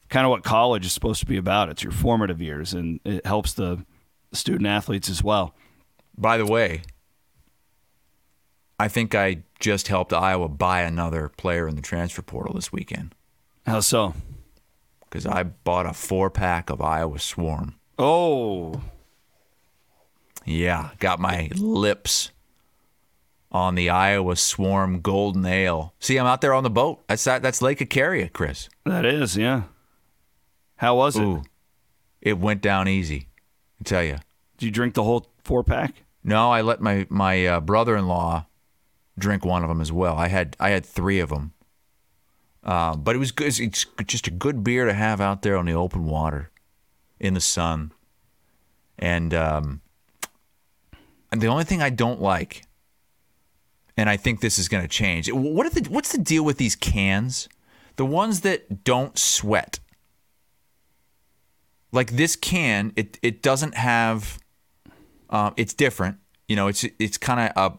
kind 0.09 0.25
of 0.25 0.31
what 0.31 0.45
college 0.45 0.87
is 0.87 0.93
supposed 0.93 1.19
to 1.19 1.27
be 1.27 1.37
about. 1.37 1.69
It's 1.69 1.83
your 1.83 1.93
formative 1.93 2.41
years, 2.41 2.73
and 2.73 3.01
it 3.05 3.27
helps 3.27 3.55
the 3.55 3.85
student 4.33 4.67
athletes 4.67 5.09
as 5.09 5.23
well. 5.23 5.55
By 6.17 6.37
the 6.37 6.47
way, 6.47 6.83
I 8.79 8.89
think 8.89 9.15
I 9.15 9.43
just 9.59 9.89
helped 9.89 10.13
Iowa 10.13 10.49
buy 10.49 10.83
another 10.83 11.29
player 11.29 11.69
in 11.69 11.77
the 11.77 11.83
transfer 11.83 12.23
portal 12.23 12.55
this 12.55 12.73
weekend 12.73 13.15
How 13.67 13.81
so? 13.81 14.15
because 15.03 15.27
I 15.27 15.43
bought 15.43 15.87
a 15.87 15.93
four 15.93 16.31
pack 16.31 16.71
of 16.71 16.81
Iowa 16.81 17.19
Swarm. 17.19 17.75
Oh, 17.99 18.81
Yeah, 20.47 20.91
got 20.99 21.21
my 21.21 21.51
lips 21.57 22.31
on 23.53 23.75
the 23.75 23.91
Iowa 23.91 24.37
Swarm 24.37 25.01
Golden 25.01 25.45
Ale. 25.45 25.93
See, 25.99 26.17
I'm 26.17 26.27
out 26.27 26.41
there 26.41 26.55
on 26.55 26.63
the 26.63 26.71
boat. 26.71 27.03
That's 27.09 27.25
that. 27.25 27.43
That's 27.43 27.61
Lake 27.61 27.81
Icaria, 27.81 28.33
Chris. 28.33 28.69
That 28.87 29.05
is, 29.05 29.37
yeah. 29.37 29.65
How 30.77 30.97
was 30.97 31.17
it? 31.17 31.43
It 32.23 32.39
went 32.39 32.63
down 32.63 32.89
easy. 32.89 33.27
I 33.81 33.85
tell 33.85 34.05
you. 34.05 34.19
Did 34.59 34.67
you 34.67 34.73
drink 34.73 34.95
the 34.95 35.05
whole 35.05 35.27
four 35.43 35.65
pack? 35.65 36.03
No, 36.23 36.51
I 36.51 36.61
let 36.61 36.81
my 36.81 37.07
my 37.09 37.47
uh, 37.47 37.61
brother-in-law 37.61 38.47
drink 39.19 39.45
one 39.45 39.63
of 39.63 39.69
them 39.69 39.81
as 39.81 39.91
well. 39.91 40.17
I 40.17 40.29
had 40.29 40.57
I 40.61 40.71
had 40.71 40.85
three 40.85 41.19
of 41.19 41.31
them, 41.31 41.53
uh, 42.63 42.97
but 42.97 43.17
it 43.17 43.19
was 43.19 43.33
good. 43.33 43.59
It's 43.59 43.87
just 44.07 44.27
a 44.27 44.31
good 44.31 44.63
beer 44.63 44.85
to 44.85 44.93
have 44.93 45.21
out 45.21 45.43
there 45.43 45.57
on 45.57 45.65
the 45.65 45.73
open 45.73 46.05
water, 46.05 46.51
in 47.19 47.35
the 47.35 47.41
sun, 47.41 47.93
and 48.99 49.33
um, 49.33 49.81
and 51.33 51.41
the 51.41 51.47
only 51.47 51.65
thing 51.65 51.81
I 51.81 51.91
don't 51.91 52.21
like, 52.21 52.65
and 53.97 54.11
I 54.11 54.19
think 54.19 54.41
this 54.41 54.59
is 54.59 54.69
going 54.69 54.83
to 54.83 54.89
change. 54.89 55.33
What 55.33 55.67
are 55.67 55.71
the 55.71 55.89
what's 55.89 56.13
the 56.13 56.19
deal 56.19 56.45
with 56.45 56.59
these 56.59 56.77
cans? 56.77 57.49
The 57.97 58.07
ones 58.07 58.43
that 58.43 58.85
don't 58.85 59.19
sweat. 59.19 59.81
Like 61.93 62.13
this 62.13 62.37
can, 62.37 62.93
it 62.97 63.19
it 63.23 63.43
doesn't 63.43 63.75
have. 63.75 64.39
Um, 65.29 65.55
it's 65.57 65.75
different. 65.75 66.19
You 66.49 66.57
know, 66.57 66.69
it's 66.69 66.85
it's 66.99 67.19
kind 67.19 67.53
of 67.55 67.73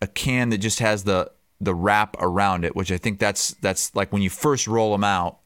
a 0.00 0.04
a 0.04 0.06
can 0.06 0.50
that 0.50 0.58
just 0.58 0.78
has 0.78 1.04
the 1.04 1.30
the 1.60 1.74
wrap 1.74 2.16
around 2.20 2.64
it, 2.64 2.74
which 2.74 2.90
I 2.90 2.96
think 2.96 3.18
that's 3.18 3.54
that's 3.60 3.94
like 3.94 4.12
when 4.12 4.22
you 4.22 4.30
first 4.30 4.66
roll 4.66 4.92
them 4.92 5.04
out, 5.04 5.38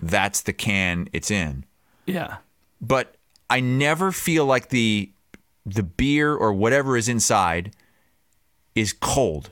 that's 0.00 0.42
the 0.42 0.52
can 0.52 1.08
it's 1.12 1.30
in. 1.30 1.64
Yeah. 2.06 2.38
But 2.80 3.14
I 3.48 3.60
never 3.60 4.10
feel 4.12 4.46
like 4.46 4.70
the 4.70 5.12
the 5.66 5.82
beer 5.82 6.34
or 6.34 6.52
whatever 6.52 6.96
is 6.96 7.08
inside 7.08 7.74
is 8.74 8.92
cold. 8.92 9.50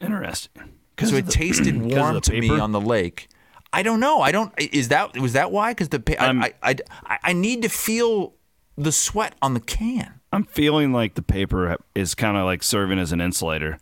Interesting. 0.00 0.72
So 1.00 1.16
it 1.16 1.26
the- 1.26 1.32
tasted 1.32 1.76
warm 1.80 2.20
to 2.20 2.40
me 2.40 2.50
on 2.50 2.72
the 2.72 2.80
lake. 2.80 3.28
I 3.72 3.82
don't 3.82 4.00
know. 4.00 4.20
I 4.20 4.32
don't. 4.32 4.52
Is 4.58 4.88
that 4.88 5.16
was 5.18 5.34
that 5.34 5.50
why? 5.52 5.72
Because 5.72 5.90
the 5.90 6.02
I, 6.20 6.54
I, 6.62 6.76
I 7.04 7.18
I 7.22 7.32
need 7.32 7.62
to 7.62 7.68
feel 7.68 8.34
the 8.76 8.92
sweat 8.92 9.34
on 9.42 9.54
the 9.54 9.60
can. 9.60 10.20
I'm 10.32 10.44
feeling 10.44 10.92
like 10.92 11.14
the 11.14 11.22
paper 11.22 11.76
is 11.94 12.14
kind 12.14 12.36
of 12.36 12.44
like 12.44 12.62
serving 12.62 12.98
as 12.98 13.12
an 13.12 13.20
insulator. 13.20 13.78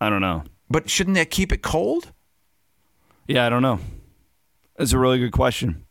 I 0.00 0.10
don't 0.10 0.20
know. 0.20 0.44
But 0.70 0.90
shouldn't 0.90 1.16
that 1.16 1.30
keep 1.30 1.52
it 1.52 1.62
cold? 1.62 2.12
Yeah, 3.26 3.46
I 3.46 3.50
don't 3.50 3.62
know. 3.62 3.80
It's 4.78 4.92
a 4.92 4.98
really 4.98 5.18
good 5.18 5.32
question. 5.32 5.84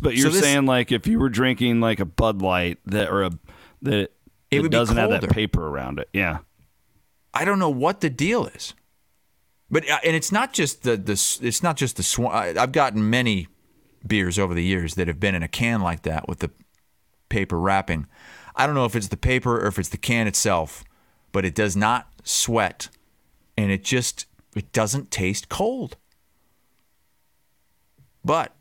But 0.00 0.16
you're 0.16 0.30
this- 0.30 0.42
saying 0.42 0.66
like 0.66 0.90
if 0.90 1.06
you 1.06 1.18
were 1.18 1.28
drinking 1.28 1.80
like 1.80 2.00
a 2.00 2.04
Bud 2.04 2.42
Light 2.42 2.78
that 2.86 3.08
or 3.08 3.24
a 3.24 3.30
that 3.82 4.10
It 4.50 4.62
be 4.62 4.68
doesn't 4.68 4.96
have 4.96 5.10
that 5.10 5.30
paper 5.30 5.66
around 5.66 6.00
it. 6.00 6.08
Yeah. 6.12 6.38
I 7.32 7.44
don't 7.44 7.58
know 7.58 7.70
what 7.70 8.00
the 8.00 8.10
deal 8.10 8.46
is. 8.46 8.74
But 9.70 9.88
uh, 9.88 9.98
and 10.04 10.14
it's 10.14 10.30
not 10.30 10.52
just 10.52 10.82
the 10.82 10.96
the 10.96 11.12
it's 11.42 11.62
not 11.62 11.76
just 11.76 11.96
the 11.96 12.02
swan. 12.02 12.56
I've 12.56 12.72
gotten 12.72 13.10
many 13.10 13.48
beers 14.06 14.38
over 14.38 14.54
the 14.54 14.62
years 14.62 14.94
that 14.94 15.08
have 15.08 15.18
been 15.18 15.34
in 15.34 15.42
a 15.42 15.48
can 15.48 15.80
like 15.80 16.02
that 16.02 16.28
with 16.28 16.38
the 16.38 16.50
paper 17.28 17.58
wrapping. 17.58 18.06
I 18.54 18.66
don't 18.66 18.74
know 18.74 18.84
if 18.84 18.96
it's 18.96 19.08
the 19.08 19.16
paper 19.16 19.60
or 19.60 19.66
if 19.66 19.78
it's 19.78 19.88
the 19.88 19.96
can 19.96 20.26
itself, 20.26 20.84
but 21.32 21.44
it 21.44 21.54
does 21.54 21.76
not 21.76 22.08
sweat, 22.22 22.88
and 23.56 23.70
it 23.70 23.82
just 23.82 24.26
it 24.54 24.72
doesn't 24.72 25.10
taste 25.10 25.48
cold. 25.48 25.96
But 28.24 28.54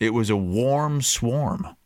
it 0.00 0.14
was 0.14 0.30
a 0.30 0.36
warm 0.36 1.02
swarm, 1.02 1.76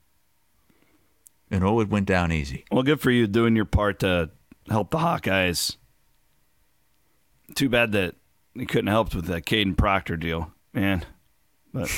and 1.51 1.65
oh, 1.65 1.81
it 1.81 1.89
went 1.89 2.07
down 2.07 2.31
easy. 2.31 2.65
Well, 2.71 2.85
good 2.85 3.01
for 3.01 3.11
you 3.11 3.27
doing 3.27 3.57
your 3.57 3.65
part 3.65 3.99
to 4.01 4.31
help 4.69 4.91
the 4.91 4.99
Hawkeyes. 4.99 5.77
Too 7.55 7.69
bad 7.69 7.93
that 7.93 8.15
you 8.55 8.67
couldn't 8.67 8.89
help 8.89 9.15
with 9.15 9.27
that 9.27 9.47
Caden 9.47 9.77
Proctor 9.77 10.17
deal, 10.17 10.53
man. 10.73 11.05
But 11.73 11.91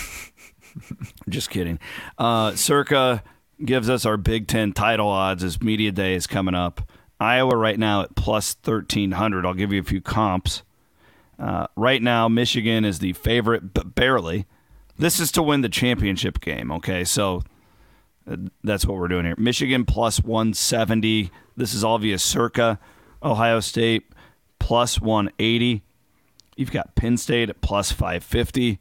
just 1.29 1.51
kidding. 1.51 1.79
Uh, 2.19 2.55
Circa 2.55 3.23
gives 3.65 3.89
us 3.89 4.05
our 4.05 4.17
Big 4.17 4.47
Ten 4.47 4.73
title 4.73 5.09
odds 5.09 5.43
as 5.43 5.63
media 5.63 5.93
day 5.93 6.15
is 6.15 6.27
coming 6.27 6.55
up. 6.55 6.89
Iowa 7.21 7.57
right 7.57 7.79
now 7.79 8.03
at 8.03 8.15
plus 8.17 8.55
thirteen 8.55 9.13
hundred. 9.13 9.47
I'll 9.47 9.55
give 9.55 9.73
you 9.73 9.81
a 9.81 9.85
few 9.85 10.01
comps. 10.01 10.63
Uh, 11.39 11.67
right 11.77 12.03
now, 12.03 12.29
Michigan 12.29 12.85
is 12.85 13.01
the 13.01 13.13
favorite, 13.13 13.75
but 13.75 13.95
barely. 13.95 14.47
This 14.97 15.19
is 15.19 15.33
to 15.33 15.43
win 15.43 15.63
the 15.63 15.69
championship 15.69 16.41
game. 16.41 16.71
Okay, 16.71 17.03
so 17.03 17.43
uh, 18.31 18.37
that's 18.63 18.87
what 18.87 18.97
we're 18.99 19.09
doing 19.09 19.25
here. 19.25 19.35
Michigan 19.37 19.85
plus 19.85 20.23
170. 20.23 21.31
This 21.57 21.75
is 21.75 21.83
all 21.83 21.99
via 21.99 22.19
Circa. 22.19 22.79
Ohio 23.23 23.61
State 23.61 24.13
plus 24.59 25.01
180. 25.01 25.83
You've 26.57 26.73
got 26.73 26.95
Penn 26.95 27.17
State 27.17 27.51
at 27.51 27.61
plus 27.61 27.93
550. 27.93 28.79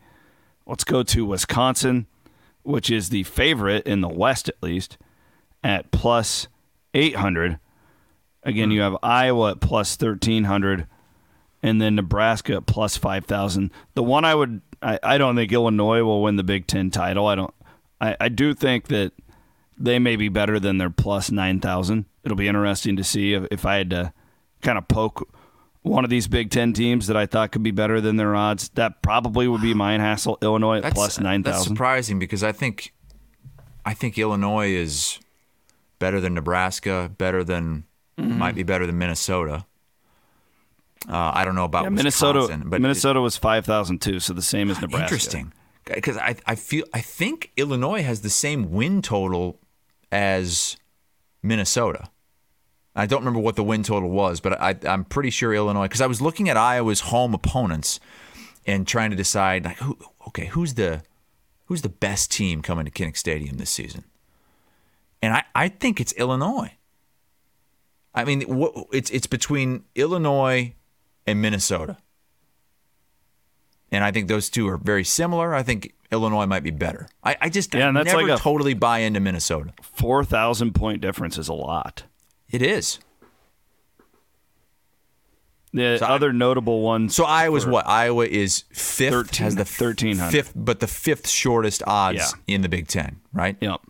Let's 0.66 0.84
go 0.84 1.04
to 1.04 1.26
Wisconsin, 1.26 2.08
which 2.64 2.90
is 2.90 3.10
the 3.10 3.24
favorite 3.24 3.86
in 3.86 4.02
the 4.02 4.10
West 4.10 4.48
at 4.48 4.62
least, 4.62 4.98
at 5.64 5.92
plus 5.92 6.48
800. 6.94 7.60
Again, 8.44 8.72
you 8.72 8.82
have 8.82 8.98
Iowa 9.02 9.52
at 9.52 9.62
plus 9.62 9.98
1300 10.00 10.88
and 11.62 11.82
then 11.82 11.96
Nebraska 11.96 12.56
at 12.56 12.66
plus 12.66 12.98
5,000. 12.98 13.72
The 13.96 14.04
one 14.04 14.26
I 14.26 14.36
would, 14.36 14.62
I, 14.82 15.00
I 15.02 15.18
don't 15.18 15.36
think 15.36 15.52
Illinois 15.52 16.04
will 16.04 16.22
win 16.22 16.36
the 16.36 16.44
Big 16.44 16.68
Ten 16.68 16.92
title. 16.92 17.26
I 17.28 17.36
don't, 17.36 17.54
I, 18.02 18.18
I 18.20 18.30
do 18.30 18.54
think 18.54 18.88
that 18.90 19.14
they 19.78 19.98
may 19.98 20.18
be 20.18 20.30
better 20.30 20.60
than 20.60 20.78
their 20.78 20.90
plus 20.90 21.32
9,000. 21.32 22.06
It'll 22.24 22.38
be 22.38 22.48
interesting 22.48 22.98
to 22.98 23.04
see 23.04 23.34
if, 23.34 23.48
if 23.50 23.66
I 23.66 23.78
had 23.78 23.90
to 23.92 24.14
kind 24.62 24.78
of 24.78 24.88
poke 24.88 25.30
one 25.84 26.04
of 26.04 26.10
these 26.10 26.28
Big 26.28 26.50
Ten 26.50 26.74
teams 26.74 27.08
that 27.08 27.16
I 27.18 27.26
thought 27.26 27.52
could 27.52 27.64
be 27.64 27.72
better 27.72 28.02
than 28.02 28.16
their 28.18 28.36
odds. 28.36 28.70
That 28.70 29.02
probably 29.02 29.48
would 29.48 29.62
be 29.62 29.74
mine, 29.74 30.00
Hassel. 30.00 30.38
Illinois 30.42 30.80
at 30.82 30.94
plus 30.94 31.16
That's 31.18 31.24
9,000. 31.24 31.64
surprising 31.76 32.20
because 32.20 32.44
I 32.44 32.52
think 32.52 32.94
I 33.86 33.94
think 33.94 34.18
Illinois 34.18 34.70
is 34.72 35.20
better 36.00 36.20
than 36.20 36.34
Nebraska, 36.34 37.12
better 37.18 37.44
than 37.44 37.84
Mm-hmm. 38.16 38.38
might 38.38 38.54
be 38.54 38.62
better 38.62 38.86
than 38.86 39.00
Minnesota. 39.00 39.66
Uh, 41.10 41.32
I 41.34 41.44
don't 41.44 41.56
know 41.56 41.64
about 41.64 41.86
Yeah, 41.86 41.90
Minnesota, 41.90 42.62
but 42.64 42.80
Minnesota 42.80 43.20
was 43.20 43.38
five 43.38 43.66
thousand 43.66 44.02
two, 44.04 44.20
so 44.20 44.34
the 44.34 44.42
same 44.44 44.70
as 44.70 44.80
Nebraska. 44.80 45.06
interesting 45.16 45.52
because 45.84 46.18
I 46.18 46.36
I 46.46 46.54
feel 46.54 46.86
I 46.94 47.02
think 47.02 47.52
Illinois 47.58 48.04
has 48.04 48.22
the 48.22 48.30
same 48.30 48.72
win 48.72 49.02
total 49.02 49.60
as 50.12 50.78
Minnesota. 51.42 52.10
I 52.96 53.06
don't 53.06 53.22
remember 53.22 53.40
what 53.40 53.56
the 53.56 53.64
win 53.64 53.84
total 53.84 54.10
was, 54.10 54.40
but 54.40 54.62
I, 54.62 54.76
I'm 54.88 55.04
pretty 55.04 55.32
sure 55.32 55.54
Illinois 55.54 55.86
because 55.86 56.02
I 56.02 56.06
was 56.08 56.22
looking 56.22 56.48
at 56.50 56.58
Iowa's 56.58 57.00
home 57.02 57.34
opponents 57.34 58.00
and 58.66 58.88
trying 58.88 59.10
to 59.10 59.16
decide 59.16 59.66
like 59.66 59.78
who 59.78 59.98
okay 60.28 60.46
who's 60.48 60.76
the 60.76 61.02
who's 61.66 61.82
the 61.82 61.90
best 61.90 62.32
team 62.32 62.62
coming 62.62 62.86
to 62.86 62.92
Kinnick 62.92 63.18
Stadium 63.18 63.58
this 63.58 63.72
season, 63.72 64.04
and 65.22 65.34
I, 65.34 65.44
I 65.56 65.70
think 65.70 66.00
it's 66.00 66.14
Illinois. 66.14 66.74
I 68.14 68.26
mean, 68.26 68.44
it's 68.92 69.10
it's 69.10 69.26
between 69.28 69.86
Illinois 69.96 70.76
and 71.26 71.42
Minnesota, 71.42 71.98
and 73.92 74.04
I 74.04 74.12
think 74.12 74.28
those 74.28 74.50
two 74.50 74.68
are 74.70 74.78
very 74.78 75.04
similar. 75.04 75.56
I 75.56 75.64
think 75.64 75.94
Illinois 76.12 76.46
might 76.46 76.64
be 76.64 76.70
better. 76.70 77.08
I, 77.24 77.38
I 77.42 77.50
just 77.50 77.74
Yeah, 77.74 77.88
and 77.88 77.98
that's 77.98 78.06
never 78.06 78.28
like 78.28 78.40
a- 78.40 78.42
totally 78.42 78.76
buy 78.76 79.00
into 79.00 79.20
Minnesota. 79.20 79.74
4,000 79.82 80.74
point 80.76 81.02
difference 81.02 81.40
is 81.40 81.48
a 81.48 81.54
lot. 81.54 82.04
It 82.54 82.62
is. 82.62 83.00
The 85.74 85.98
So 85.98 86.06
I- 86.06 86.10
other 86.10 86.32
notable 86.32 86.82
ones. 86.82 87.16
So 87.16 87.26
Iowa's 87.26 87.66
what? 87.66 87.88
Iowa 87.88 88.26
is 88.28 88.64
fifth, 88.72 89.12
13 89.14 89.44
has 89.44 89.56
the 89.56 89.66
1300. 89.66 90.32
fifth, 90.32 90.54
but 90.56 90.80
the 90.80 90.88
fifth 90.88 91.28
shortest 91.28 91.82
odds 91.88 92.18
Yeah. 92.48 92.56
in 92.56 92.62
the 92.62 92.70
Big 92.70 92.88
Ten, 92.88 93.20
right? 93.34 93.58
Yep. 93.60 93.82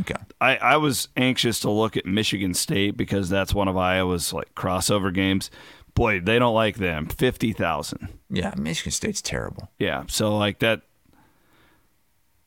Okay. 0.00 0.14
I, 0.40 0.56
I 0.56 0.76
was 0.78 1.08
anxious 1.16 1.60
to 1.60 1.70
look 1.70 1.96
at 1.96 2.06
Michigan 2.06 2.54
State 2.54 2.96
because 2.96 3.28
that's 3.28 3.54
one 3.54 3.68
of 3.68 3.76
Iowa's 3.76 4.32
like 4.32 4.52
crossover 4.54 5.12
games. 5.14 5.50
Boy, 5.94 6.18
they 6.20 6.38
don't 6.40 6.54
like 6.54 6.76
them. 6.78 7.06
Fifty 7.06 7.52
thousand. 7.52 8.08
Yeah, 8.28 8.52
Michigan 8.56 8.90
State's 8.90 9.22
terrible. 9.22 9.70
Yeah. 9.78 10.04
So 10.08 10.36
like 10.36 10.58
that. 10.60 10.80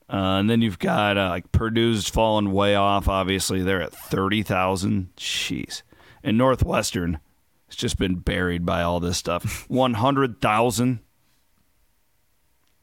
Uh, 0.09 0.39
and 0.39 0.49
then 0.49 0.61
you've 0.61 0.79
got 0.79 1.17
uh, 1.17 1.29
like 1.29 1.51
Purdue's 1.51 2.07
fallen 2.07 2.53
way 2.53 2.75
off. 2.75 3.09
Obviously, 3.09 3.61
they're 3.61 3.81
at 3.81 3.93
thirty 3.93 4.41
thousand. 4.41 5.09
Jeez. 5.17 5.81
And 6.23 6.37
Northwestern 6.37 7.19
has 7.67 7.75
just 7.75 7.97
been 7.97 8.15
buried 8.15 8.65
by 8.65 8.81
all 8.83 8.99
this 8.99 9.17
stuff. 9.17 9.65
One 9.69 9.95
hundred 9.95 10.41
thousand 10.41 10.99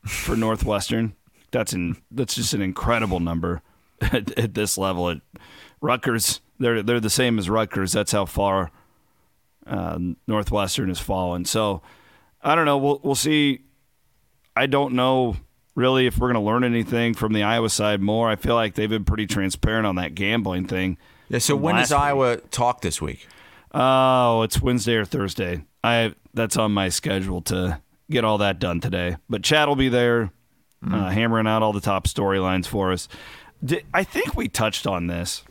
for 0.05 0.37
Northwestern. 0.37 1.15
That's 1.51 1.73
an 1.73 1.97
that's 2.11 2.35
just 2.35 2.53
an 2.53 2.61
incredible 2.61 3.21
number 3.21 3.63
at, 4.01 4.37
at 4.39 4.55
this 4.55 4.77
level. 4.77 5.09
At 5.09 5.23
Rutgers, 5.81 6.41
they're 6.59 6.83
they're 6.83 7.01
the 7.01 7.09
same 7.09 7.39
as 7.39 7.49
Rutgers. 7.49 7.93
That's 7.93 8.13
how 8.13 8.27
far 8.27 8.71
uh, 9.67 9.99
Northwestern 10.27 10.89
has 10.89 11.01
fallen. 11.01 11.47
So 11.47 11.81
I 12.43 12.55
don't 12.55 12.67
know. 12.67 12.77
We'll 12.77 13.01
we'll 13.03 13.15
see. 13.15 13.61
I 14.55 14.67
don't 14.67 14.93
know 14.93 15.37
really 15.75 16.07
if 16.07 16.19
we're 16.19 16.33
going 16.33 16.43
to 16.43 16.49
learn 16.49 16.65
anything 16.65 17.15
from 17.15 17.33
the 17.33 17.43
Iowa 17.43 17.69
side 17.69 18.01
more. 18.01 18.29
I 18.29 18.37
feel 18.37 18.55
like 18.55 18.75
they've 18.75 18.89
been 18.91 19.05
pretty 19.05 19.27
transparent 19.27 19.87
on 19.87 19.97
that 19.97 20.15
gambling 20.15 20.67
thing. 20.67 20.99
Yeah, 21.29 21.39
so 21.39 21.57
when 21.57 21.77
does 21.77 21.91
week. 21.91 21.99
Iowa 21.99 22.37
talk 22.37 22.81
this 22.81 23.01
week? 23.01 23.27
Oh, 23.73 24.43
it's 24.43 24.61
Wednesday 24.61 24.95
or 24.95 25.05
Thursday. 25.05 25.65
I 25.83 26.15
that's 26.33 26.57
on 26.57 26.73
my 26.73 26.89
schedule 26.89 27.43
to 27.43 27.81
get 28.11 28.25
all 28.25 28.39
that 28.39 28.59
done 28.59 28.81
today. 28.81 29.17
But 29.29 29.43
Chad 29.43 29.69
will 29.69 29.77
be 29.77 29.89
there, 29.89 30.31
uh, 30.89 31.11
hammering 31.11 31.47
out 31.47 31.63
all 31.63 31.73
the 31.73 31.81
top 31.81 32.07
storylines 32.07 32.67
for 32.67 32.93
us. 32.93 33.09
Di- 33.65 33.83
I 33.93 34.05
think 34.05 34.37
we 34.37 34.49
touched 34.49 34.87
on 34.87 35.07
this 35.07 35.43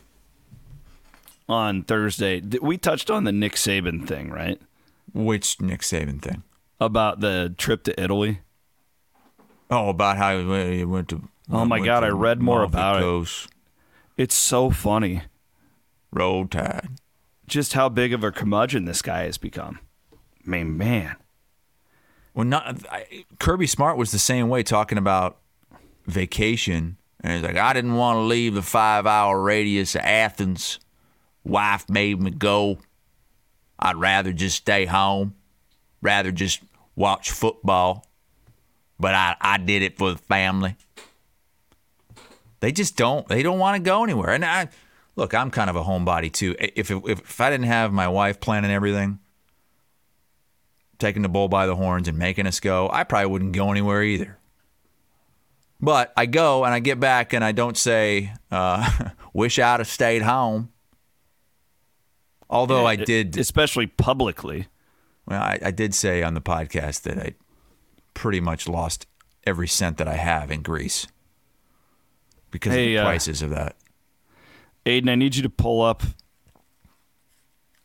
on 1.48 1.82
Thursday. 1.82 2.40
We 2.62 2.78
touched 2.78 3.10
on 3.10 3.24
the 3.24 3.32
Nick 3.32 3.54
Saban 3.54 4.06
thing, 4.06 4.30
right? 4.30 4.60
Which 5.12 5.60
Nick 5.60 5.80
Saban 5.82 6.22
thing? 6.22 6.42
About 6.80 7.20
the 7.20 7.54
trip 7.58 7.84
to 7.84 8.02
Italy. 8.02 8.40
Oh, 9.70 9.88
about 9.88 10.16
how 10.16 10.38
he 10.38 10.44
went, 10.44 10.72
he 10.72 10.84
went 10.84 11.08
to. 11.08 11.22
Oh 11.50 11.64
my 11.64 11.80
God, 11.80 12.04
I 12.04 12.08
read 12.08 12.40
more 12.40 12.62
about 12.62 13.02
it. 13.02 13.48
It's 14.16 14.34
so 14.34 14.70
funny 14.70 15.22
Roll 16.12 16.46
Tide. 16.46 16.88
just 17.46 17.72
how 17.72 17.88
big 17.88 18.12
of 18.12 18.24
a 18.24 18.30
curmudgeon 18.30 18.84
this 18.84 19.02
guy 19.02 19.24
has 19.24 19.38
become. 19.38 19.80
I 20.12 20.50
mean, 20.50 20.76
man. 20.78 21.16
Well, 22.34 22.46
not 22.46 22.86
I, 22.90 23.24
Kirby 23.38 23.66
Smart 23.66 23.96
was 23.96 24.10
the 24.12 24.18
same 24.18 24.48
way 24.48 24.62
talking 24.62 24.98
about 24.98 25.38
vacation, 26.06 26.96
and 27.20 27.32
he's 27.32 27.42
like, 27.42 27.56
I 27.56 27.72
didn't 27.72 27.94
want 27.94 28.16
to 28.16 28.22
leave 28.22 28.54
the 28.54 28.62
five-hour 28.62 29.40
radius 29.40 29.94
of 29.94 30.02
Athens. 30.02 30.80
Wife 31.44 31.88
made 31.88 32.20
me 32.20 32.30
go. 32.30 32.78
I'd 33.78 33.96
rather 33.96 34.32
just 34.32 34.56
stay 34.56 34.86
home, 34.86 35.34
rather 36.00 36.32
just 36.32 36.60
watch 36.96 37.30
football. 37.30 38.06
But 39.04 39.14
I, 39.14 39.36
I 39.38 39.58
did 39.58 39.82
it 39.82 39.98
for 39.98 40.12
the 40.12 40.16
family. 40.16 40.76
They 42.60 42.72
just 42.72 42.96
don't. 42.96 43.28
They 43.28 43.42
don't 43.42 43.58
want 43.58 43.76
to 43.76 43.82
go 43.82 44.02
anywhere. 44.02 44.30
And 44.30 44.42
I, 44.42 44.70
look, 45.14 45.34
I'm 45.34 45.50
kind 45.50 45.68
of 45.68 45.76
a 45.76 45.84
homebody 45.84 46.32
too. 46.32 46.56
If 46.58 46.90
if, 46.90 47.06
if 47.06 47.38
I 47.38 47.50
didn't 47.50 47.66
have 47.66 47.92
my 47.92 48.08
wife 48.08 48.40
planning 48.40 48.70
everything, 48.70 49.18
taking 50.98 51.20
the 51.20 51.28
bull 51.28 51.48
by 51.48 51.66
the 51.66 51.76
horns 51.76 52.08
and 52.08 52.16
making 52.16 52.46
us 52.46 52.60
go, 52.60 52.88
I 52.90 53.04
probably 53.04 53.26
wouldn't 53.26 53.52
go 53.52 53.70
anywhere 53.70 54.02
either. 54.02 54.38
But 55.82 56.14
I 56.16 56.24
go 56.24 56.64
and 56.64 56.72
I 56.72 56.78
get 56.78 56.98
back 56.98 57.34
and 57.34 57.44
I 57.44 57.52
don't 57.52 57.76
say, 57.76 58.32
uh, 58.50 59.10
wish 59.34 59.58
I'd 59.58 59.80
have 59.80 59.86
stayed 59.86 60.22
home. 60.22 60.72
Although 62.48 62.86
I 62.86 62.96
did, 62.96 63.36
especially 63.36 63.86
publicly. 63.86 64.68
well, 65.26 65.42
I, 65.42 65.58
I 65.62 65.72
did 65.72 65.94
say 65.94 66.22
on 66.22 66.32
the 66.32 66.40
podcast 66.40 67.02
that 67.02 67.18
I 67.18 67.34
pretty 68.14 68.40
much 68.40 68.68
lost 68.68 69.06
every 69.46 69.68
cent 69.68 69.98
that 69.98 70.08
I 70.08 70.14
have 70.14 70.50
in 70.50 70.62
Greece 70.62 71.06
because 72.50 72.72
of 72.72 72.76
Hey, 72.78 72.94
the 72.94 72.98
uh, 72.98 73.04
prices 73.04 73.42
of 73.42 73.50
that. 73.50 73.76
Aiden, 74.86 75.08
I 75.10 75.14
need 75.14 75.36
you 75.36 75.42
to 75.42 75.50
pull 75.50 75.82
up. 75.82 76.02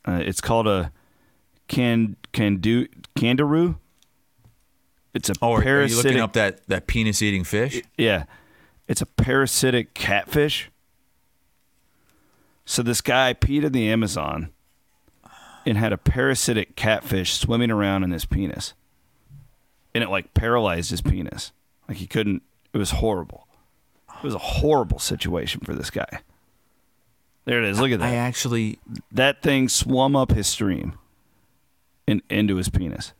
Uh, 0.06 0.22
it's 0.24 0.40
called 0.40 0.66
a 0.66 0.92
can 1.68 2.16
can 2.32 2.56
do 2.56 2.86
kangaroo. 3.16 3.78
It's 5.14 5.28
a 5.28 5.34
Oh, 5.42 5.52
are, 5.52 5.56
are 5.56 5.58
you 5.58 5.64
parasitic. 5.64 6.04
looking 6.04 6.20
up 6.20 6.32
that, 6.34 6.66
that 6.68 6.86
penis 6.86 7.20
eating 7.20 7.44
fish? 7.44 7.82
yeah, 7.98 8.24
it's 8.88 9.02
a 9.02 9.06
parasitic 9.06 9.92
catfish. 9.94 10.70
So 12.64 12.82
this 12.82 13.00
guy 13.00 13.34
peed 13.34 13.64
in 13.64 13.72
the 13.72 13.88
Amazon 13.90 14.50
and 15.66 15.76
had 15.76 15.92
a 15.92 15.98
parasitic 15.98 16.76
catfish 16.76 17.32
swimming 17.34 17.70
around 17.70 18.04
in 18.04 18.12
his 18.12 18.24
penis, 18.24 18.74
and 19.94 20.04
it 20.04 20.10
like 20.10 20.34
paralyzed 20.34 20.90
his 20.90 21.00
penis. 21.00 21.52
Like 21.88 21.98
he 21.98 22.06
couldn't. 22.06 22.42
It 22.72 22.78
was 22.78 22.92
horrible. 22.92 23.46
It 24.08 24.22
was 24.22 24.34
a 24.34 24.38
horrible 24.38 24.98
situation 24.98 25.60
for 25.62 25.74
this 25.74 25.90
guy. 25.90 26.20
There 27.46 27.62
it 27.62 27.68
is. 27.70 27.80
Look 27.80 27.90
at 27.90 28.00
that. 28.00 28.08
I 28.12 28.16
actually, 28.16 28.78
that 29.10 29.42
thing 29.42 29.68
swum 29.68 30.14
up 30.14 30.30
his 30.32 30.46
stream 30.46 30.98
and 32.06 32.22
into 32.28 32.56
his 32.56 32.68
penis. 32.68 33.12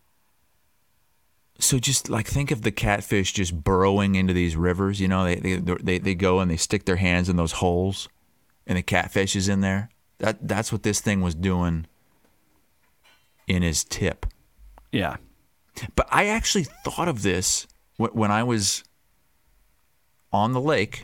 so 1.58 1.78
just 1.78 2.08
like 2.08 2.26
think 2.26 2.50
of 2.50 2.62
the 2.62 2.70
catfish 2.70 3.32
just 3.32 3.64
burrowing 3.64 4.14
into 4.14 4.32
these 4.32 4.56
rivers. 4.56 5.00
You 5.00 5.08
know, 5.08 5.24
they 5.24 5.36
they 5.36 5.56
they, 5.56 5.98
they 5.98 6.14
go 6.14 6.40
and 6.40 6.50
they 6.50 6.56
stick 6.56 6.84
their 6.84 6.96
hands 6.96 7.28
in 7.28 7.36
those 7.36 7.52
holes, 7.52 8.08
and 8.66 8.76
the 8.78 8.82
catfish 8.82 9.34
is 9.36 9.48
in 9.48 9.60
there. 9.62 9.90
That 10.18 10.46
that's 10.46 10.70
what 10.70 10.82
this 10.82 11.00
thing 11.00 11.22
was 11.22 11.34
doing 11.34 11.86
in 13.46 13.62
his 13.62 13.84
tip. 13.84 14.26
Yeah. 14.92 15.16
But 15.96 16.06
I 16.10 16.26
actually 16.26 16.64
thought 16.84 17.08
of 17.08 17.22
this 17.22 17.66
when 17.96 18.30
I 18.30 18.42
was 18.42 18.84
on 20.32 20.52
the 20.52 20.60
lake. 20.60 21.02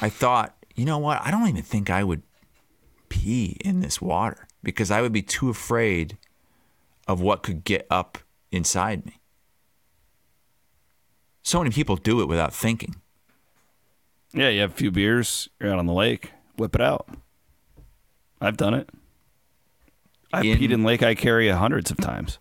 I 0.00 0.08
thought, 0.08 0.54
you 0.74 0.84
know 0.84 0.98
what? 0.98 1.20
I 1.22 1.30
don't 1.30 1.48
even 1.48 1.62
think 1.62 1.90
I 1.90 2.04
would 2.04 2.22
pee 3.08 3.56
in 3.64 3.80
this 3.80 4.00
water 4.00 4.46
because 4.62 4.90
I 4.90 5.00
would 5.00 5.12
be 5.12 5.22
too 5.22 5.48
afraid 5.48 6.18
of 7.06 7.20
what 7.20 7.42
could 7.42 7.64
get 7.64 7.86
up 7.90 8.18
inside 8.50 9.06
me. 9.06 9.14
So 11.42 11.58
many 11.60 11.70
people 11.70 11.96
do 11.96 12.20
it 12.20 12.26
without 12.26 12.52
thinking. 12.52 12.96
Yeah, 14.32 14.50
you 14.50 14.60
have 14.60 14.72
a 14.72 14.76
few 14.76 14.90
beers, 14.90 15.48
you're 15.58 15.72
out 15.72 15.78
on 15.78 15.86
the 15.86 15.92
lake, 15.94 16.32
whip 16.56 16.74
it 16.74 16.82
out. 16.82 17.08
I've 18.40 18.56
done 18.58 18.74
it. 18.74 18.90
I've 20.32 20.44
In- 20.44 20.58
peed 20.58 20.70
in 20.70 20.84
Lake 20.84 21.00
Icaria 21.00 21.56
hundreds 21.56 21.90
of 21.90 21.96
times. 21.96 22.38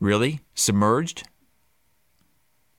Really? 0.00 0.40
Submerged? 0.54 1.28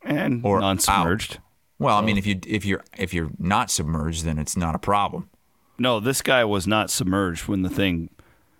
And 0.04 0.44
Or 0.44 0.60
non 0.60 0.80
submerged. 0.80 1.40
Well, 1.78 1.98
I 1.98 2.02
mean, 2.02 2.18
if 2.18 2.26
you 2.26 2.40
if 2.46 2.66
you're 2.66 2.84
if 2.98 3.14
you're 3.14 3.32
not 3.40 3.72
submerged, 3.72 4.26
then 4.26 4.38
it's 4.38 4.58
not 4.58 4.76
a 4.76 4.80
problem. 4.80 5.30
No, 5.80 6.00
this 6.00 6.22
guy 6.22 6.44
was 6.44 6.68
not 6.68 6.90
submerged 6.92 7.48
when 7.48 7.64
the 7.64 7.70
thing 7.70 8.10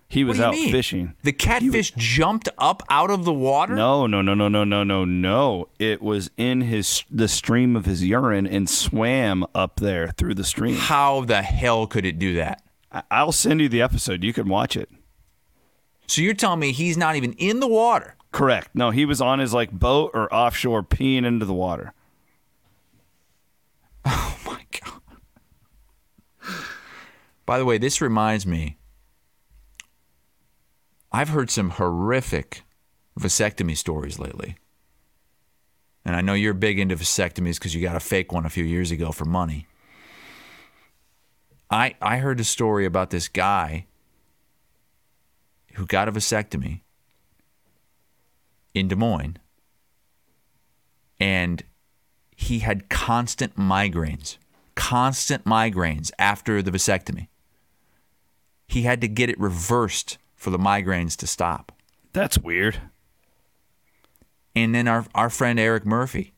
he 0.08 0.24
was 0.24 0.40
out 0.40 0.54
mean? 0.54 0.70
fishing. 0.70 1.14
The 1.22 1.32
catfish 1.32 1.92
jumped 1.96 2.48
up 2.58 2.82
out 2.90 3.10
of 3.10 3.24
the 3.24 3.32
water. 3.32 3.74
No, 3.74 4.06
no, 4.06 4.22
no, 4.22 4.34
no, 4.34 4.48
no, 4.48 4.64
no, 4.64 4.84
no, 4.84 5.04
no. 5.04 5.68
It 5.78 6.02
was 6.02 6.30
in 6.36 6.62
his 6.62 7.04
the 7.10 7.28
stream 7.28 7.76
of 7.76 7.86
his 7.86 8.04
urine 8.04 8.46
and 8.46 8.68
swam 8.68 9.46
up 9.54 9.76
there 9.76 10.08
through 10.08 10.34
the 10.34 10.44
stream. 10.44 10.76
How 10.76 11.22
the 11.22 11.42
hell 11.42 11.86
could 11.86 12.04
it 12.04 12.18
do 12.18 12.34
that? 12.34 12.62
I'll 13.10 13.32
send 13.32 13.60
you 13.60 13.68
the 13.68 13.82
episode. 13.82 14.22
You 14.22 14.32
can 14.32 14.48
watch 14.48 14.76
it. 14.76 14.90
So 16.06 16.20
you're 16.20 16.34
telling 16.34 16.60
me 16.60 16.72
he's 16.72 16.98
not 16.98 17.16
even 17.16 17.32
in 17.34 17.60
the 17.60 17.68
water? 17.68 18.16
Correct. 18.32 18.70
No, 18.74 18.90
he 18.90 19.04
was 19.04 19.20
on 19.20 19.38
his 19.38 19.52
like 19.52 19.70
boat 19.70 20.10
or 20.14 20.32
offshore 20.34 20.82
peeing 20.82 21.26
into 21.26 21.46
the 21.46 21.54
water. 21.54 21.92
Oh 24.04 24.36
my 24.44 24.66
god. 24.80 26.50
By 27.46 27.58
the 27.58 27.64
way, 27.64 27.78
this 27.78 28.00
reminds 28.00 28.44
me. 28.46 28.78
I've 31.12 31.28
heard 31.28 31.50
some 31.50 31.70
horrific 31.70 32.62
vasectomy 33.16 33.76
stories 33.76 34.18
lately. 34.18 34.56
And 36.04 36.16
I 36.16 36.20
know 36.20 36.34
you're 36.34 36.54
big 36.54 36.80
into 36.80 36.96
vasectomies 36.96 37.54
because 37.54 37.76
you 37.76 37.82
got 37.82 37.94
a 37.94 38.00
fake 38.00 38.32
one 38.32 38.44
a 38.44 38.50
few 38.50 38.64
years 38.64 38.90
ago 38.90 39.12
for 39.12 39.24
money. 39.24 39.68
I 41.70 41.94
I 42.02 42.16
heard 42.18 42.40
a 42.40 42.44
story 42.44 42.84
about 42.86 43.10
this 43.10 43.28
guy 43.28 43.86
who 45.74 45.86
got 45.86 46.08
a 46.08 46.12
vasectomy 46.12 46.80
in 48.74 48.88
Des 48.88 48.96
Moines 48.96 49.38
and 51.22 51.62
he 52.34 52.58
had 52.58 52.88
constant 52.88 53.56
migraines, 53.56 54.38
constant 54.74 55.44
migraines 55.44 56.10
after 56.18 56.60
the 56.60 56.72
vasectomy. 56.72 57.28
He 58.66 58.82
had 58.82 59.00
to 59.02 59.06
get 59.08 59.30
it 59.30 59.38
reversed 59.38 60.18
for 60.34 60.50
the 60.50 60.58
migraines 60.58 61.16
to 61.18 61.28
stop. 61.28 61.70
That's 62.12 62.38
weird. 62.38 62.80
And 64.56 64.74
then 64.74 64.88
our, 64.88 65.06
our 65.14 65.30
friend 65.30 65.60
Eric 65.60 65.86
Murphy 65.86 66.32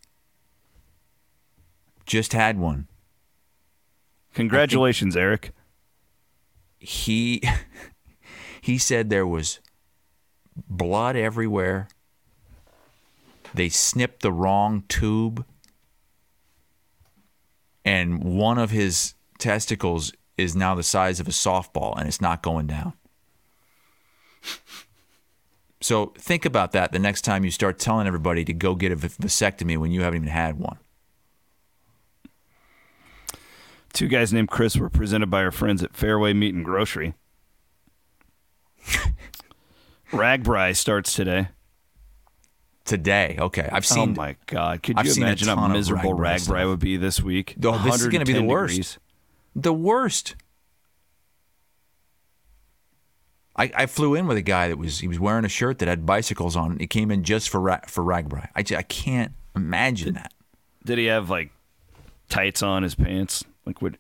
just 2.04 2.34
had 2.34 2.58
one. 2.58 2.86
Congratulations, 4.34 5.16
Eric. 5.16 5.52
He 6.78 7.42
he 8.60 8.76
said 8.76 9.08
there 9.08 9.26
was 9.26 9.60
blood 10.68 11.16
everywhere. 11.16 11.88
They 13.54 13.68
snipped 13.68 14.22
the 14.22 14.32
wrong 14.32 14.82
tube. 14.88 15.46
And 17.84 18.22
one 18.22 18.58
of 18.58 18.70
his 18.70 19.14
testicles 19.38 20.12
is 20.36 20.56
now 20.56 20.74
the 20.74 20.82
size 20.82 21.20
of 21.20 21.28
a 21.28 21.32
softball 21.32 21.96
and 21.96 22.08
it's 22.08 22.20
not 22.20 22.42
going 22.42 22.66
down. 22.66 22.94
So 25.80 26.14
think 26.18 26.44
about 26.44 26.72
that 26.72 26.92
the 26.92 26.98
next 26.98 27.22
time 27.22 27.44
you 27.44 27.50
start 27.50 27.78
telling 27.78 28.06
everybody 28.06 28.44
to 28.46 28.54
go 28.54 28.74
get 28.74 28.90
a 28.90 28.96
vasectomy 28.96 29.76
when 29.76 29.92
you 29.92 30.00
haven't 30.00 30.22
even 30.22 30.28
had 30.28 30.58
one. 30.58 30.78
Two 33.92 34.08
guys 34.08 34.32
named 34.32 34.48
Chris 34.48 34.76
were 34.76 34.90
presented 34.90 35.30
by 35.30 35.44
our 35.44 35.52
friends 35.52 35.82
at 35.82 35.92
Fareway 35.92 36.34
Meat 36.34 36.54
and 36.54 36.64
Grocery. 36.64 37.14
RAGBRAI 40.10 40.74
starts 40.74 41.14
today. 41.14 41.48
Today, 42.84 43.36
okay. 43.38 43.66
I've 43.72 43.84
oh 43.90 43.94
seen 43.94 44.10
oh 44.10 44.14
my 44.14 44.36
God! 44.46 44.82
Could 44.82 44.98
I've 44.98 45.06
you 45.06 45.14
imagine 45.14 45.48
how 45.48 45.68
miserable 45.68 46.14
RAGBRAI 46.14 46.40
stuff. 46.40 46.66
would 46.66 46.80
be 46.80 46.98
this 46.98 47.22
week? 47.22 47.56
Oh, 47.64 47.78
this 47.82 48.02
is 48.02 48.08
gonna 48.08 48.26
be 48.26 48.34
the 48.34 48.42
worst. 48.42 48.72
degrees. 48.74 48.98
the 49.56 49.72
worst. 49.72 50.36
I, 53.56 53.70
I 53.74 53.86
flew 53.86 54.14
in 54.14 54.26
with 54.26 54.36
a 54.36 54.42
guy 54.42 54.68
that 54.68 54.76
was 54.78 54.98
he 54.98 55.08
was 55.08 55.18
wearing 55.20 55.44
a 55.44 55.48
shirt 55.48 55.78
that 55.78 55.88
had 55.88 56.04
bicycles 56.04 56.56
on. 56.56 56.78
He 56.78 56.86
came 56.86 57.10
in 57.10 57.22
just 57.22 57.48
for 57.48 57.60
Ra- 57.60 57.80
for 57.86 58.02
RAGBRAI. 58.02 58.48
I, 58.54 58.76
I 58.76 58.82
can't 58.82 59.32
imagine 59.54 60.14
that. 60.14 60.32
Did 60.84 60.98
he 60.98 61.06
have 61.06 61.30
like 61.30 61.52
tights 62.28 62.62
on 62.62 62.82
his 62.82 62.94
pants? 62.94 63.44
Like 63.64 63.80
what? 63.80 63.94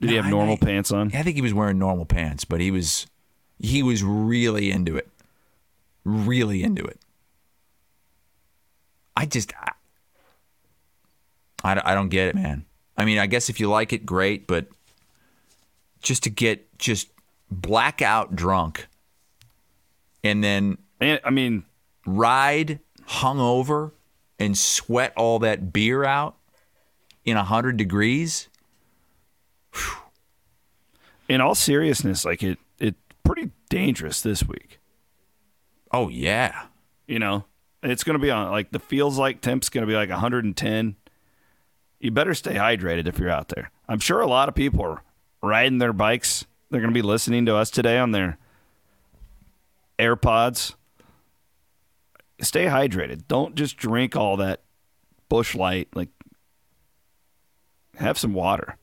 Did 0.00 0.10
he 0.10 0.16
have 0.16 0.26
normal 0.26 0.54
I- 0.60 0.64
pants 0.64 0.90
on? 0.90 1.12
I 1.14 1.22
think 1.22 1.36
he 1.36 1.42
was 1.42 1.54
wearing 1.54 1.78
normal 1.78 2.06
pants, 2.06 2.44
but 2.44 2.60
he 2.60 2.70
was 2.70 3.06
he 3.60 3.82
was 3.82 4.02
really 4.02 4.70
into 4.72 4.96
it, 4.96 5.08
really 6.04 6.60
hmm. 6.60 6.66
into 6.66 6.84
it. 6.84 7.00
I 9.16 9.26
just 9.26 9.52
I, 9.60 9.72
I, 11.64 11.92
I 11.92 11.94
don't 11.94 12.08
get 12.08 12.28
it, 12.28 12.34
man. 12.34 12.64
I 12.96 13.04
mean, 13.04 13.18
I 13.18 13.26
guess 13.26 13.48
if 13.48 13.60
you 13.60 13.68
like 13.68 13.92
it, 13.92 14.04
great, 14.04 14.46
but 14.46 14.66
just 16.02 16.24
to 16.24 16.30
get 16.30 16.78
just 16.78 17.08
blackout 17.50 18.34
drunk 18.34 18.86
and 20.24 20.42
then 20.42 20.78
And, 21.00 21.20
I 21.24 21.30
mean, 21.30 21.64
ride 22.06 22.78
hungover 23.08 23.90
and 24.38 24.56
sweat 24.56 25.12
all 25.16 25.40
that 25.40 25.72
beer 25.72 26.04
out 26.04 26.36
in 27.24 27.36
100 27.36 27.76
degrees. 27.76 28.48
in 31.28 31.40
all 31.40 31.54
seriousness, 31.54 32.24
like 32.24 32.42
it, 32.42 32.58
it's 32.78 32.98
pretty 33.24 33.50
dangerous 33.68 34.20
this 34.20 34.44
week. 34.44 34.78
Oh, 35.92 36.08
yeah. 36.08 36.66
You 37.06 37.18
know, 37.18 37.44
it's 37.82 38.04
going 38.04 38.18
to 38.18 38.22
be 38.22 38.30
on 38.30 38.50
like 38.50 38.70
the 38.70 38.78
feels 38.78 39.18
like 39.18 39.40
temp's 39.40 39.68
going 39.68 39.82
to 39.82 39.90
be 39.90 39.96
like 39.96 40.08
110. 40.08 40.96
You 42.00 42.10
better 42.10 42.34
stay 42.34 42.54
hydrated 42.54 43.06
if 43.06 43.18
you're 43.18 43.30
out 43.30 43.48
there. 43.48 43.70
I'm 43.88 43.98
sure 43.98 44.20
a 44.20 44.26
lot 44.26 44.48
of 44.48 44.54
people 44.54 44.82
are 44.82 45.02
riding 45.42 45.78
their 45.78 45.92
bikes. 45.92 46.46
They're 46.70 46.80
going 46.80 46.92
to 46.92 46.98
be 46.98 47.02
listening 47.02 47.46
to 47.46 47.56
us 47.56 47.70
today 47.70 47.98
on 47.98 48.12
their 48.12 48.38
AirPods. 49.98 50.74
Stay 52.40 52.64
hydrated. 52.64 53.28
Don't 53.28 53.54
just 53.54 53.76
drink 53.76 54.16
all 54.16 54.38
that 54.38 54.62
Busch 55.28 55.54
Light. 55.54 55.88
Like, 55.94 56.08
have 57.96 58.18
some 58.18 58.34
water. 58.34 58.78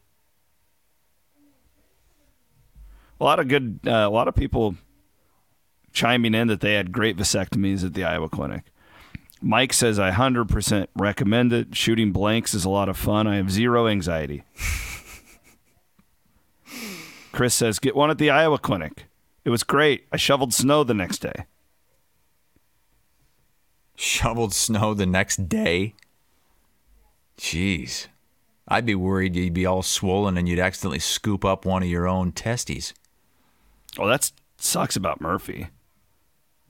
A 3.20 3.24
lot 3.24 3.39
of 3.39 3.47
good, 3.49 3.80
uh, 3.86 3.91
a 3.91 4.10
lot 4.10 4.30
of 4.30 4.36
people 4.36 4.76
chiming 5.94 6.34
in 6.34 6.48
that 6.48 6.62
they 6.62 6.74
had 6.74 6.92
great 6.92 7.18
vasectomies 7.18 7.86
at 7.86 7.94
the 7.94 8.04
Iowa 8.04 8.30
clinic. 8.30 8.64
Mike 9.42 9.74
says, 9.74 9.98
I 10.00 10.12
100% 10.12 10.88
recommend 10.96 11.54
it. 11.54 11.76
Shooting 11.76 12.12
blanks 12.12 12.54
is 12.54 12.66
a 12.66 12.70
lot 12.70 12.90
of 12.90 12.98
fun. 12.98 13.26
I 13.28 13.38
have 13.38 13.52
zero 13.52 13.88
anxiety. 13.88 14.44
Chris 17.32 17.54
says, 17.54 17.80
get 17.80 17.96
one 17.96 18.10
at 18.10 18.18
the 18.18 18.30
Iowa 18.30 18.58
clinic. 18.58 19.06
It 19.46 19.50
was 19.50 19.64
great. 19.64 20.08
I 20.12 20.18
shoveled 20.18 20.54
snow 20.54 20.84
the 20.84 20.94
next 20.94 21.20
day. 21.20 21.46
shoveled 23.96 24.54
snow 24.54 24.94
the 24.94 25.06
next 25.06 25.48
day. 25.48 25.94
Jeez. 27.38 28.08
I'd 28.68 28.86
be 28.86 28.96
worried 28.96 29.36
you'd 29.36 29.54
be 29.54 29.66
all 29.66 29.82
swollen 29.82 30.38
and 30.38 30.48
you'd 30.48 30.60
accidentally 30.60 31.00
scoop 31.00 31.44
up 31.44 31.66
one 31.66 31.82
of 31.82 31.90
your 31.90 32.08
own 32.08 32.32
testes. 32.32 32.94
Oh, 33.98 34.08
that 34.08 34.32
sucks 34.58 34.96
about 34.96 35.22
Murphy. 35.22 35.70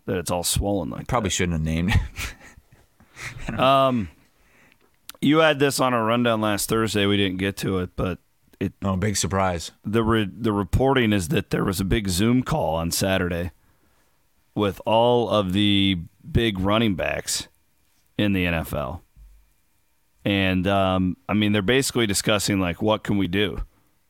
That 0.10 0.18
it's 0.18 0.32
all 0.32 0.43
swollen 0.43 0.89
like 0.89 1.07
Probably 1.07 1.28
that. 1.30 1.34
shouldn't 1.34 1.53
have 1.53 1.62
named 1.62 1.91
it. 1.93 2.01
Um, 3.60 4.10
you 5.22 5.39
had 5.39 5.60
this 5.60 5.80
on 5.80 5.93
a 5.93 6.01
rundown 6.03 6.39
last 6.41 6.70
Thursday. 6.70 7.05
We 7.05 7.18
didn't 7.18 7.38
get 7.38 7.57
to 7.57 7.80
it, 7.80 7.89
but 7.95 8.20
it 8.60 8.74
Oh, 8.82 8.95
big 8.95 9.18
surprise. 9.18 9.72
the 9.86 10.03
re- 10.03 10.30
the 10.32 10.53
reporting 10.53 11.12
is 11.14 11.28
that 11.30 11.49
there 11.49 11.64
was 11.66 11.80
a 11.80 11.86
big 11.86 12.07
Zoom 12.10 12.43
call 12.43 12.76
on 12.76 12.91
Saturday 12.91 13.51
with 14.55 14.82
all 14.86 15.30
of 15.30 15.53
the 15.53 15.97
big 16.30 16.60
running 16.60 16.95
backs 16.95 17.47
in 18.18 18.34
the 18.34 18.45
NFL, 18.45 19.01
and 20.26 20.68
um, 20.68 21.18
I 21.28 21.34
mean 21.34 21.51
they're 21.51 21.62
basically 21.62 22.05
discussing 22.07 22.60
like 22.60 22.82
what 22.82 23.03
can 23.03 23.18
we 23.18 23.28
do, 23.28 23.62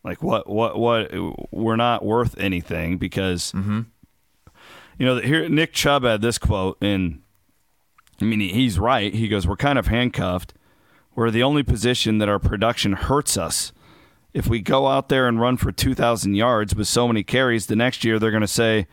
like 0.04 0.22
what 0.24 0.48
what 0.50 0.78
what 0.78 1.12
we're 1.52 1.76
not 1.76 2.04
worth 2.06 2.38
anything 2.40 2.98
because 2.98 3.54
you 5.00 5.06
know 5.08 5.20
here 5.20 5.50
Nick 5.50 5.74
Chubb 5.74 6.04
had 6.04 6.22
this 6.22 6.38
quote 6.38 6.78
and 6.82 7.24
I 8.22 8.26
mean 8.26 8.40
he's 8.40 8.78
right. 8.78 9.12
He 9.12 9.28
goes 9.28 9.48
we're 9.48 9.56
kind 9.56 9.80
of 9.80 9.88
handcuffed. 9.88 10.54
We're 11.16 11.32
the 11.32 11.42
only 11.42 11.64
position 11.64 12.20
that 12.20 12.30
our 12.30 12.40
production 12.40 12.94
hurts 12.94 13.36
us 13.36 13.74
if 14.34 14.48
we 14.48 14.62
go 14.62 14.88
out 14.88 15.10
there 15.10 15.28
and 15.28 15.40
run 15.40 15.58
for 15.58 15.72
2,000 15.72 16.36
yards 16.36 16.76
with 16.76 16.88
so 16.88 17.08
many 17.08 17.24
carries, 17.24 17.66
the 17.66 17.76
next 17.76 18.04
year 18.04 18.20
they're 18.20 18.32
going 18.32 18.42
to 18.42 18.48
say, 18.48 18.88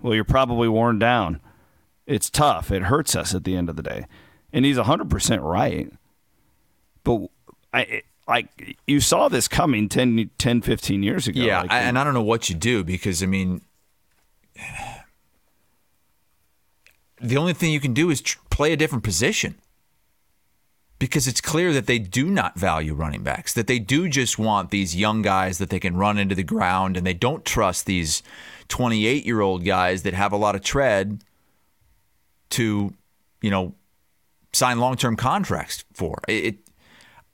well, 0.00 0.14
you're 0.14 0.24
probably 0.24 0.68
worn 0.68 0.98
down. 0.98 1.40
It's 2.06 2.30
tough. 2.30 2.70
It 2.70 2.82
hurts 2.82 3.16
us 3.16 3.34
at 3.34 3.44
the 3.44 3.56
end 3.56 3.68
of 3.68 3.76
the 3.76 3.82
day. 3.82 4.06
And 4.52 4.64
he's 4.64 4.76
100% 4.76 5.42
right. 5.42 5.92
But 7.02 7.28
I, 7.74 8.02
I, 8.28 8.48
you 8.86 9.00
saw 9.00 9.28
this 9.28 9.48
coming 9.48 9.88
10, 9.88 10.30
10 10.38 10.62
15 10.62 11.02
years 11.02 11.26
ago. 11.26 11.40
Yeah, 11.40 11.62
Like, 11.62 11.72
I, 11.72 11.80
and 11.80 11.98
I 11.98 12.04
don't 12.04 12.14
know 12.14 12.22
what 12.22 12.48
you 12.48 12.54
do 12.54 12.84
because, 12.84 13.22
I 13.22 13.26
mean, 13.26 13.62
the 17.20 17.36
only 17.36 17.52
thing 17.52 17.72
you 17.72 17.80
can 17.80 17.94
do 17.94 18.10
is 18.10 18.20
tr- 18.20 18.38
play 18.50 18.72
a 18.72 18.76
different 18.76 19.04
position 19.04 19.56
because 20.98 21.26
it's 21.26 21.40
clear 21.40 21.72
that 21.72 21.86
they 21.86 21.98
do 21.98 22.30
not 22.30 22.58
value 22.58 22.94
running 22.94 23.22
backs, 23.22 23.52
that 23.52 23.66
they 23.66 23.78
do 23.78 24.08
just 24.08 24.38
want 24.38 24.70
these 24.70 24.96
young 24.96 25.22
guys 25.22 25.58
that 25.58 25.70
they 25.70 25.80
can 25.80 25.96
run 25.96 26.18
into 26.18 26.34
the 26.34 26.42
ground, 26.42 26.96
and 26.96 27.06
they 27.06 27.14
don't 27.14 27.44
trust 27.44 27.86
these 27.86 28.22
28 28.68 29.26
year 29.26 29.40
old 29.40 29.64
guys 29.64 30.02
that 30.02 30.14
have 30.14 30.32
a 30.32 30.36
lot 30.36 30.54
of 30.54 30.62
tread 30.62 31.22
to, 32.50 32.94
you 33.42 33.50
know, 33.50 33.74
sign 34.52 34.78
long 34.78 34.96
term 34.96 35.16
contracts 35.16 35.84
for. 35.92 36.18
It, 36.28 36.44
it 36.44 36.58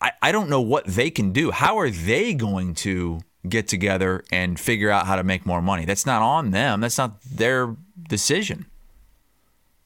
I, 0.01 0.13
I 0.21 0.33
don't 0.33 0.51
know 0.51 0.61
what 0.61 0.87
they 0.87 1.11
can 1.11 1.33
do. 1.33 1.53
How 1.53 1.79
are 1.79 1.91
they 1.91 2.35
going 2.35 2.75
to 2.77 3.21
get 3.49 3.69
together 3.69 4.25
and 4.33 4.59
figure 4.59 4.91
out 4.91 5.07
how 5.07 5.17
to 5.17 5.23
make 5.23 5.47
more 5.47 5.63
money? 5.63 5.85
That's 5.85 6.07
not 6.07 6.23
on 6.23 6.51
them. 6.51 6.81
That's 6.81 6.99
not 6.99 7.23
their 7.23 7.77
decision. 8.09 8.67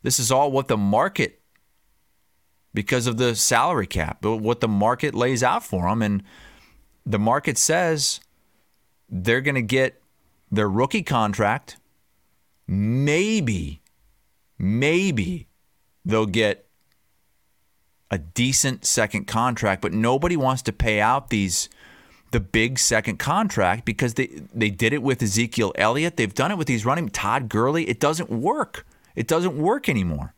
This 0.06 0.20
is 0.20 0.30
all 0.30 0.52
what 0.52 0.68
the 0.68 0.76
market, 0.76 1.40
because 2.72 3.08
of 3.08 3.16
the 3.16 3.34
salary 3.34 3.88
cap, 3.88 4.24
what 4.24 4.60
the 4.60 4.68
market 4.68 5.16
lays 5.16 5.42
out 5.42 5.64
for 5.64 5.88
them. 5.88 6.00
And 6.00 6.22
the 7.04 7.18
market 7.18 7.58
says 7.58 8.20
they're 9.08 9.40
going 9.40 9.56
to 9.56 9.62
get 9.62 10.00
their 10.48 10.68
rookie 10.68 11.02
contract. 11.02 11.78
Maybe, 12.68 13.82
maybe 14.56 15.48
they'll 16.04 16.26
get 16.26 16.68
a 18.08 18.18
decent 18.18 18.84
second 18.84 19.24
contract, 19.24 19.82
but 19.82 19.92
nobody 19.92 20.36
wants 20.36 20.62
to 20.62 20.72
pay 20.72 21.00
out 21.00 21.30
these 21.30 21.68
the 22.30 22.38
big 22.38 22.78
second 22.78 23.18
contract 23.18 23.84
because 23.84 24.14
they 24.14 24.28
they 24.54 24.70
did 24.70 24.92
it 24.92 25.02
with 25.02 25.20
Ezekiel 25.20 25.72
Elliott. 25.74 26.16
They've 26.16 26.32
done 26.32 26.52
it 26.52 26.58
with 26.58 26.68
these 26.68 26.86
running 26.86 27.08
Todd 27.08 27.48
Gurley. 27.48 27.88
It 27.88 27.98
doesn't 27.98 28.30
work. 28.30 28.86
It 29.16 29.26
doesn't 29.26 29.56
work 29.56 29.88
anymore, 29.88 30.34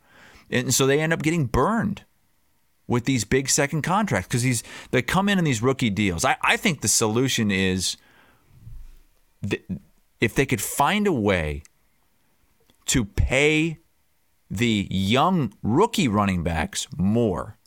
and 0.50 0.72
so 0.72 0.86
they 0.86 1.00
end 1.00 1.12
up 1.12 1.22
getting 1.22 1.46
burned 1.46 2.04
with 2.86 3.04
these 3.04 3.24
big 3.24 3.50
second 3.50 3.82
contracts 3.82 4.28
because 4.28 4.42
these 4.44 4.62
they 4.92 5.02
come 5.02 5.28
in 5.28 5.38
in 5.38 5.44
these 5.44 5.60
rookie 5.62 5.90
deals. 5.90 6.24
I, 6.24 6.36
I 6.42 6.56
think 6.56 6.80
the 6.80 6.88
solution 6.88 7.50
is 7.50 7.96
th- 9.46 9.62
if 10.20 10.34
they 10.34 10.46
could 10.46 10.60
find 10.62 11.06
a 11.06 11.12
way 11.12 11.62
to 12.86 13.04
pay 13.04 13.78
the 14.50 14.86
young 14.90 15.52
rookie 15.62 16.08
running 16.08 16.42
backs 16.42 16.86
more, 16.96 17.58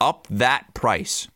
up 0.00 0.26
that 0.30 0.72
price, 0.72 1.28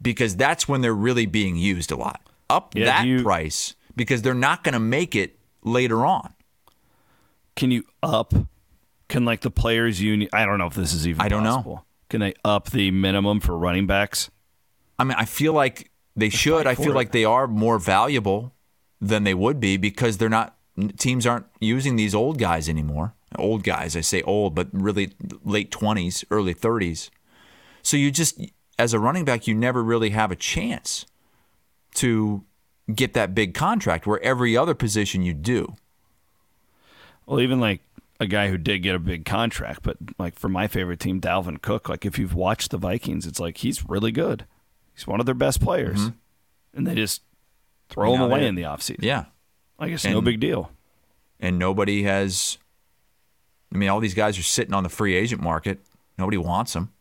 because 0.00 0.36
that's 0.36 0.68
when 0.68 0.80
they're 0.82 0.94
really 0.94 1.26
being 1.26 1.56
used 1.56 1.90
a 1.90 1.96
lot. 1.96 2.20
Up 2.48 2.74
Yeah, 2.76 2.84
that 2.86 3.06
you- 3.06 3.22
price 3.22 3.74
because 3.96 4.22
they're 4.22 4.34
not 4.34 4.62
going 4.62 4.72
to 4.74 4.80
make 4.80 5.16
it 5.16 5.38
later 5.64 6.06
on. 6.06 6.32
Can 7.56 7.70
you 7.70 7.84
up? 8.02 8.34
Can 9.08 9.24
like 9.24 9.40
the 9.40 9.50
players 9.50 10.00
union? 10.00 10.30
I 10.32 10.44
don't 10.44 10.58
know 10.58 10.66
if 10.66 10.74
this 10.74 10.92
is 10.92 11.06
even 11.06 11.20
I 11.20 11.28
don't 11.28 11.44
know. 11.44 11.84
Can 12.08 12.20
they 12.20 12.34
up 12.44 12.70
the 12.70 12.90
minimum 12.90 13.40
for 13.40 13.56
running 13.56 13.86
backs? 13.86 14.30
I 14.98 15.04
mean, 15.04 15.14
I 15.16 15.24
feel 15.24 15.52
like 15.52 15.90
they 16.16 16.28
should. 16.28 16.66
I 16.66 16.74
feel 16.74 16.92
it. 16.92 16.94
like 16.94 17.12
they 17.12 17.24
are 17.24 17.46
more 17.46 17.78
valuable 17.78 18.52
than 19.00 19.24
they 19.24 19.34
would 19.34 19.60
be 19.60 19.76
because 19.76 20.18
they're 20.18 20.28
not 20.28 20.56
teams 20.98 21.26
aren't 21.26 21.46
using 21.60 21.96
these 21.96 22.14
old 22.14 22.38
guys 22.38 22.68
anymore. 22.68 23.14
Old 23.36 23.62
guys, 23.62 23.96
I 23.96 24.00
say 24.00 24.22
old, 24.22 24.54
but 24.54 24.68
really 24.72 25.12
late 25.44 25.70
20s, 25.70 26.24
early 26.30 26.54
30s. 26.54 27.10
So 27.82 27.96
you 27.96 28.10
just 28.10 28.40
as 28.78 28.92
a 28.92 28.98
running 28.98 29.24
back, 29.24 29.46
you 29.46 29.54
never 29.54 29.82
really 29.82 30.10
have 30.10 30.30
a 30.30 30.36
chance 30.36 31.06
to 31.94 32.44
get 32.94 33.14
that 33.14 33.34
big 33.34 33.54
contract 33.54 34.06
where 34.06 34.20
every 34.22 34.56
other 34.56 34.74
position 34.74 35.22
you 35.22 35.34
do. 35.34 35.76
Well, 37.30 37.40
even 37.40 37.60
like 37.60 37.80
a 38.18 38.26
guy 38.26 38.48
who 38.48 38.58
did 38.58 38.80
get 38.80 38.94
a 38.96 38.98
big 38.98 39.24
contract, 39.24 39.80
but 39.84 39.96
like 40.18 40.36
for 40.38 40.48
my 40.48 40.66
favorite 40.66 40.98
team, 41.00 41.20
Dalvin 41.20 41.62
Cook, 41.62 41.88
like 41.88 42.04
if 42.04 42.18
you've 42.18 42.34
watched 42.34 42.72
the 42.72 42.76
Vikings, 42.76 43.24
it's 43.24 43.38
like 43.38 43.58
he's 43.58 43.88
really 43.88 44.10
good. 44.10 44.44
He's 44.94 45.06
one 45.06 45.20
of 45.20 45.26
their 45.26 45.34
best 45.34 45.60
players. 45.60 46.00
Mm-hmm. 46.00 46.78
And 46.78 46.86
they 46.86 46.94
just 46.96 47.22
throw 47.88 48.08
You 48.10 48.14
him 48.16 48.22
away 48.22 48.40
they- 48.40 48.46
in 48.48 48.56
the 48.56 48.62
offseason. 48.64 48.98
Yeah. 49.02 49.26
Like 49.78 49.92
it's 49.92 50.04
no 50.04 50.20
big 50.20 50.40
deal. 50.40 50.72
and 51.38 51.58
nobody 51.58 52.02
has. 52.02 52.58
I 53.72 53.78
mean, 53.78 53.88
all 53.88 54.00
these 54.00 54.14
guys 54.14 54.36
are 54.38 54.42
sitting 54.42 54.74
on 54.74 54.82
the 54.82 54.88
free 54.88 55.14
agent 55.14 55.40
market. 55.40 55.78
Nobody 56.18 56.36
wants 56.36 56.72
them. 56.72 56.92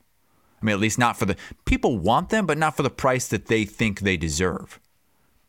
I 0.62 0.66
mean, 0.66 0.74
at 0.74 0.80
least 0.80 1.00
not 1.00 1.18
for 1.18 1.26
the 1.26 1.36
people 1.66 1.98
want 1.98 2.30
them, 2.30 2.46
but 2.46 2.58
not 2.58 2.78
for 2.78 2.84
the 2.84 2.90
price 2.92 3.28
that 3.30 3.48
they 3.48 3.66
think 3.66 4.02
they 4.02 4.16
deserve. 4.16 4.80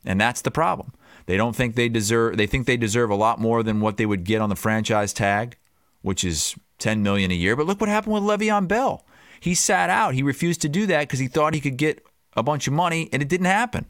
And 0.05 0.19
that's 0.21 0.41
the 0.41 0.51
problem. 0.51 0.93
They 1.31 1.37
don't 1.37 1.55
think 1.55 1.77
they 1.77 1.89
deserve. 1.89 2.37
They 2.37 2.49
think 2.49 2.67
they 2.67 2.77
deserve 2.77 3.09
a 3.09 3.15
lot 3.15 3.39
more 3.39 3.63
than 3.63 3.81
what 3.81 3.99
they 3.99 4.05
would 4.05 4.25
get 4.25 4.41
on 4.41 4.49
the 4.49 4.57
franchise 4.57 5.13
tag, 5.13 5.57
which 6.03 6.25
is 6.25 6.57
ten 6.81 7.05
million 7.05 7.31
a 7.31 7.35
year. 7.35 7.55
But 7.55 7.67
look 7.67 7.81
what 7.81 7.89
happened 7.89 8.15
with 8.15 8.25
Le'Veon 8.25 8.67
Bell. 8.67 9.07
He 9.39 9.55
sat 9.55 9.91
out. 9.91 10.15
He 10.15 10.25
refused 10.25 10.61
to 10.63 10.69
do 10.69 10.87
that 10.87 11.03
because 11.03 11.21
he 11.21 11.29
thought 11.29 11.55
he 11.55 11.61
could 11.61 11.77
get 11.77 12.05
a 12.37 12.43
bunch 12.43 12.67
of 12.67 12.73
money, 12.73 13.09
and 13.13 13.23
it 13.23 13.29
didn't 13.29 13.47
happen. 13.47 13.87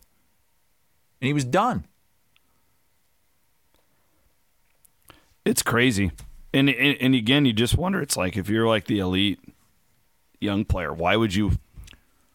And 1.22 1.28
he 1.28 1.32
was 1.32 1.46
done. 1.46 1.86
It's 5.46 5.62
crazy. 5.62 6.12
And, 6.52 6.68
and 6.68 6.96
and 7.00 7.14
again, 7.14 7.46
you 7.46 7.54
just 7.54 7.78
wonder. 7.78 8.02
It's 8.02 8.18
like 8.18 8.36
if 8.36 8.50
you're 8.50 8.68
like 8.68 8.84
the 8.84 8.98
elite 8.98 9.40
young 10.40 10.66
player, 10.66 10.92
why 10.92 11.16
would 11.16 11.34
you? 11.34 11.52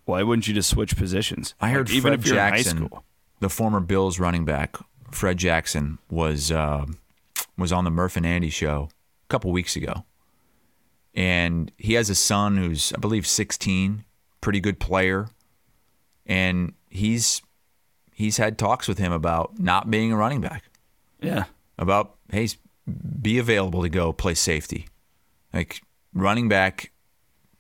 Why 0.05 0.23
wouldn't 0.23 0.47
you 0.47 0.55
just 0.55 0.71
switch 0.71 0.97
positions? 0.97 1.53
I 1.61 1.69
heard 1.69 1.89
Like, 1.89 1.95
even 1.97 2.09
Fred 2.13 2.19
if 2.21 2.25
you're 2.25 2.35
Jackson, 2.35 2.77
in 2.77 2.83
high 2.83 2.87
school. 2.87 3.03
the 3.39 3.49
former 3.49 3.79
Bills 3.79 4.19
running 4.19 4.45
back, 4.45 4.77
Fred 5.11 5.37
Jackson 5.37 5.97
was 6.09 6.51
uh, 6.51 6.85
was 7.57 7.71
on 7.71 7.83
the 7.83 7.91
Murph 7.91 8.17
and 8.17 8.25
Andy 8.25 8.49
show 8.49 8.89
a 8.91 9.27
couple 9.29 9.51
weeks 9.51 9.75
ago, 9.75 10.05
and 11.13 11.71
he 11.77 11.93
has 11.93 12.09
a 12.09 12.15
son 12.15 12.57
who's 12.57 12.91
I 12.93 12.97
believe 12.97 13.25
16, 13.27 14.03
pretty 14.41 14.59
good 14.59 14.79
player, 14.79 15.27
and 16.25 16.73
he's 16.89 17.41
he's 18.13 18.37
had 18.37 18.57
talks 18.57 18.87
with 18.87 18.97
him 18.97 19.11
about 19.11 19.59
not 19.59 19.89
being 19.89 20.11
a 20.11 20.17
running 20.17 20.41
back, 20.41 20.63
Yeah, 21.21 21.45
about 21.77 22.15
hey, 22.31 22.49
be 23.21 23.37
available 23.37 23.81
to 23.83 23.89
go 23.89 24.13
play 24.13 24.33
safety, 24.33 24.87
like 25.53 25.81
running 26.13 26.49
back. 26.49 26.91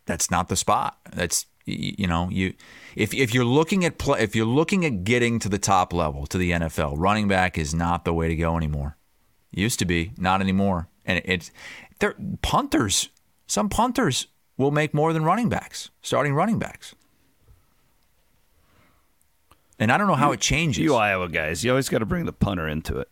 That's 0.05 0.29
not 0.29 0.49
the 0.49 0.55
spot. 0.55 0.97
That's 1.11 1.45
you 1.65 2.07
know 2.07 2.29
you 2.29 2.53
if 2.95 3.13
if 3.13 3.33
you're 3.33 3.45
looking 3.45 3.85
at 3.85 3.97
play 3.97 4.21
if 4.21 4.35
you're 4.35 4.45
looking 4.45 4.85
at 4.85 5.03
getting 5.03 5.39
to 5.39 5.49
the 5.49 5.57
top 5.57 5.93
level 5.93 6.25
to 6.27 6.37
the 6.37 6.51
NFL, 6.51 6.95
running 6.97 7.27
back 7.27 7.57
is 7.57 7.73
not 7.73 8.05
the 8.05 8.13
way 8.13 8.27
to 8.27 8.35
go 8.35 8.57
anymore. 8.57 8.97
Used 9.51 9.79
to 9.79 9.85
be, 9.85 10.11
not 10.17 10.41
anymore. 10.41 10.87
And 11.05 11.21
it's 11.25 11.51
they're 11.99 12.15
punters. 12.41 13.09
Some 13.47 13.69
punters 13.69 14.27
will 14.57 14.71
make 14.71 14.93
more 14.93 15.13
than 15.13 15.23
running 15.23 15.49
backs, 15.49 15.91
starting 16.01 16.33
running 16.33 16.59
backs. 16.59 16.95
And 19.77 19.91
I 19.91 19.97
don't 19.97 20.07
know 20.07 20.15
how 20.15 20.31
it 20.31 20.39
changes. 20.39 20.83
you 20.83 20.95
Iowa 20.95 21.27
guys, 21.27 21.63
you 21.63 21.71
always 21.71 21.89
got 21.89 21.99
to 21.99 22.05
bring 22.05 22.25
the 22.25 22.33
punter 22.33 22.67
into 22.67 22.97
it. 22.99 23.11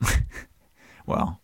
Well, 1.08 1.40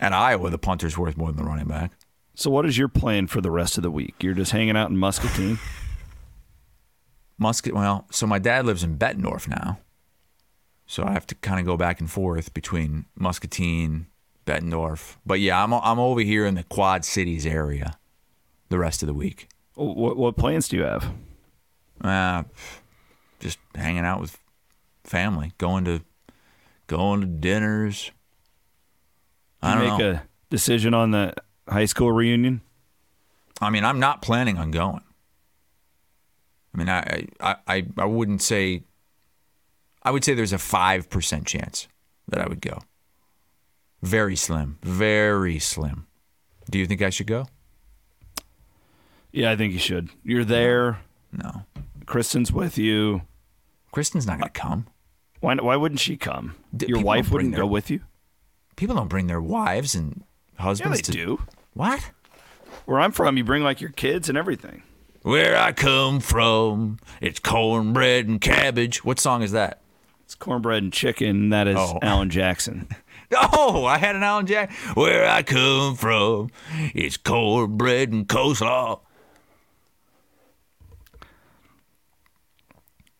at 0.00 0.12
Iowa, 0.12 0.50
the 0.50 0.58
punter's 0.58 0.98
worth 0.98 1.16
more 1.16 1.28
than 1.30 1.36
the 1.36 1.48
running 1.48 1.68
back. 1.68 1.92
So, 2.34 2.50
what 2.50 2.66
is 2.66 2.76
your 2.76 2.88
plan 2.88 3.26
for 3.28 3.40
the 3.40 3.50
rest 3.50 3.76
of 3.76 3.82
the 3.82 3.90
week? 3.90 4.14
You're 4.22 4.34
just 4.34 4.52
hanging 4.52 4.76
out 4.76 4.90
in 4.90 4.96
Muscatine. 4.96 5.58
Muscat. 7.38 7.74
Well, 7.74 8.06
so 8.10 8.26
my 8.26 8.38
dad 8.38 8.64
lives 8.66 8.82
in 8.84 8.96
Bettendorf 8.96 9.48
now, 9.48 9.78
so 10.86 11.04
I 11.04 11.12
have 11.12 11.26
to 11.28 11.34
kind 11.36 11.58
of 11.60 11.66
go 11.66 11.76
back 11.76 12.00
and 12.00 12.10
forth 12.10 12.54
between 12.54 13.06
Muscatine, 13.16 14.06
Bettendorf. 14.46 15.16
But 15.26 15.40
yeah, 15.40 15.62
I'm 15.62 15.72
I'm 15.74 15.98
over 15.98 16.20
here 16.20 16.46
in 16.46 16.54
the 16.54 16.62
Quad 16.64 17.04
Cities 17.04 17.44
area 17.44 17.98
the 18.68 18.78
rest 18.78 19.02
of 19.02 19.06
the 19.08 19.14
week. 19.14 19.48
what, 19.74 20.16
what 20.16 20.36
plans 20.36 20.68
do 20.68 20.76
you 20.76 20.84
have? 20.84 21.12
Uh, 22.00 22.44
just 23.40 23.58
hanging 23.74 24.04
out 24.04 24.20
with 24.20 24.38
family, 25.04 25.52
going 25.58 25.84
to 25.84 26.00
going 26.86 27.20
to 27.20 27.26
dinners. 27.26 28.10
I 29.62 29.74
You 29.82 29.90
make 29.90 29.98
know. 29.98 30.10
a 30.12 30.22
decision 30.50 30.94
on 30.94 31.10
the 31.10 31.34
high 31.68 31.84
school 31.86 32.12
reunion. 32.12 32.60
I 33.60 33.70
mean, 33.70 33.84
I'm 33.84 34.00
not 34.00 34.20
planning 34.22 34.58
on 34.58 34.70
going. 34.70 35.02
I 36.74 36.78
mean, 36.78 36.88
I 36.88 37.26
I, 37.40 37.56
I, 37.66 37.86
I 37.98 38.04
wouldn't 38.04 38.42
say. 38.42 38.82
I 40.02 40.10
would 40.10 40.24
say 40.24 40.34
there's 40.34 40.52
a 40.52 40.58
five 40.58 41.08
percent 41.08 41.46
chance 41.46 41.88
that 42.28 42.40
I 42.40 42.46
would 42.48 42.60
go. 42.60 42.80
Very 44.02 44.36
slim, 44.36 44.78
very 44.82 45.58
slim. 45.58 46.06
Do 46.70 46.78
you 46.78 46.86
think 46.86 47.00
I 47.00 47.10
should 47.10 47.26
go? 47.26 47.46
Yeah, 49.32 49.50
I 49.50 49.56
think 49.56 49.72
you 49.72 49.78
should. 49.78 50.10
You're 50.22 50.44
there. 50.44 50.98
No, 51.32 51.64
Kristen's 52.06 52.52
with 52.52 52.76
you. 52.78 53.22
Kristen's 53.92 54.26
not 54.26 54.38
going 54.38 54.50
to 54.52 54.60
come. 54.60 54.86
Why? 55.40 55.54
Why 55.56 55.76
wouldn't 55.76 56.00
she 56.00 56.16
come? 56.16 56.54
Your 56.78 56.88
people 56.98 57.02
wife 57.04 57.30
wouldn't 57.30 57.52
their- 57.52 57.62
go 57.62 57.66
with 57.66 57.90
you. 57.90 58.00
People 58.76 58.96
don't 58.96 59.08
bring 59.08 59.28
their 59.28 59.40
wives 59.40 59.94
and 59.94 60.24
Yeah, 60.58 60.62
husbands 60.62 60.98
they 60.98 61.02
to 61.02 61.12
do. 61.12 61.42
What? 61.74 62.10
Where 62.86 63.00
I'm 63.00 63.12
from, 63.12 63.36
you 63.36 63.44
bring 63.44 63.62
like 63.62 63.80
your 63.80 63.90
kids 63.90 64.28
and 64.28 64.36
everything. 64.38 64.82
Where 65.22 65.56
I 65.56 65.72
come 65.72 66.20
from, 66.20 66.98
it's 67.20 67.38
cornbread 67.40 68.28
and 68.28 68.40
cabbage. 68.40 69.04
What 69.04 69.18
song 69.18 69.42
is 69.42 69.52
that? 69.52 69.80
It's 70.24 70.34
cornbread 70.34 70.82
and 70.82 70.92
chicken. 70.92 71.48
That 71.50 71.66
is 71.66 71.76
Oh. 71.78 71.98
Alan 72.02 72.30
Jackson. 72.30 72.88
Oh, 73.36 73.84
I 73.84 73.98
had 73.98 74.14
an 74.14 74.22
Alan 74.22 74.46
Jack. 74.46 74.70
Where 74.94 75.26
I 75.28 75.42
come 75.42 75.96
from, 75.96 76.50
it's 76.94 77.16
cornbread 77.16 78.12
and 78.12 78.28
coleslaw. 78.28 79.00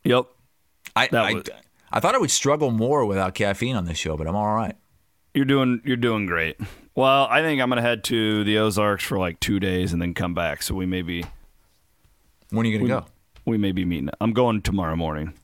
Yep. 0.04 0.26
I, 0.94 1.08
I, 1.12 1.32
was- 1.34 1.44
I 1.90 1.98
thought 2.00 2.14
I 2.14 2.18
would 2.18 2.30
struggle 2.30 2.70
more 2.70 3.04
without 3.06 3.34
caffeine 3.34 3.74
on 3.74 3.86
this 3.86 3.98
show, 3.98 4.16
but 4.16 4.28
I'm 4.28 4.36
all 4.36 4.54
right. 4.54 4.76
You're 5.32 5.46
doing 5.46 5.80
you're 5.84 5.96
doing 5.96 6.26
great. 6.26 6.58
Well, 6.96 7.26
I 7.28 7.42
think 7.42 7.60
I'm 7.60 7.68
gonna 7.68 7.82
head 7.82 8.04
to 8.04 8.44
the 8.44 8.58
Ozarks 8.58 9.02
for 9.04 9.18
like 9.18 9.40
two 9.40 9.58
days 9.58 9.92
and 9.92 10.00
then 10.00 10.14
come 10.14 10.34
back. 10.34 10.62
So 10.62 10.74
we 10.74 10.86
may 10.86 11.02
be 11.02 11.24
When 12.50 12.64
are 12.66 12.68
you 12.68 12.78
going 12.78 12.88
to 12.88 13.00
go? 13.00 13.06
we 13.44 13.58
may 13.58 13.72
be 13.72 13.84
meeting. 13.84 14.10
I'm 14.20 14.32
going 14.32 14.62
tomorrow 14.62 14.94
morning. 14.96 15.34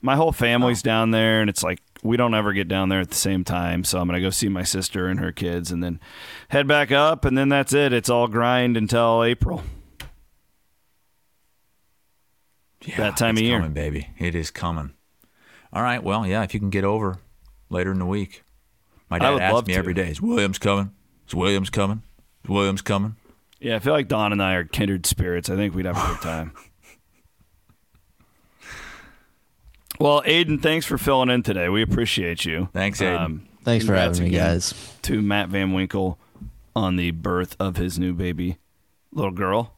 My 0.00 0.14
whole 0.16 0.32
family's 0.32 0.82
Oh. 0.82 0.86
down 0.86 1.10
there, 1.10 1.40
and 1.40 1.50
it's 1.50 1.62
like 1.62 1.80
we 2.02 2.16
don't 2.16 2.34
ever 2.34 2.52
get 2.52 2.66
down 2.68 2.88
there 2.88 3.00
at 3.00 3.08
the 3.10 3.14
same 3.16 3.42
time. 3.44 3.82
So 3.84 4.00
I'm 4.00 4.06
gonna 4.06 4.20
go 4.20 4.30
see 4.30 4.48
my 4.48 4.62
sister 4.62 5.08
and 5.08 5.18
her 5.20 5.32
kids, 5.32 5.70
and 5.72 5.82
then 5.82 5.98
head 6.48 6.66
back 6.68 6.90
up, 6.92 7.24
and 7.24 7.36
then 7.36 7.48
that's 7.48 7.72
it. 7.72 7.92
It's 7.92 8.08
all 8.10 8.28
grind 8.28 8.76
until 8.76 9.22
April. 9.24 9.62
Yeah, 12.84 12.96
that 12.96 13.16
time 13.16 13.36
of 13.36 13.42
year. 13.42 13.58
coming, 13.58 13.72
baby. 13.74 14.08
It 14.18 14.34
is 14.34 14.50
coming. 14.50 14.92
All 15.72 15.82
right. 15.82 16.02
Well, 16.02 16.26
yeah. 16.26 16.42
If 16.42 16.52
you 16.54 16.58
can 16.60 16.70
get 16.70 16.84
over 16.84 17.18
later 17.70 17.92
in 17.92 18.00
the 18.00 18.06
week, 18.06 18.42
my 19.12 19.18
dad 19.18 19.30
would 19.32 19.42
asks 19.42 19.54
love 19.54 19.66
me 19.66 19.74
to. 19.74 19.78
every 19.78 19.94
day: 19.94 20.10
"Is 20.10 20.22
Williams 20.22 20.58
coming? 20.58 20.90
Is 21.28 21.34
Williams 21.34 21.70
coming? 21.70 22.02
Is 22.44 22.50
Williams 22.50 22.82
coming?" 22.82 23.16
Yeah, 23.60 23.76
I 23.76 23.78
feel 23.78 23.92
like 23.92 24.08
Don 24.08 24.32
and 24.32 24.42
I 24.42 24.54
are 24.54 24.64
kindred 24.64 25.06
spirits. 25.06 25.50
I 25.50 25.56
think 25.56 25.74
we'd 25.74 25.84
have 25.84 25.96
a 25.96 26.08
good 26.08 26.22
time. 26.22 26.52
well, 30.00 30.22
Aiden, 30.22 30.60
thanks 30.60 30.86
for 30.86 30.98
filling 30.98 31.28
in 31.28 31.42
today. 31.42 31.68
We 31.68 31.82
appreciate 31.82 32.44
you. 32.44 32.62
Um, 32.62 32.68
Thanks, 32.72 33.00
Aiden. 33.00 33.40
Thanks 33.64 33.84
for 33.84 33.94
having 33.94 34.24
me, 34.24 34.30
guys. 34.30 34.74
To 35.02 35.22
Matt 35.22 35.50
Van 35.50 35.72
Winkle 35.72 36.18
on 36.74 36.96
the 36.96 37.12
birth 37.12 37.54
of 37.60 37.76
his 37.76 37.98
new 37.98 38.14
baby, 38.14 38.58
little 39.12 39.30
girl. 39.30 39.74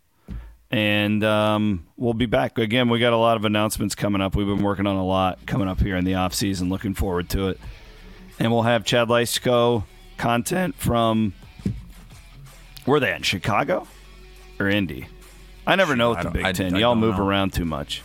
And 0.71 1.23
um, 1.23 1.87
we'll 1.97 2.15
be 2.15 2.27
back. 2.27 2.57
Again, 2.57 2.89
we 2.89 3.01
got 3.01 3.13
a 3.13 3.19
lot 3.19 3.37
of 3.37 3.45
announcements 3.45 3.95
coming 3.95 4.23
up. 4.23 4.35
We've 4.35 4.47
been 4.47 4.63
working 4.63 4.87
on 4.87 4.97
a 4.97 5.05
lot 5.05 5.45
coming 5.47 5.69
up 5.69 5.81
here 5.81 5.97
in 5.97 6.05
the 6.05 6.15
off 6.15 6.35
season. 6.35 6.71
Looking 6.71 6.95
forward 6.95 7.29
to 7.31 7.49
it. 7.49 7.61
And 8.39 8.53
we'll 8.53 8.63
have 8.63 8.85
Chad 8.85 9.09
Leistikow 9.09 9.85
content 10.17 10.75
from 10.77 11.33
where 12.85 13.01
they 13.01 13.13
at? 13.13 13.25
Chicago 13.25 13.87
or 14.59 14.69
Indy? 14.69 15.07
I 15.67 15.77
never 15.77 15.97
know 15.97 16.11
with 16.11 16.19
I 16.19 16.23
the 16.25 16.31
Big 16.31 16.45
I- 16.45 16.53
Ten. 16.53 16.75
I 16.75 16.81
Y'all 16.81 16.95
move 16.95 17.17
know. 17.17 17.27
around 17.27 17.53
too 17.55 17.65
much. 17.65 18.03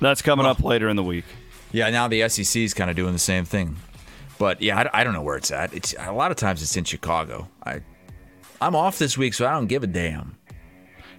That's 0.00 0.22
coming 0.22 0.46
up 0.46 0.62
later 0.64 0.88
in 0.88 0.96
the 0.96 1.02
week. 1.04 1.24
Yeah, 1.70 1.88
now 1.90 2.08
the 2.08 2.28
SEC 2.28 2.62
is 2.62 2.74
kind 2.74 2.90
of 2.90 2.96
doing 2.96 3.12
the 3.12 3.18
same 3.18 3.44
thing. 3.44 3.76
But 4.38 4.60
yeah, 4.60 4.88
I, 4.92 5.00
I 5.00 5.04
don't 5.04 5.12
know 5.12 5.22
where 5.22 5.36
it's 5.36 5.50
at. 5.52 5.72
It's 5.72 5.94
a 5.98 6.10
lot 6.12 6.30
of 6.32 6.36
times 6.36 6.60
it's 6.62 6.76
in 6.76 6.84
Chicago. 6.84 7.48
I 7.64 7.80
I'm 8.60 8.74
off 8.74 8.98
this 8.98 9.16
week, 9.16 9.34
so 9.34 9.46
I 9.46 9.52
don't 9.52 9.66
give 9.68 9.82
a 9.84 9.86
damn. 9.86 10.36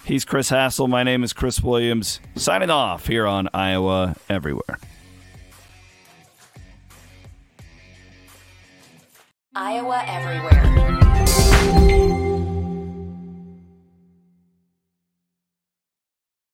He's 0.04 0.26
Chris 0.26 0.50
Hassel. 0.50 0.88
My 0.90 1.04
name 1.04 1.24
is 1.24 1.32
Chris 1.32 1.62
Williams. 1.62 2.20
Signing 2.36 2.70
off 2.70 3.08
here 3.08 3.26
on 3.26 3.48
Iowa 3.54 4.16
Everywhere. 4.30 4.78
Iowa 9.56 10.04
Everywhere. 10.08 10.64